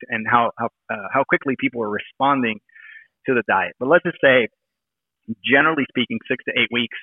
and 0.09 0.25
how 0.29 0.51
how 0.57 0.69
uh, 0.91 1.09
how 1.13 1.23
quickly 1.27 1.55
people 1.59 1.83
are 1.83 1.89
responding 1.89 2.59
to 3.27 3.33
the 3.33 3.43
diet. 3.47 3.73
But 3.79 3.89
let's 3.89 4.03
just 4.03 4.17
say 4.23 4.49
generally 5.45 5.85
speaking, 5.89 6.19
six 6.29 6.43
to 6.45 6.51
eight 6.57 6.69
weeks. 6.71 6.97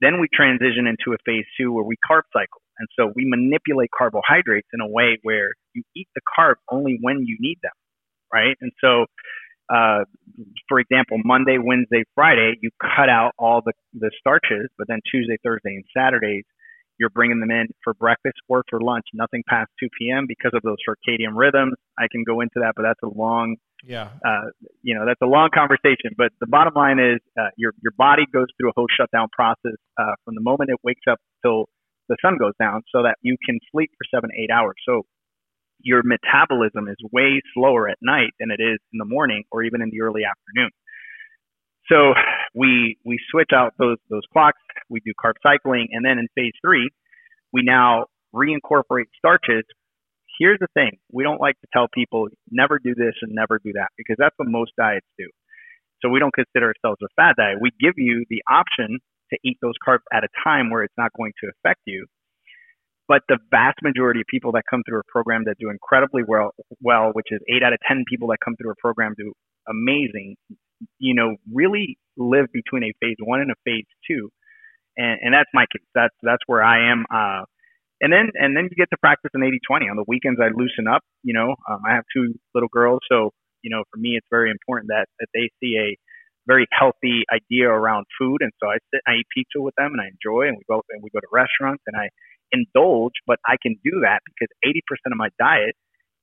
Then 0.00 0.20
we 0.20 0.28
transition 0.32 0.86
into 0.86 1.14
a 1.14 1.20
phase 1.24 1.46
two 1.58 1.72
where 1.72 1.84
we 1.84 1.96
carb 2.08 2.22
cycle. 2.32 2.60
And 2.78 2.88
so 2.98 3.12
we 3.14 3.24
manipulate 3.26 3.90
carbohydrates 3.96 4.68
in 4.74 4.80
a 4.80 4.88
way 4.88 5.18
where 5.22 5.50
you 5.74 5.82
eat 5.96 6.08
the 6.14 6.20
carb 6.38 6.56
only 6.70 6.98
when 7.00 7.22
you 7.24 7.36
need 7.40 7.58
them, 7.62 7.72
right? 8.32 8.56
And 8.60 8.72
so, 8.80 9.06
uh, 9.72 10.04
for 10.68 10.80
example, 10.80 11.18
Monday, 11.24 11.58
Wednesday, 11.62 12.04
Friday, 12.14 12.54
you 12.60 12.70
cut 12.80 13.08
out 13.08 13.32
all 13.38 13.62
the, 13.64 13.72
the 13.94 14.10
starches, 14.18 14.68
but 14.76 14.86
then 14.88 15.00
Tuesday, 15.10 15.36
Thursday, 15.42 15.74
and 15.76 15.84
Saturdays, 15.96 16.44
you're 16.98 17.10
bringing 17.10 17.40
them 17.40 17.50
in 17.50 17.66
for 17.82 17.94
breakfast 17.94 18.36
or 18.48 18.62
for 18.70 18.80
lunch, 18.80 19.04
nothing 19.14 19.42
past 19.48 19.70
2 19.80 19.88
p.m. 19.98 20.26
because 20.28 20.52
of 20.54 20.62
those 20.62 20.76
circadian 20.86 21.34
rhythms. 21.34 21.74
I 21.98 22.06
can 22.10 22.22
go 22.24 22.40
into 22.40 22.60
that, 22.62 22.74
but 22.76 22.82
that's 22.82 23.02
a 23.02 23.08
long 23.08 23.56
yeah. 23.86 24.08
Uh, 24.24 24.48
you 24.82 24.94
know, 24.94 25.04
that's 25.04 25.20
a 25.22 25.26
long 25.26 25.50
conversation, 25.52 26.16
but 26.16 26.32
the 26.40 26.46
bottom 26.46 26.72
line 26.74 26.98
is 26.98 27.20
uh, 27.38 27.52
your 27.56 27.72
your 27.82 27.92
body 27.98 28.24
goes 28.32 28.46
through 28.56 28.70
a 28.70 28.72
whole 28.74 28.86
shutdown 28.88 29.28
process 29.32 29.76
uh, 29.98 30.16
from 30.24 30.34
the 30.34 30.40
moment 30.40 30.70
it 30.70 30.80
wakes 30.82 31.04
up 31.10 31.18
till 31.44 31.68
the 32.08 32.16
sun 32.24 32.38
goes 32.38 32.52
down, 32.58 32.82
so 32.94 33.02
that 33.02 33.16
you 33.20 33.36
can 33.44 33.58
sleep 33.72 33.90
for 33.98 34.04
seven 34.14 34.30
eight 34.38 34.50
hours. 34.50 34.76
So 34.88 35.02
your 35.80 36.02
metabolism 36.04 36.88
is 36.88 36.96
way 37.12 37.40
slower 37.54 37.88
at 37.88 37.98
night 38.00 38.30
than 38.40 38.50
it 38.50 38.62
is 38.62 38.78
in 38.92 38.98
the 38.98 39.04
morning 39.04 39.44
or 39.50 39.62
even 39.62 39.82
in 39.82 39.90
the 39.90 40.00
early 40.00 40.22
afternoon. 40.24 40.70
So 41.88 42.14
we 42.54 42.96
we 43.04 43.18
switch 43.30 43.50
out 43.54 43.74
those 43.78 43.98
those 44.08 44.22
clocks. 44.32 44.60
We 44.88 45.00
do 45.00 45.12
carb 45.22 45.34
cycling, 45.42 45.88
and 45.92 46.04
then 46.04 46.18
in 46.18 46.28
phase 46.34 46.54
three, 46.64 46.88
we 47.52 47.62
now 47.62 48.06
reincorporate 48.34 49.12
starches 49.18 49.64
here's 50.38 50.58
the 50.60 50.68
thing 50.74 50.98
we 51.12 51.24
don't 51.24 51.40
like 51.40 51.58
to 51.60 51.66
tell 51.72 51.86
people 51.92 52.28
never 52.50 52.78
do 52.78 52.94
this 52.94 53.14
and 53.22 53.32
never 53.34 53.60
do 53.64 53.72
that 53.72 53.88
because 53.96 54.16
that's 54.18 54.34
what 54.36 54.48
most 54.48 54.72
diets 54.76 55.06
do. 55.18 55.26
So 56.02 56.08
we 56.08 56.18
don't 56.18 56.34
consider 56.34 56.72
ourselves 56.74 57.00
a 57.02 57.08
fad 57.16 57.36
diet. 57.36 57.58
We 57.60 57.70
give 57.80 57.94
you 57.96 58.24
the 58.28 58.42
option 58.50 58.98
to 59.32 59.38
eat 59.44 59.58
those 59.62 59.74
carbs 59.86 60.04
at 60.12 60.24
a 60.24 60.28
time 60.42 60.70
where 60.70 60.82
it's 60.82 60.94
not 60.98 61.12
going 61.16 61.32
to 61.42 61.50
affect 61.50 61.80
you. 61.86 62.06
But 63.06 63.22
the 63.28 63.38
vast 63.50 63.78
majority 63.82 64.20
of 64.20 64.26
people 64.26 64.52
that 64.52 64.62
come 64.68 64.82
through 64.88 65.00
a 65.00 65.08
program 65.12 65.44
that 65.46 65.56
do 65.58 65.70
incredibly 65.70 66.22
well, 66.26 66.52
well, 66.80 67.10
which 67.12 67.26
is 67.30 67.40
eight 67.48 67.62
out 67.62 67.72
of 67.72 67.78
ten 67.86 68.04
people 68.08 68.28
that 68.28 68.38
come 68.44 68.56
through 68.56 68.70
a 68.72 68.76
program 68.80 69.14
do 69.18 69.32
amazing, 69.68 70.36
you 70.98 71.14
know, 71.14 71.36
really 71.52 71.98
live 72.16 72.46
between 72.52 72.84
a 72.84 72.92
phase 73.00 73.16
one 73.20 73.40
and 73.40 73.50
a 73.50 73.54
phase 73.64 73.86
two. 74.08 74.30
And, 74.96 75.18
and 75.22 75.34
that's 75.34 75.50
my 75.52 75.66
case. 75.72 75.86
That's 75.94 76.14
that's 76.22 76.42
where 76.46 76.62
I 76.62 76.90
am. 76.90 77.04
Uh, 77.12 77.44
and 78.00 78.12
then 78.12 78.30
and 78.34 78.56
then 78.56 78.68
you 78.70 78.76
get 78.76 78.90
to 78.90 78.98
practice 78.98 79.30
an 79.34 79.42
80-20 79.42 79.90
on 79.90 79.96
the 79.96 80.04
weekends 80.06 80.40
i 80.42 80.48
loosen 80.54 80.86
up 80.86 81.02
you 81.22 81.32
know 81.32 81.54
um, 81.70 81.80
i 81.88 81.94
have 81.94 82.04
two 82.14 82.34
little 82.54 82.68
girls 82.68 83.00
so 83.10 83.30
you 83.62 83.70
know 83.70 83.82
for 83.90 83.98
me 83.98 84.16
it's 84.16 84.26
very 84.30 84.50
important 84.50 84.88
that 84.88 85.06
that 85.20 85.28
they 85.34 85.48
see 85.62 85.76
a 85.78 85.96
very 86.46 86.66
healthy 86.72 87.24
idea 87.32 87.68
around 87.68 88.04
food 88.18 88.38
and 88.40 88.52
so 88.60 88.68
i 88.68 88.76
sit 88.92 89.00
i 89.06 89.14
eat 89.14 89.26
pizza 89.34 89.60
with 89.60 89.74
them 89.76 89.92
and 89.92 90.00
i 90.00 90.08
enjoy 90.12 90.48
and 90.48 90.56
we 90.58 90.64
go 90.68 90.82
and 90.90 91.02
we 91.02 91.10
go 91.10 91.20
to 91.20 91.30
restaurants 91.32 91.82
and 91.86 91.96
i 91.96 92.08
indulge 92.52 93.12
but 93.26 93.38
i 93.46 93.56
can 93.62 93.76
do 93.84 94.00
that 94.02 94.20
because 94.26 94.48
80% 94.64 95.12
of 95.12 95.16
my 95.16 95.28
diet 95.38 95.74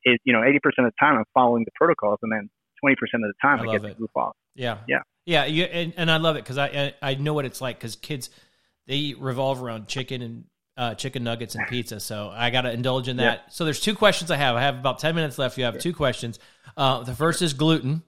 is 0.05 0.17
you 0.24 0.34
know 0.34 0.39
80% 0.39 0.55
of 0.55 0.61
the 0.86 0.91
time 0.99 1.17
i'm 1.17 1.26
following 1.34 1.63
the 1.63 1.72
protocols 1.76 2.19
and 2.22 2.32
then 2.32 2.49
20% 2.84 2.93
of 2.93 2.99
the 3.22 3.34
time 3.41 3.59
i, 3.59 3.72
I 3.72 3.78
get 3.78 3.86
it. 3.86 3.93
to 3.93 3.95
goof 3.95 4.11
off 4.15 4.36
yeah 4.55 4.80
yeah 4.88 5.01
yeah 5.26 5.45
you, 5.45 5.63
and, 5.63 5.93
and 5.97 6.09
i 6.11 6.17
love 6.17 6.36
it 6.36 6.43
because 6.43 6.57
I, 6.57 6.93
I 7.01 7.15
know 7.15 7.34
what 7.34 7.45
it's 7.45 7.61
like 7.61 7.78
because 7.78 7.95
kids 7.95 8.30
they 8.88 9.13
revolve 9.17 9.61
around 9.61 9.88
chicken 9.88 10.22
and 10.22 10.43
uh, 10.78 10.95
chicken 10.95 11.24
nuggets 11.24 11.55
and 11.55 11.67
pizza. 11.67 11.99
So 11.99 12.32
I 12.34 12.49
got 12.49 12.61
to 12.61 12.72
indulge 12.72 13.07
in 13.07 13.17
that. 13.17 13.53
So 13.53 13.65
there's 13.65 13.80
two 13.80 13.95
questions 13.95 14.32
I 14.32 14.38
have. 14.38 14.55
I 14.55 14.61
have 14.61 14.78
about 14.78 14.99
10 14.99 15.15
minutes 15.15 15.38
left. 15.38 15.57
You 15.57 15.65
have 15.65 15.80
two 15.80 15.93
questions. 15.93 16.39
Uh, 16.76 17.03
the 17.03 17.13
first 17.13 17.41
is 17.41 17.53
gluten, 17.53 18.03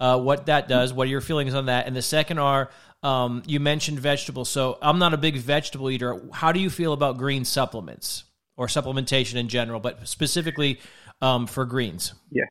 uh, 0.00 0.20
what 0.20 0.46
that 0.46 0.68
does, 0.68 0.92
what 0.92 1.06
are 1.06 1.10
your 1.10 1.20
feelings 1.20 1.54
on 1.54 1.66
that? 1.66 1.86
And 1.86 1.96
the 1.96 2.02
second 2.02 2.38
are, 2.38 2.70
um, 3.02 3.42
you 3.46 3.60
mentioned 3.60 4.00
vegetables. 4.00 4.48
So 4.48 4.78
I'm 4.82 4.98
not 4.98 5.14
a 5.14 5.16
big 5.16 5.36
vegetable 5.36 5.90
eater. 5.90 6.20
How 6.32 6.52
do 6.52 6.60
you 6.60 6.70
feel 6.70 6.92
about 6.92 7.16
green 7.18 7.44
supplements 7.44 8.24
or 8.56 8.66
supplementation 8.66 9.36
in 9.36 9.48
general, 9.48 9.80
but 9.80 10.08
specifically 10.08 10.80
um, 11.22 11.46
for 11.46 11.64
greens? 11.64 12.14
Yeah. 12.30 12.44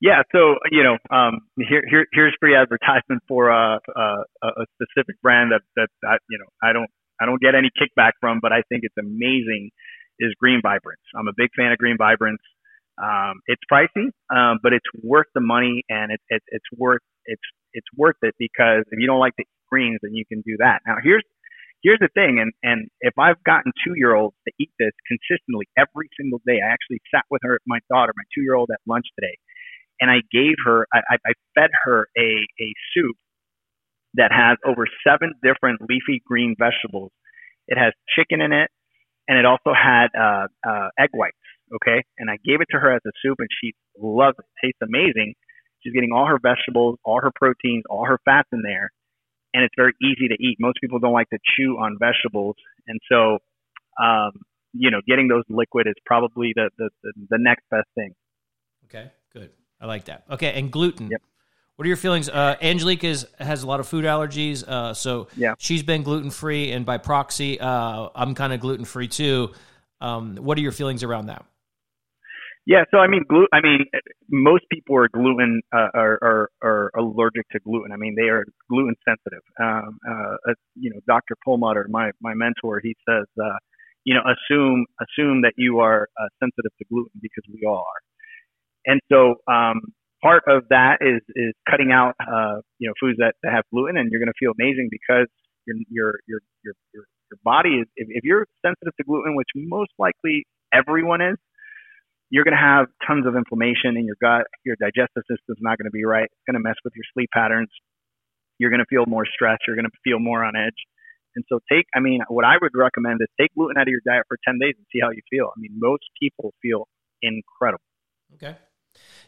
Yeah, 0.00 0.22
so 0.30 0.54
you 0.70 0.84
know, 0.84 0.96
um, 1.10 1.40
here, 1.56 1.82
here 1.90 2.06
here's 2.12 2.36
free 2.38 2.54
advertisement 2.54 3.20
for 3.26 3.50
uh, 3.50 3.78
uh, 3.96 4.22
a 4.44 4.64
specific 4.76 5.20
brand 5.22 5.50
that 5.50 5.62
that 5.74 5.88
I, 6.06 6.18
you 6.30 6.38
know 6.38 6.46
I 6.62 6.72
don't 6.72 6.88
I 7.20 7.26
don't 7.26 7.40
get 7.40 7.56
any 7.56 7.68
kickback 7.74 8.12
from, 8.20 8.38
but 8.40 8.52
I 8.52 8.62
think 8.68 8.84
it's 8.84 8.94
amazing. 8.96 9.70
Is 10.20 10.34
Green 10.40 10.60
Vibrance. 10.62 11.02
I'm 11.16 11.26
a 11.26 11.32
big 11.36 11.50
fan 11.56 11.72
of 11.72 11.78
Green 11.78 11.96
Vibrance. 11.96 12.42
Um, 13.02 13.40
it's 13.46 13.62
pricey, 13.70 14.10
um, 14.30 14.58
but 14.62 14.72
it's 14.72 14.86
worth 15.02 15.26
the 15.34 15.40
money, 15.40 15.82
and 15.88 16.12
it, 16.12 16.20
it, 16.28 16.42
it's 16.48 16.66
worth 16.76 17.02
it's 17.24 17.42
it's 17.78 17.88
worth 17.96 18.18
it 18.22 18.34
because 18.38 18.84
if 18.90 18.98
you 18.98 19.06
don't 19.06 19.20
like 19.22 19.34
the 19.38 19.46
greens, 19.70 20.00
then 20.02 20.14
you 20.14 20.26
can 20.26 20.42
do 20.42 20.58
that. 20.58 20.82
Now 20.86 20.96
here's 21.02 21.24
here's 21.82 22.00
the 22.00 22.10
thing, 22.14 22.40
and 22.42 22.52
and 22.64 22.88
if 23.00 23.14
I've 23.18 23.42
gotten 23.44 23.72
two 23.86 23.94
year 23.96 24.14
olds 24.16 24.36
to 24.48 24.52
eat 24.60 24.72
this 24.78 24.92
consistently 25.06 25.66
every 25.78 26.10
single 26.20 26.42
day, 26.46 26.58
I 26.64 26.68
actually 26.74 27.00
sat 27.14 27.24
with 27.30 27.42
her, 27.44 27.60
my 27.66 27.80
daughter, 27.90 28.12
my 28.16 28.26
two 28.34 28.42
year 28.42 28.56
old, 28.56 28.70
at 28.74 28.80
lunch 28.88 29.06
today, 29.18 29.36
and 30.00 30.10
I 30.10 30.22
gave 30.32 30.56
her, 30.66 30.86
I, 30.94 31.00
I 31.26 31.32
fed 31.56 31.70
her 31.86 32.08
a 32.18 32.30
a 32.60 32.68
soup 32.94 33.16
that 34.14 34.32
has 34.32 34.58
over 34.66 34.86
seven 35.06 35.34
different 35.42 35.80
leafy 35.82 36.22
green 36.26 36.56
vegetables. 36.58 37.12
It 37.68 37.78
has 37.78 37.92
chicken 38.16 38.40
in 38.42 38.52
it, 38.52 38.70
and 39.28 39.38
it 39.38 39.46
also 39.46 39.72
had 39.74 40.08
uh, 40.18 40.48
uh, 40.68 40.88
egg 40.98 41.10
whites. 41.14 41.36
Okay, 41.74 42.04
and 42.18 42.30
I 42.30 42.38
gave 42.44 42.60
it 42.60 42.68
to 42.72 42.78
her 42.80 42.94
as 42.94 43.02
a 43.06 43.12
soup, 43.22 43.36
and 43.38 43.48
she 43.62 43.72
loves 43.98 44.36
it. 44.38 44.44
it. 44.44 44.66
Tastes 44.66 44.82
amazing. 44.82 45.34
She's 45.82 45.92
getting 45.92 46.12
all 46.12 46.26
her 46.26 46.38
vegetables, 46.42 46.98
all 47.04 47.20
her 47.20 47.30
proteins, 47.34 47.84
all 47.88 48.04
her 48.04 48.18
fats 48.24 48.48
in 48.52 48.62
there, 48.62 48.90
and 49.54 49.64
it's 49.64 49.74
very 49.76 49.94
easy 50.02 50.28
to 50.28 50.34
eat. 50.34 50.56
Most 50.58 50.78
people 50.80 50.98
don't 50.98 51.12
like 51.12 51.30
to 51.30 51.38
chew 51.56 51.78
on 51.78 51.98
vegetables, 51.98 52.56
and 52.86 52.98
so 53.10 53.38
um, 54.02 54.32
you 54.72 54.90
know, 54.90 55.00
getting 55.06 55.28
those 55.28 55.44
liquid 55.48 55.86
is 55.86 55.94
probably 56.04 56.52
the, 56.54 56.70
the 56.78 56.90
the, 57.02 57.12
the 57.30 57.38
next 57.38 57.64
best 57.70 57.88
thing. 57.94 58.14
Okay, 58.86 59.10
good. 59.32 59.50
I 59.80 59.86
like 59.86 60.06
that. 60.06 60.24
Okay, 60.30 60.52
and 60.58 60.70
gluten. 60.70 61.08
Yep. 61.10 61.22
What 61.76 61.84
are 61.84 61.88
your 61.88 61.96
feelings? 61.96 62.28
Uh, 62.28 62.56
Angelique 62.60 63.04
is 63.04 63.26
has 63.38 63.62
a 63.62 63.66
lot 63.66 63.80
of 63.80 63.86
food 63.86 64.04
allergies, 64.04 64.66
uh, 64.66 64.94
so 64.94 65.28
yeah. 65.36 65.54
she's 65.58 65.82
been 65.82 66.02
gluten 66.02 66.30
free, 66.30 66.72
and 66.72 66.84
by 66.84 66.98
proxy, 66.98 67.60
uh, 67.60 68.08
I'm 68.14 68.34
kind 68.34 68.52
of 68.52 68.60
gluten 68.60 68.84
free 68.84 69.08
too. 69.08 69.52
Um, 70.00 70.36
what 70.36 70.58
are 70.58 70.60
your 70.60 70.72
feelings 70.72 71.02
around 71.02 71.26
that? 71.26 71.44
Yeah, 72.68 72.84
so 72.92 72.98
I 72.98 73.08
mean, 73.08 73.24
gluten. 73.28 73.48
I 73.54 73.62
mean, 73.62 73.86
most 74.30 74.64
people 74.70 74.96
are 74.96 75.08
gluten 75.08 75.62
uh, 75.74 75.88
are, 75.94 76.20
are 76.22 76.50
are 76.62 76.92
allergic 76.98 77.48
to 77.52 77.60
gluten. 77.60 77.92
I 77.92 77.96
mean, 77.96 78.14
they 78.16 78.28
are 78.28 78.44
gluten 78.70 78.94
sensitive. 79.08 79.42
Um, 79.60 79.98
uh, 80.08 80.54
you 80.76 80.90
know, 80.92 81.00
Dr. 81.08 81.36
Perlmutter, 81.46 81.88
my 81.90 82.12
my 82.22 82.34
mentor, 82.34 82.80
he 82.84 82.94
says, 83.08 83.26
uh, 83.42 83.58
you 84.04 84.14
know, 84.14 84.22
assume 84.22 84.86
assume 85.00 85.42
that 85.42 85.54
you 85.58 85.80
are 85.80 86.08
uh, 86.20 86.28
sensitive 86.40 86.72
to 86.78 86.86
gluten 86.92 87.12
because 87.22 87.44
we 87.52 87.66
all 87.66 87.86
are. 87.88 88.02
And 88.86 89.00
so, 89.12 89.36
um, 89.52 89.80
part 90.22 90.44
of 90.48 90.64
that 90.70 90.98
is 91.02 91.22
is 91.36 91.54
cutting 91.70 91.92
out, 91.92 92.14
uh, 92.20 92.62
you 92.78 92.88
know, 92.88 92.94
foods 93.00 93.18
that, 93.18 93.34
that 93.44 93.52
have 93.52 93.64
gluten, 93.72 93.98
and 93.98 94.10
you're 94.12 94.20
going 94.20 94.32
to 94.32 94.38
feel 94.40 94.52
amazing 94.58 94.88
because 94.90 95.28
your 95.66 95.76
your 95.90 96.20
your 96.28 96.40
your 96.64 96.74
your, 96.94 97.04
your 97.32 97.38
body 97.44 97.80
is. 97.82 97.88
If, 97.96 98.08
if 98.10 98.24
you're 98.24 98.46
sensitive 98.64 98.94
to 98.98 99.04
gluten, 99.04 99.36
which 99.36 99.48
most 99.56 99.92
likely 99.98 100.46
everyone 100.72 101.22
is 101.22 101.36
you're 102.30 102.44
going 102.44 102.56
to 102.56 102.60
have 102.60 102.86
tons 103.06 103.26
of 103.26 103.36
inflammation 103.36 103.96
in 103.96 104.04
your 104.04 104.16
gut. 104.20 104.46
Your 104.64 104.76
digestive 104.76 105.22
system's 105.24 105.58
not 105.60 105.78
going 105.78 105.86
to 105.86 105.94
be 105.94 106.04
right. 106.04 106.24
It's 106.24 106.44
going 106.46 106.60
to 106.60 106.66
mess 106.66 106.76
with 106.84 106.92
your 106.94 107.04
sleep 107.14 107.30
patterns. 107.32 107.68
You're 108.58 108.70
going 108.70 108.84
to 108.84 108.90
feel 108.90 109.06
more 109.06 109.24
stressed. 109.24 109.62
You're 109.66 109.76
going 109.76 109.88
to 109.88 109.98
feel 110.04 110.18
more 110.18 110.44
on 110.44 110.54
edge. 110.56 110.76
And 111.36 111.44
so 111.48 111.60
take, 111.70 111.86
I 111.94 112.00
mean, 112.00 112.20
what 112.28 112.44
I 112.44 112.54
would 112.60 112.72
recommend 112.74 113.20
is 113.20 113.28
take 113.40 113.54
gluten 113.54 113.78
out 113.78 113.86
of 113.86 113.88
your 113.88 114.00
diet 114.06 114.24
for 114.28 114.36
10 114.46 114.58
days 114.60 114.74
and 114.76 114.86
see 114.92 114.98
how 115.00 115.10
you 115.10 115.22
feel. 115.30 115.50
I 115.56 115.60
mean, 115.60 115.70
most 115.78 116.04
people 116.20 116.52
feel 116.60 116.88
incredible. 117.22 117.84
Okay. 118.34 118.56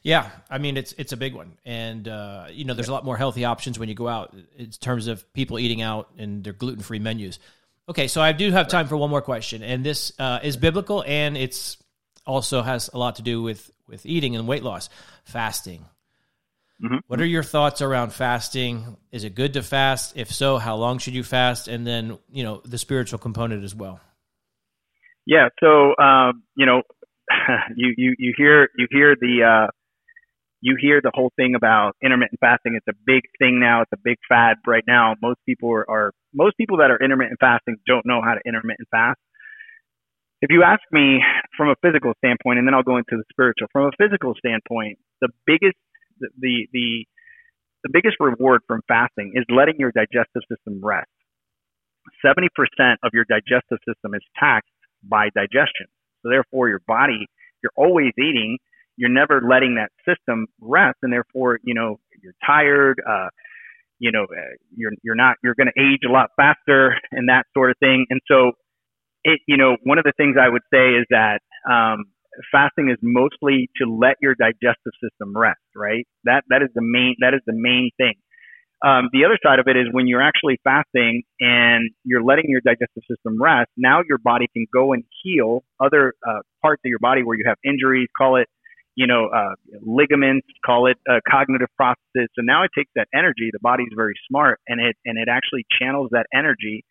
Yeah, 0.02 0.30
I 0.48 0.58
mean 0.58 0.76
it's 0.76 0.92
it's 0.94 1.12
a 1.12 1.16
big 1.16 1.34
one, 1.34 1.52
and 1.64 2.08
uh, 2.08 2.46
you 2.50 2.64
know 2.64 2.74
there's 2.74 2.88
a 2.88 2.92
lot 2.92 3.04
more 3.04 3.16
healthy 3.16 3.44
options 3.44 3.78
when 3.78 3.88
you 3.88 3.94
go 3.94 4.08
out 4.08 4.34
in 4.56 4.70
terms 4.70 5.06
of 5.06 5.30
people 5.34 5.58
eating 5.58 5.82
out 5.82 6.08
and 6.18 6.42
their 6.42 6.54
gluten 6.54 6.82
free 6.82 6.98
menus. 6.98 7.38
Okay, 7.88 8.08
so 8.08 8.20
I 8.22 8.32
do 8.32 8.50
have 8.50 8.66
time 8.66 8.88
for 8.88 8.96
one 8.96 9.10
more 9.10 9.20
question, 9.20 9.62
and 9.62 9.84
this 9.84 10.12
uh, 10.18 10.40
is 10.42 10.56
biblical 10.56 11.04
and 11.06 11.36
it's 11.36 11.76
also 12.26 12.62
has 12.62 12.90
a 12.92 12.98
lot 12.98 13.16
to 13.16 13.22
do 13.22 13.42
with 13.42 13.70
with 13.88 14.06
eating 14.06 14.36
and 14.36 14.46
weight 14.46 14.62
loss, 14.62 14.88
fasting. 15.24 15.84
Mm-hmm. 16.82 16.98
What 17.08 17.20
are 17.20 17.26
your 17.26 17.42
thoughts 17.42 17.82
around 17.82 18.12
fasting? 18.12 18.96
Is 19.12 19.24
it 19.24 19.34
good 19.34 19.52
to 19.54 19.62
fast? 19.62 20.16
If 20.16 20.32
so, 20.32 20.56
how 20.56 20.76
long 20.76 20.98
should 20.98 21.14
you 21.14 21.22
fast? 21.22 21.68
And 21.68 21.86
then 21.86 22.18
you 22.30 22.42
know 22.42 22.62
the 22.64 22.78
spiritual 22.78 23.18
component 23.18 23.64
as 23.64 23.74
well. 23.74 24.00
Yeah, 25.26 25.48
so 25.60 25.94
um, 26.02 26.44
you 26.56 26.66
know, 26.66 26.82
you 27.76 27.92
you 27.96 28.14
you 28.18 28.34
hear 28.36 28.68
you 28.76 28.86
hear 28.90 29.14
the 29.20 29.66
uh, 29.66 29.70
you 30.62 30.76
hear 30.80 31.00
the 31.02 31.10
whole 31.12 31.32
thing 31.36 31.54
about 31.54 31.96
intermittent 32.02 32.40
fasting. 32.40 32.74
It's 32.76 32.88
a 32.88 32.98
big 33.06 33.22
thing 33.38 33.60
now. 33.60 33.82
It's 33.82 33.92
a 33.92 34.00
big 34.02 34.16
fad 34.28 34.56
right 34.66 34.84
now. 34.86 35.14
Most 35.20 35.40
people 35.44 35.70
are, 35.70 35.90
are 35.90 36.12
most 36.32 36.56
people 36.56 36.78
that 36.78 36.90
are 36.90 37.02
intermittent 37.02 37.38
fasting 37.40 37.76
don't 37.86 38.06
know 38.06 38.22
how 38.24 38.34
to 38.34 38.40
intermittent 38.46 38.88
fast 38.90 39.18
if 40.42 40.50
you 40.50 40.62
ask 40.62 40.80
me 40.90 41.20
from 41.60 41.68
a 41.68 41.76
physical 41.84 42.14
standpoint, 42.24 42.56
and 42.56 42.66
then 42.66 42.72
I'll 42.72 42.82
go 42.82 42.96
into 42.96 43.20
the 43.20 43.24
spiritual. 43.28 43.68
From 43.70 43.84
a 43.84 43.92
physical 44.00 44.32
standpoint, 44.40 44.96
the 45.20 45.28
biggest 45.44 45.76
the 46.16 46.64
the 46.72 47.04
the 47.84 47.90
biggest 47.92 48.16
reward 48.18 48.62
from 48.66 48.80
fasting 48.88 49.32
is 49.34 49.44
letting 49.52 49.74
your 49.76 49.92
digestive 49.92 50.40
system 50.48 50.80
rest. 50.82 51.12
70% 52.24 52.48
of 53.04 53.10
your 53.12 53.24
digestive 53.28 53.76
system 53.86 54.14
is 54.14 54.22
taxed 54.38 54.72
by 55.04 55.28
digestion. 55.34 55.84
So 56.22 56.30
therefore 56.30 56.70
your 56.70 56.80
body, 56.86 57.26
you're 57.62 57.76
always 57.76 58.12
eating, 58.18 58.56
you're 58.96 59.12
never 59.12 59.42
letting 59.46 59.76
that 59.76 59.92
system 60.08 60.46
rest 60.60 60.96
and 61.02 61.12
therefore, 61.12 61.60
you 61.62 61.74
know, 61.74 62.00
you're 62.22 62.34
tired, 62.44 63.02
uh, 63.06 63.28
you 63.98 64.12
know, 64.12 64.24
uh, 64.24 64.56
you're 64.74 64.92
you're 65.02 65.14
not 65.14 65.36
you're 65.44 65.54
going 65.54 65.68
to 65.68 65.78
age 65.80 66.00
a 66.08 66.12
lot 66.12 66.30
faster 66.36 66.96
and 67.12 67.28
that 67.28 67.44
sort 67.52 67.70
of 67.70 67.76
thing. 67.80 68.06
And 68.08 68.20
so 68.26 68.52
it, 69.24 69.40
you 69.46 69.56
know, 69.56 69.76
one 69.84 69.98
of 69.98 70.04
the 70.04 70.12
things 70.16 70.36
I 70.40 70.48
would 70.48 70.62
say 70.72 70.94
is 70.94 71.06
that 71.10 71.40
um, 71.70 72.04
fasting 72.52 72.90
is 72.90 72.98
mostly 73.02 73.68
to 73.80 73.90
let 73.90 74.16
your 74.20 74.34
digestive 74.34 74.92
system 75.02 75.36
rest, 75.36 75.60
right? 75.74 76.06
That 76.24 76.44
that 76.48 76.62
is 76.62 76.68
the 76.74 76.82
main 76.82 77.16
that 77.20 77.34
is 77.34 77.40
the 77.46 77.54
main 77.54 77.90
thing. 77.96 78.14
Um, 78.82 79.10
the 79.12 79.26
other 79.26 79.36
side 79.44 79.58
of 79.58 79.68
it 79.68 79.76
is 79.76 79.88
when 79.92 80.06
you're 80.06 80.22
actually 80.22 80.58
fasting 80.64 81.22
and 81.38 81.90
you're 82.02 82.22
letting 82.22 82.46
your 82.48 82.62
digestive 82.64 83.02
system 83.10 83.40
rest. 83.40 83.68
Now 83.76 84.00
your 84.08 84.16
body 84.16 84.46
can 84.54 84.66
go 84.72 84.94
and 84.94 85.04
heal 85.22 85.64
other 85.78 86.14
uh, 86.26 86.40
parts 86.62 86.80
of 86.84 86.88
your 86.88 86.98
body 86.98 87.22
where 87.22 87.36
you 87.36 87.44
have 87.46 87.58
injuries. 87.62 88.08
Call 88.16 88.36
it, 88.36 88.48
you 88.94 89.06
know, 89.06 89.28
uh, 89.28 89.54
ligaments. 89.82 90.46
Call 90.64 90.86
it 90.86 90.96
uh, 91.10 91.20
cognitive 91.30 91.68
processes. 91.76 92.32
So 92.32 92.40
now 92.40 92.64
it 92.64 92.70
takes 92.74 92.90
that 92.96 93.08
energy. 93.14 93.50
The 93.52 93.60
body's 93.60 93.92
very 93.94 94.14
smart, 94.28 94.60
and 94.66 94.80
it 94.80 94.96
and 95.04 95.18
it 95.18 95.28
actually 95.28 95.66
channels 95.78 96.08
that 96.12 96.24
energy 96.32 96.84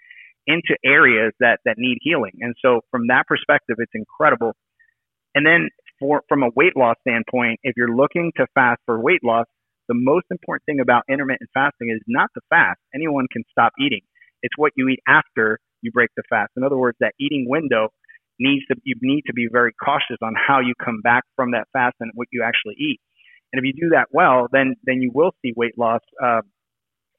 into 0.50 0.74
areas 0.84 1.32
that 1.40 1.60
that 1.66 1.76
need 1.78 2.00
healing. 2.02 2.34
And 2.42 2.56
so 2.66 2.82
from 2.90 3.08
that 3.08 3.26
perspective, 3.28 3.78
it's 3.78 3.94
incredible. 3.94 4.54
And 5.36 5.46
then 5.46 5.70
for 6.00 6.24
from 6.28 6.42
a 6.42 6.50
weight 6.56 6.76
loss 6.76 6.96
standpoint, 7.08 7.60
if 7.64 7.78
you're 7.78 7.96
looking 7.96 8.32
to 8.38 8.48
fast 8.56 8.82
for 8.86 9.00
weight 9.00 9.24
loss, 9.24 9.46
the 9.88 9.96
most 9.96 10.26
important 10.32 10.66
thing 10.66 10.80
about 10.82 11.04
intermittent 11.10 11.50
fasting 11.54 11.94
is 11.94 12.02
not 12.08 12.30
the 12.34 12.42
fast. 12.50 12.80
Anyone 12.94 13.28
can 13.32 13.44
stop 13.52 13.74
eating. 13.80 14.02
It's 14.42 14.58
what 14.58 14.74
you 14.76 14.88
eat 14.90 15.00
after 15.08 15.60
you 15.82 15.92
break 15.92 16.10
the 16.18 16.24
fast. 16.30 16.52
In 16.58 16.64
other 16.64 16.78
words, 16.78 16.98
that 17.00 17.14
eating 17.20 17.46
window 17.48 17.90
needs 18.40 18.66
to 18.68 18.76
you 18.84 18.96
need 19.02 19.24
to 19.28 19.34
be 19.34 19.48
very 19.52 19.74
cautious 19.84 20.18
on 20.24 20.34
how 20.36 20.60
you 20.62 20.74
come 20.84 21.02
back 21.04 21.24
from 21.36 21.52
that 21.52 21.68
fast 21.74 21.96
and 22.00 22.12
what 22.16 22.28
you 22.32 22.44
actually 22.44 22.76
eat. 22.80 23.00
And 23.54 23.60
if 23.60 23.66
you 23.66 23.74
do 23.74 23.90
that 23.94 24.08
well, 24.12 24.48
then 24.52 24.76
then 24.84 25.02
you 25.02 25.12
will 25.14 25.32
see 25.42 25.54
weight 25.56 25.78
loss 25.78 26.02
uh, 26.24 26.42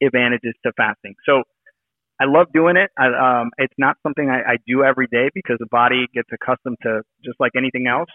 advantages 0.03 0.53
to 0.65 0.73
fasting. 0.75 1.15
So 1.25 1.43
I 2.21 2.25
love 2.29 2.53
doing 2.53 2.77
it. 2.77 2.91
I, 2.93 3.09
um, 3.09 3.49
it's 3.57 3.73
not 3.79 3.97
something 4.03 4.29
I, 4.29 4.53
I 4.53 4.55
do 4.67 4.83
every 4.83 5.07
day 5.09 5.33
because 5.33 5.57
the 5.57 5.71
body 5.71 6.05
gets 6.13 6.29
accustomed 6.29 6.77
to 6.83 7.01
just 7.25 7.39
like 7.39 7.53
anything 7.57 7.87
else. 7.89 8.13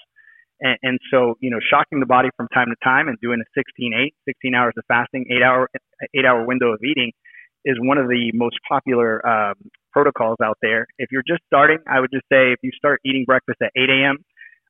And, 0.61 0.79
and 0.83 0.99
so, 1.11 1.35
you 1.41 1.51
know, 1.51 1.59
shocking 1.59 1.99
the 1.99 2.07
body 2.07 2.31
from 2.37 2.47
time 2.55 2.69
to 2.71 2.77
time 2.87 3.09
and 3.09 3.19
doing 3.21 3.43
a 3.43 3.49
16, 3.59 3.91
8, 3.93 4.15
16 4.25 4.55
hours 4.55 4.75
of 4.79 4.85
fasting, 4.87 5.27
eight 5.35 5.43
hour, 5.43 5.69
eight 6.15 6.25
hour 6.25 6.47
window 6.47 6.71
of 6.71 6.79
eating 6.87 7.11
is 7.65 7.75
one 7.83 7.99
of 7.99 8.07
the 8.07 8.31
most 8.33 8.55
popular 8.69 9.19
um, 9.27 9.59
protocols 9.91 10.39
out 10.39 10.59
there. 10.63 10.87
If 10.99 11.11
you're 11.11 11.27
just 11.27 11.43
starting, 11.51 11.79
I 11.91 11.99
would 11.99 12.15
just 12.15 12.31
say 12.31 12.55
if 12.55 12.63
you 12.63 12.71
start 12.79 13.01
eating 13.05 13.25
breakfast 13.27 13.59
at 13.61 13.75
8 13.75 13.91
a.m., 13.91 14.23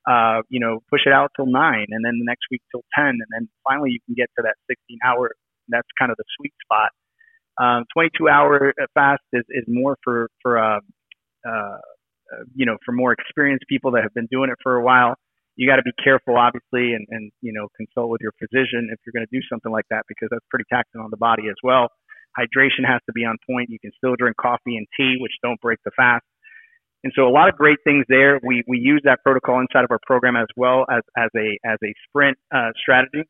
uh, 0.08 0.40
you 0.48 0.60
know, 0.60 0.80
push 0.88 1.02
it 1.04 1.12
out 1.12 1.28
till 1.36 1.44
9 1.44 1.52
and 1.52 2.00
then 2.00 2.16
the 2.16 2.24
next 2.24 2.48
week 2.50 2.62
till 2.72 2.88
10. 2.96 3.04
And 3.04 3.28
then 3.36 3.50
finally 3.68 3.90
you 3.92 4.00
can 4.06 4.14
get 4.16 4.32
to 4.38 4.42
that 4.48 4.56
16 4.70 4.96
hour. 5.04 5.36
That's 5.68 5.88
kind 5.98 6.10
of 6.10 6.16
the 6.16 6.24
sweet 6.40 6.54
spot 6.64 6.88
um, 7.58 7.84
22 7.94 8.28
hour 8.28 8.72
fast 8.94 9.22
is, 9.32 9.44
is 9.50 9.64
more 9.66 9.96
for 10.04 10.28
for 10.42 10.58
uh, 10.58 10.80
uh, 11.48 11.78
you 12.54 12.66
know 12.66 12.76
for 12.84 12.92
more 12.92 13.12
experienced 13.12 13.64
people 13.68 13.92
that 13.92 14.02
have 14.02 14.14
been 14.14 14.28
doing 14.30 14.50
it 14.50 14.56
for 14.62 14.76
a 14.76 14.82
while. 14.82 15.14
You 15.56 15.66
got 15.66 15.76
to 15.76 15.82
be 15.82 15.92
careful, 16.04 16.36
obviously, 16.36 16.92
and, 16.92 17.06
and 17.10 17.32
you 17.40 17.52
know 17.52 17.68
consult 17.76 18.10
with 18.10 18.20
your 18.20 18.32
physician 18.38 18.88
if 18.92 18.98
you're 19.06 19.14
going 19.14 19.26
to 19.26 19.32
do 19.32 19.40
something 19.50 19.72
like 19.72 19.86
that 19.90 20.04
because 20.08 20.28
that's 20.30 20.44
pretty 20.50 20.66
taxing 20.70 21.00
on 21.00 21.10
the 21.10 21.16
body 21.16 21.48
as 21.48 21.56
well. 21.62 21.88
Hydration 22.38 22.84
has 22.84 23.00
to 23.06 23.12
be 23.12 23.24
on 23.24 23.36
point. 23.48 23.70
You 23.70 23.78
can 23.80 23.92
still 23.96 24.14
drink 24.18 24.36
coffee 24.36 24.76
and 24.76 24.86
tea, 24.96 25.16
which 25.18 25.32
don't 25.42 25.60
break 25.60 25.78
the 25.84 25.92
fast. 25.96 26.24
And 27.04 27.12
so 27.16 27.26
a 27.26 27.32
lot 27.32 27.48
of 27.48 27.56
great 27.56 27.78
things 27.84 28.04
there. 28.08 28.40
We 28.42 28.64
we 28.66 28.78
use 28.78 29.00
that 29.04 29.22
protocol 29.22 29.60
inside 29.60 29.84
of 29.84 29.90
our 29.90 30.00
program 30.06 30.36
as 30.36 30.48
well 30.56 30.84
as 30.90 31.02
as 31.16 31.30
a 31.36 31.56
as 31.64 31.78
a 31.82 31.94
sprint 32.08 32.36
uh, 32.52 32.76
strategy. 32.76 33.22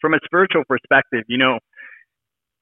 From 0.00 0.14
a 0.14 0.18
spiritual 0.24 0.64
perspective, 0.68 1.22
you 1.28 1.38
know, 1.38 1.60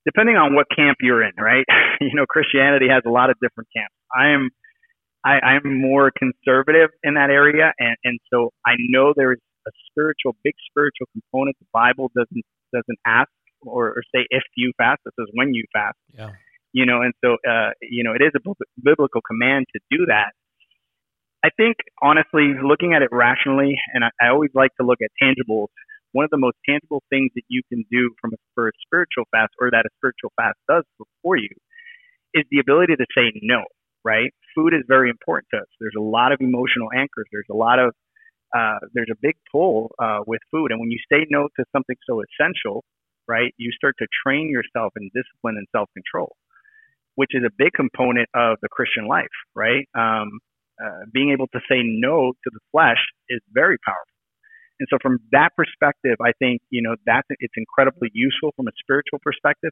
depending 0.05 0.37
on 0.37 0.55
what 0.55 0.67
camp 0.75 0.99
you're 1.01 1.23
in, 1.23 1.33
right? 1.39 1.65
you 2.01 2.15
know, 2.15 2.27
Christianity 2.27 2.87
has 2.91 3.03
a 3.07 3.11
lot 3.11 3.31
of 3.31 3.37
different 3.41 3.69
camps. 3.75 3.95
I 4.15 4.31
am 4.31 4.51
I, 5.25 5.61
I'm 5.61 5.81
more 5.81 6.11
conservative 6.17 6.91
in 7.03 7.15
that 7.15 7.29
area, 7.29 7.73
and, 7.79 7.97
and 8.05 8.19
so 8.33 8.51
I 8.65 8.73
know 8.89 9.13
there 9.15 9.33
is 9.33 9.39
a 9.69 9.71
spiritual, 9.91 10.35
big 10.43 10.55
spiritual 10.71 11.07
component. 11.13 11.57
The 11.61 11.69
Bible 11.73 12.11
doesn't 12.17 12.45
doesn't 12.73 12.99
ask 13.05 13.29
or, 13.63 13.89
or 13.89 14.03
say 14.15 14.25
if 14.31 14.43
you 14.57 14.73
fast; 14.79 15.01
it 15.05 15.13
says 15.19 15.29
when 15.35 15.53
you 15.53 15.65
fast. 15.73 15.99
Yeah. 16.17 16.31
You 16.73 16.87
know, 16.87 17.03
and 17.03 17.13
so 17.23 17.37
uh, 17.45 17.77
you 17.83 18.05
know, 18.05 18.13
it 18.15 18.23
is 18.23 18.33
a 18.35 18.41
biblical 18.83 19.21
command 19.21 19.67
to 19.75 19.81
do 19.91 20.07
that. 20.07 20.33
I 21.45 21.51
think 21.57 21.77
honestly, 22.01 22.55
looking 22.63 22.95
at 22.95 23.03
it 23.03 23.09
rationally, 23.13 23.77
and 23.93 24.05
I, 24.05 24.09
I 24.21 24.29
always 24.29 24.51
like 24.55 24.71
to 24.81 24.87
look 24.87 24.99
at 25.03 25.11
tangibles. 25.21 25.69
One 26.13 26.25
of 26.25 26.31
the 26.31 26.39
most 26.39 26.57
tangible 26.69 27.03
things 27.11 27.31
that 27.35 27.45
you 27.49 27.63
can 27.69 27.85
do 27.91 28.11
from 28.21 28.33
a, 28.35 28.37
for 28.55 28.69
a 28.69 28.73
spiritual 28.87 29.25
fast, 29.31 29.53
or 29.61 29.71
that 29.71 29.87
a 29.87 29.93
spiritual 29.99 30.33
fast 30.37 30.59
does 30.69 30.85
for 31.23 31.37
you, 31.37 31.51
is 32.35 32.45
the 32.51 32.59
ability 32.59 32.97
to 32.97 33.07
say 33.17 33.33
no. 33.43 33.65
Right? 34.03 34.33
Food 34.55 34.73
is 34.73 34.83
very 34.89 35.11
important 35.11 35.49
to 35.53 35.61
us. 35.61 35.69
There's 35.79 35.99
a 35.99 36.03
lot 36.03 36.33
of 36.33 36.41
emotional 36.41 36.89
anchors. 36.97 37.29
There's 37.31 37.51
a 37.51 37.57
lot 37.57 37.79
of 37.79 37.93
uh, 38.57 38.79
there's 38.95 39.11
a 39.13 39.19
big 39.21 39.37
pull 39.53 39.93
uh, 40.03 40.21
with 40.27 40.41
food, 40.51 40.73
and 40.73 40.81
when 40.81 40.91
you 40.91 40.99
say 41.11 41.27
no 41.31 41.49
to 41.57 41.65
something 41.73 41.97
so 42.09 42.21
essential, 42.21 42.83
right, 43.29 43.55
you 43.59 43.71
start 43.73 43.95
to 43.99 44.07
train 44.27 44.51
yourself 44.51 44.93
in 44.97 45.11
discipline 45.15 45.57
and 45.57 45.67
self 45.71 45.89
control, 45.95 46.35
which 47.15 47.31
is 47.33 47.45
a 47.47 47.51
big 47.57 47.73
component 47.73 48.29
of 48.35 48.59
the 48.63 48.69
Christian 48.69 49.07
life, 49.07 49.37
right? 49.55 49.87
Um, 49.97 50.41
uh, 50.83 51.05
being 51.13 51.31
able 51.31 51.47
to 51.49 51.61
say 51.71 51.83
no 51.85 52.33
to 52.33 52.51
the 52.51 52.61
flesh 52.73 52.99
is 53.29 53.41
very 53.53 53.77
powerful. 53.85 54.20
And 54.81 54.89
so 54.91 54.99
from 55.01 55.19
that 55.33 55.51
perspective, 55.57 56.17
I 56.21 56.33
think, 56.39 56.63
you 56.71 56.83
know, 56.83 56.97
that's, 57.07 57.27
it's 57.39 57.55
incredibly 57.57 58.11
useful 58.13 58.53
from 58.57 58.67
a 58.67 58.73
spiritual 58.81 59.21
perspective. 59.23 59.71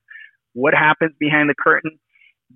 What 0.52 0.74
happens 0.74 1.12
behind 1.18 1.48
the 1.48 1.54
curtain? 1.58 1.98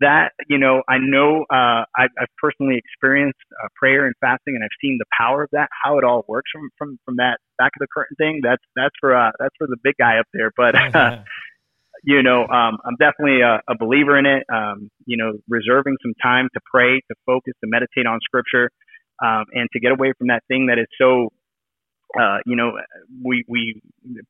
That, 0.00 0.32
you 0.48 0.56
know, 0.56 0.82
I 0.88 0.96
know, 0.98 1.44
uh, 1.52 1.84
I've, 1.96 2.12
I've 2.18 2.32
personally 2.40 2.76
experienced 2.78 3.40
uh, 3.62 3.68
prayer 3.76 4.06
and 4.06 4.14
fasting 4.20 4.54
and 4.54 4.64
I've 4.64 4.76
seen 4.80 4.96
the 4.98 5.04
power 5.16 5.42
of 5.42 5.50
that, 5.52 5.68
how 5.84 5.98
it 5.98 6.04
all 6.04 6.24
works 6.28 6.50
from, 6.52 6.70
from, 6.78 6.98
from 7.04 7.16
that 7.16 7.38
back 7.58 7.72
of 7.76 7.80
the 7.80 7.88
curtain 7.92 8.16
thing. 8.16 8.40
That's, 8.42 8.62
that's 8.76 8.94
for, 9.00 9.14
uh, 9.16 9.32
that's 9.38 9.54
for 9.58 9.66
the 9.66 9.76
big 9.82 9.94
guy 9.98 10.18
up 10.18 10.26
there. 10.32 10.50
But, 10.56 10.74
uh, 10.96 11.24
you 12.02 12.22
know, 12.22 12.42
um, 12.42 12.78
I'm 12.84 12.96
definitely 12.98 13.42
a, 13.42 13.60
a 13.68 13.76
believer 13.78 14.18
in 14.18 14.26
it. 14.26 14.44
Um, 14.52 14.90
you 15.06 15.16
know, 15.16 15.38
reserving 15.48 15.96
some 16.02 16.14
time 16.22 16.48
to 16.54 16.60
pray, 16.72 17.00
to 17.00 17.14
focus, 17.26 17.54
to 17.62 17.70
meditate 17.70 18.06
on 18.06 18.18
scripture, 18.24 18.70
um, 19.22 19.44
and 19.52 19.68
to 19.72 19.80
get 19.80 19.92
away 19.92 20.12
from 20.18 20.28
that 20.28 20.42
thing 20.48 20.66
that 20.66 20.78
is 20.78 20.86
so, 21.00 21.30
uh, 22.18 22.38
you 22.46 22.56
know, 22.56 22.72
we, 23.24 23.44
we 23.48 23.80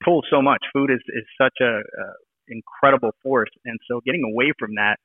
pull 0.05 0.22
so 0.30 0.41
much. 0.41 0.61
Food 0.72 0.91
is, 0.91 1.01
is 1.09 1.24
such 1.41 1.55
a, 1.61 1.78
a 1.78 2.05
incredible 2.49 3.11
force. 3.22 3.51
And 3.64 3.78
so 3.89 4.01
getting 4.05 4.22
away 4.24 4.53
from 4.59 4.74
that 4.76 4.97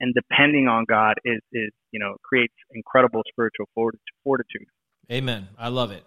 and 0.00 0.14
depending 0.14 0.66
on 0.66 0.84
God 0.88 1.14
is, 1.24 1.40
is, 1.52 1.70
you 1.92 2.00
know, 2.00 2.16
creates 2.22 2.54
incredible 2.72 3.22
spiritual 3.28 3.66
fortitude. 3.74 4.66
Amen. 5.10 5.48
I 5.58 5.68
love 5.68 5.90
it. 5.90 6.04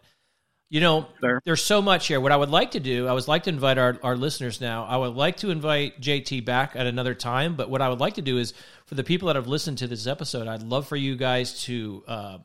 You 0.70 0.82
know, 0.82 1.06
Sir? 1.22 1.40
there's 1.46 1.62
so 1.62 1.84
much 1.84 2.08
here. 2.08 2.20
What 2.20 2.32
I 2.32 2.36
would 2.36 2.50
like 2.50 2.72
to 2.72 2.80
do, 2.80 3.08
I 3.08 3.14
would 3.14 3.28
like 3.28 3.44
to 3.44 3.52
invite 3.52 3.78
our, 3.78 4.00
our 4.02 4.18
listeners 4.18 4.60
now. 4.60 4.86
I 4.86 4.98
would 4.98 5.14
like 5.14 5.38
to 5.38 5.52
invite 5.52 6.02
JT 6.02 6.46
back 6.46 6.76
at 6.76 6.88
another 6.88 7.14
time. 7.14 7.56
But 7.56 7.70
what 7.70 7.82
I 7.82 7.90
would 7.90 8.00
like 8.00 8.16
to 8.16 8.24
do 8.24 8.40
is 8.40 8.56
for 8.88 8.96
the 8.96 9.04
people 9.04 9.28
that 9.28 9.36
have 9.36 9.48
listened 9.48 9.78
to 9.80 9.88
this 9.88 10.08
episode, 10.08 10.48
I'd 10.48 10.64
love 10.64 10.88
for 10.88 10.96
you 10.96 11.16
guys 11.16 11.64
to, 11.66 12.04
uh, 12.08 12.38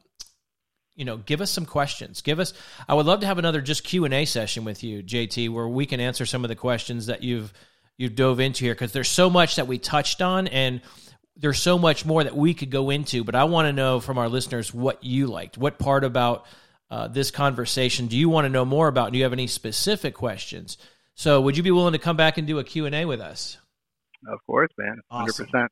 you 0.99 1.05
know, 1.05 1.17
give 1.17 1.41
us 1.41 1.51
some 1.51 1.65
questions. 1.65 2.23
Give 2.23 2.41
us. 2.41 2.53
I 2.89 2.95
would 2.95 3.07
love 3.07 3.21
to 3.21 3.27
have 3.27 3.39
another 3.39 3.61
just 3.61 3.85
Q 3.85 4.05
and 4.05 4.13
A 4.13 4.25
session 4.25 4.65
with 4.65 4.83
you, 4.83 5.01
JT, 5.01 5.49
where 5.49 5.69
we 5.69 5.87
can 5.87 6.01
answer 6.01 6.27
some 6.27 6.45
of 6.45 6.49
the 6.49 6.57
questions 6.57 7.07
that 7.07 7.23
you've 7.23 7.53
you've 7.97 8.17
dove 8.17 8.41
into 8.41 8.65
here 8.65 8.75
because 8.75 8.93
there's 8.93 9.09
so 9.09 9.31
much 9.31 9.57
that 9.57 9.69
we 9.69 9.79
touched 9.79 10.21
on 10.21 10.49
and 10.49 10.81
there's 11.37 11.61
so 11.61 11.79
much 11.79 12.05
more 12.05 12.25
that 12.25 12.37
we 12.37 12.53
could 12.53 12.71
go 12.71 12.91
into. 12.91 13.23
But 13.23 13.37
I 13.37 13.45
want 13.45 13.67
to 13.67 13.73
know 13.73 14.01
from 14.01 14.19
our 14.19 14.29
listeners 14.29 14.75
what 14.75 15.05
you 15.05 15.29
liked. 15.29 15.57
What 15.57 15.79
part 15.79 16.03
about 16.03 16.47
uh, 16.91 17.07
this 17.07 17.31
conversation 17.31 18.09
do 18.09 18.17
you 18.17 18.29
want 18.29 18.47
to 18.47 18.49
know 18.49 18.65
more 18.65 18.89
about? 18.89 19.13
Do 19.13 19.19
you 19.19 19.25
have 19.25 19.33
any 19.33 19.47
specific 19.47 20.15
questions? 20.15 20.79
So 21.15 21.41
would 21.41 21.57
you 21.57 21.63
be 21.63 21.71
willing 21.71 21.93
to 21.93 21.99
come 22.01 22.17
back 22.17 22.39
and 22.39 22.47
do 22.47 22.59
a 22.59 22.65
Q&A 22.65 23.05
with 23.05 23.21
us? 23.21 23.57
Of 24.27 24.45
course, 24.47 24.71
man. 24.77 24.99
100%. 25.13 25.69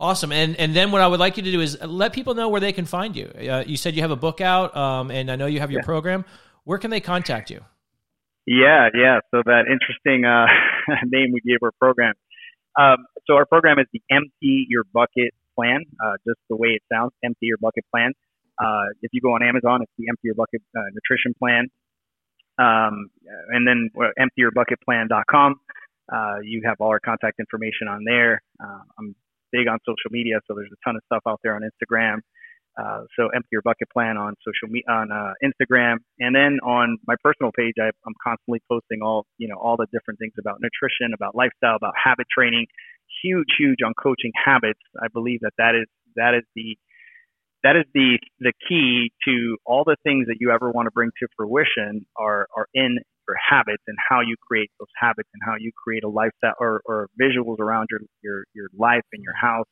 Awesome. 0.00 0.32
And 0.32 0.56
and 0.56 0.74
then 0.74 0.92
what 0.92 1.02
I 1.02 1.06
would 1.06 1.20
like 1.20 1.36
you 1.36 1.42
to 1.42 1.52
do 1.52 1.60
is 1.60 1.78
let 1.82 2.14
people 2.14 2.34
know 2.34 2.48
where 2.48 2.60
they 2.60 2.72
can 2.72 2.86
find 2.86 3.14
you. 3.14 3.26
Uh, 3.26 3.64
you 3.66 3.76
said 3.76 3.94
you 3.94 4.00
have 4.00 4.10
a 4.10 4.16
book 4.16 4.40
out, 4.40 4.74
um, 4.74 5.10
and 5.10 5.30
I 5.30 5.36
know 5.36 5.44
you 5.44 5.60
have 5.60 5.70
your 5.70 5.82
yeah. 5.82 5.92
program. 5.92 6.24
Where 6.64 6.78
can 6.78 6.90
they 6.90 7.00
contact 7.00 7.50
you? 7.50 7.60
Yeah, 8.46 8.88
yeah. 8.94 9.20
So 9.30 9.42
that 9.44 9.64
interesting 9.70 10.24
uh, 10.24 10.46
name 11.04 11.32
we 11.32 11.40
gave 11.40 11.58
our 11.62 11.72
program. 11.78 12.14
Um, 12.80 13.04
so 13.26 13.34
our 13.34 13.44
program 13.44 13.78
is 13.78 13.86
the 13.92 14.00
Empty 14.10 14.66
Your 14.70 14.84
Bucket 14.90 15.34
Plan, 15.54 15.84
uh, 16.02 16.14
just 16.26 16.40
the 16.48 16.56
way 16.56 16.68
it 16.68 16.82
sounds, 16.90 17.12
Empty 17.22 17.46
Your 17.46 17.58
Bucket 17.58 17.84
Plan. 17.90 18.12
Uh, 18.58 18.88
if 19.02 19.10
you 19.12 19.20
go 19.20 19.34
on 19.34 19.42
Amazon, 19.42 19.82
it's 19.82 19.92
the 19.98 20.06
Empty 20.08 20.22
Your 20.24 20.34
Bucket 20.34 20.62
uh, 20.74 20.80
Nutrition 20.94 21.34
Plan. 21.38 21.68
Um, 22.58 23.10
and 23.50 23.66
then 23.66 23.90
uh, 23.96 24.08
emptyyourbucketplan.com. 24.18 25.60
Uh, 26.12 26.36
you 26.42 26.62
have 26.64 26.76
all 26.80 26.88
our 26.88 27.00
contact 27.00 27.38
information 27.38 27.88
on 27.88 28.04
there. 28.04 28.42
Uh, 28.62 28.80
I'm 28.98 29.14
big 29.52 29.68
on 29.68 29.78
social 29.86 30.10
media, 30.10 30.40
so 30.46 30.54
there's 30.54 30.72
a 30.72 30.80
ton 30.86 30.96
of 30.96 31.02
stuff 31.06 31.22
out 31.26 31.40
there 31.42 31.54
on 31.54 31.62
Instagram. 31.62 32.20
Uh, 32.78 33.02
so 33.18 33.28
empty 33.34 33.48
your 33.50 33.62
bucket 33.62 33.88
plan 33.92 34.16
on 34.16 34.34
social 34.46 34.70
media 34.70 34.86
on 34.88 35.10
uh, 35.10 35.34
Instagram, 35.42 35.96
and 36.20 36.34
then 36.34 36.58
on 36.64 36.98
my 37.06 37.14
personal 37.22 37.50
page, 37.56 37.74
I, 37.80 37.90
I'm 38.06 38.14
constantly 38.22 38.60
posting 38.70 39.02
all 39.02 39.26
you 39.38 39.48
know 39.48 39.56
all 39.56 39.76
the 39.76 39.86
different 39.92 40.18
things 40.20 40.32
about 40.38 40.60
nutrition, 40.62 41.12
about 41.12 41.34
lifestyle, 41.34 41.76
about 41.76 41.94
habit 42.02 42.26
training. 42.32 42.66
Huge, 43.22 43.48
huge 43.58 43.78
on 43.84 43.92
coaching 44.00 44.30
habits. 44.38 44.80
I 45.02 45.08
believe 45.12 45.40
that 45.42 45.52
that 45.58 45.74
is 45.74 45.86
that 46.14 46.34
is 46.34 46.44
the 46.54 46.78
that 47.62 47.76
is 47.76 47.84
the 47.92 48.18
the 48.38 48.52
key 48.68 49.12
to 49.26 49.56
all 49.66 49.84
the 49.84 49.96
things 50.02 50.26
that 50.28 50.36
you 50.40 50.50
ever 50.50 50.70
want 50.70 50.86
to 50.86 50.90
bring 50.92 51.10
to 51.20 51.28
fruition 51.36 52.06
are 52.16 52.46
are 52.56 52.66
in 52.72 52.98
habits 53.36 53.82
and 53.86 53.96
how 54.08 54.20
you 54.20 54.36
create 54.40 54.70
those 54.78 54.88
habits 54.98 55.28
and 55.34 55.42
how 55.44 55.54
you 55.58 55.70
create 55.76 56.04
a 56.04 56.08
lifestyle 56.08 56.54
or, 56.58 56.82
or 56.86 57.08
visuals 57.20 57.58
around 57.58 57.88
your 57.90 58.00
your 58.22 58.44
your 58.54 58.68
life 58.76 59.04
and 59.12 59.22
your 59.22 59.34
house 59.34 59.66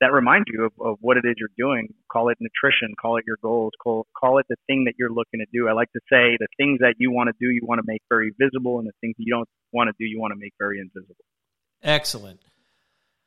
that 0.00 0.12
remind 0.12 0.44
you 0.46 0.64
of, 0.64 0.72
of 0.80 0.96
what 1.00 1.16
it 1.16 1.24
is 1.24 1.34
you're 1.38 1.48
doing. 1.58 1.88
Call 2.10 2.28
it 2.28 2.38
nutrition, 2.40 2.94
call 3.00 3.16
it 3.16 3.24
your 3.26 3.38
goals, 3.42 3.72
call, 3.82 4.06
call 4.18 4.38
it 4.38 4.46
the 4.48 4.56
thing 4.66 4.84
that 4.84 4.94
you're 4.98 5.10
looking 5.10 5.40
to 5.40 5.46
do. 5.52 5.68
I 5.68 5.72
like 5.72 5.90
to 5.92 6.00
say 6.10 6.36
the 6.38 6.46
things 6.56 6.78
that 6.80 6.94
you 6.98 7.10
want 7.10 7.28
to 7.28 7.34
do, 7.40 7.50
you 7.50 7.62
want 7.64 7.80
to 7.80 7.84
make 7.86 8.02
very 8.08 8.32
visible, 8.38 8.78
and 8.78 8.86
the 8.86 8.92
things 9.00 9.14
you 9.18 9.32
don't 9.32 9.48
want 9.72 9.88
to 9.88 9.94
do, 9.98 10.08
you 10.08 10.20
want 10.20 10.32
to 10.32 10.38
make 10.38 10.52
very 10.58 10.78
invisible. 10.78 11.16
Excellent. 11.82 12.40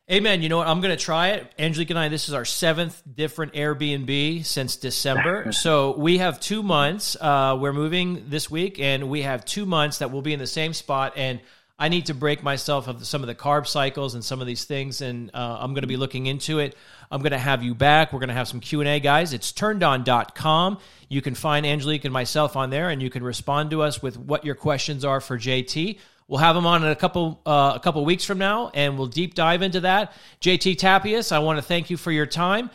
Amen. 0.10 0.42
You 0.42 0.50
know 0.50 0.58
what? 0.58 0.68
I'm 0.68 0.82
going 0.82 0.96
to 0.96 1.02
try 1.02 1.30
it. 1.30 1.54
Angelique 1.58 1.92
and 1.92 2.00
I, 2.00 2.10
this 2.10 2.28
is 2.28 2.34
our 2.34 2.44
seventh 2.44 3.02
different 3.14 3.54
Airbnb 3.54 4.46
since 4.46 4.76
December. 4.76 5.52
so 5.54 5.96
we 5.98 6.18
have 6.18 6.40
two 6.40 6.64
months. 6.64 7.16
Uh, 7.20 7.58
we're 7.60 7.72
moving 7.72 8.26
this 8.28 8.50
week, 8.50 8.80
and 8.80 9.10
we 9.10 9.22
have 9.22 9.46
two 9.46 9.66
months 9.66 10.00
that 10.00 10.12
we'll 10.12 10.22
be 10.22 10.34
in 10.34 10.40
the 10.40 10.48
same 10.48 10.74
spot. 10.74 11.14
And 11.16 11.40
I 11.82 11.90
need 11.90 12.08
to 12.08 12.14
break 12.14 12.44
myself 12.44 12.88
of 12.88 13.06
some 13.08 13.22
of 13.22 13.28
the 13.28 13.36
carb 13.36 13.68
cycles 13.68 14.14
and 14.14 14.24
some 14.24 14.42
of 14.42 14.48
these 14.48 14.66
things, 14.66 15.02
and 15.02 15.32
uh, 15.34 15.58
I'm 15.60 15.74
going 15.74 15.82
to 15.82 15.88
be 15.88 15.98
looking 15.98 16.26
into 16.26 16.60
it. 16.60 16.76
I'm 17.10 17.22
going 17.22 17.32
to 17.32 17.40
have 17.40 17.64
you 17.64 17.74
back. 17.74 18.12
We're 18.12 18.20
going 18.20 18.30
to 18.30 18.36
have 18.36 18.48
some 18.48 18.60
Q&A, 18.60 19.00
guys. 19.00 19.34
It's 19.34 19.52
turndon.com. 19.52 20.78
You 21.10 21.22
can 21.22 21.36
find 21.36 21.66
Angelique 21.66 22.06
and 22.06 22.14
myself 22.14 22.56
on 22.56 22.70
there, 22.70 22.90
and 22.90 23.02
you 23.02 23.10
can 23.10 23.24
respond 23.24 23.72
to 23.72 23.82
us 23.82 24.02
with 24.02 24.18
what 24.18 24.46
your 24.46 24.56
questions 24.56 25.04
are 25.04 25.22
for 25.22 25.40
JT. 25.40 25.98
We'll 26.32 26.40
have 26.40 26.56
him 26.56 26.66
on 26.66 26.82
in 26.82 26.90
a 26.90 26.96
couple 26.96 27.42
uh, 27.46 27.74
a 27.76 27.80
couple 27.82 28.06
weeks 28.06 28.24
from 28.24 28.38
now, 28.38 28.72
and 28.74 28.98
we'll 28.98 29.08
deep 29.08 29.36
dive 29.36 29.62
into 29.62 29.82
that. 29.82 30.14
JT 30.40 30.78
Tapias, 30.78 31.34
I 31.34 31.40
want 31.40 31.58
to 31.58 31.62
thank 31.62 31.90
you 31.90 31.98
for 31.98 32.10
your 32.10 32.26
time. 32.26 32.70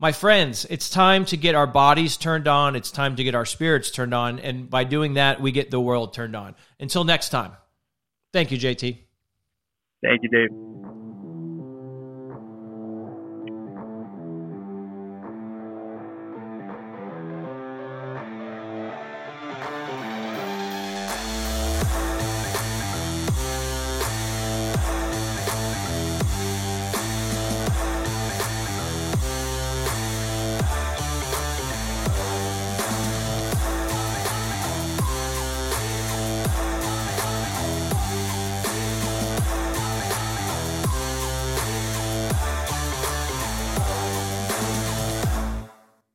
My 0.00 0.10
friends, 0.10 0.66
it's 0.68 0.90
time 0.90 1.24
to 1.26 1.36
get 1.36 1.54
our 1.54 1.68
bodies 1.68 2.16
turned 2.16 2.48
on. 2.48 2.74
It's 2.74 2.90
time 2.90 3.14
to 3.14 3.22
get 3.22 3.36
our 3.36 3.46
spirits 3.46 3.92
turned 3.92 4.12
on. 4.12 4.40
And 4.40 4.68
by 4.68 4.82
doing 4.82 5.14
that, 5.14 5.40
we 5.40 5.52
get 5.52 5.70
the 5.70 5.78
world 5.78 6.14
turned 6.14 6.34
on. 6.34 6.56
Until 6.80 7.04
next 7.04 7.28
time, 7.28 7.52
thank 8.32 8.50
you, 8.50 8.58
JT. 8.58 8.98
Thank 10.02 10.22
you, 10.24 10.28
Dave. 10.28 10.65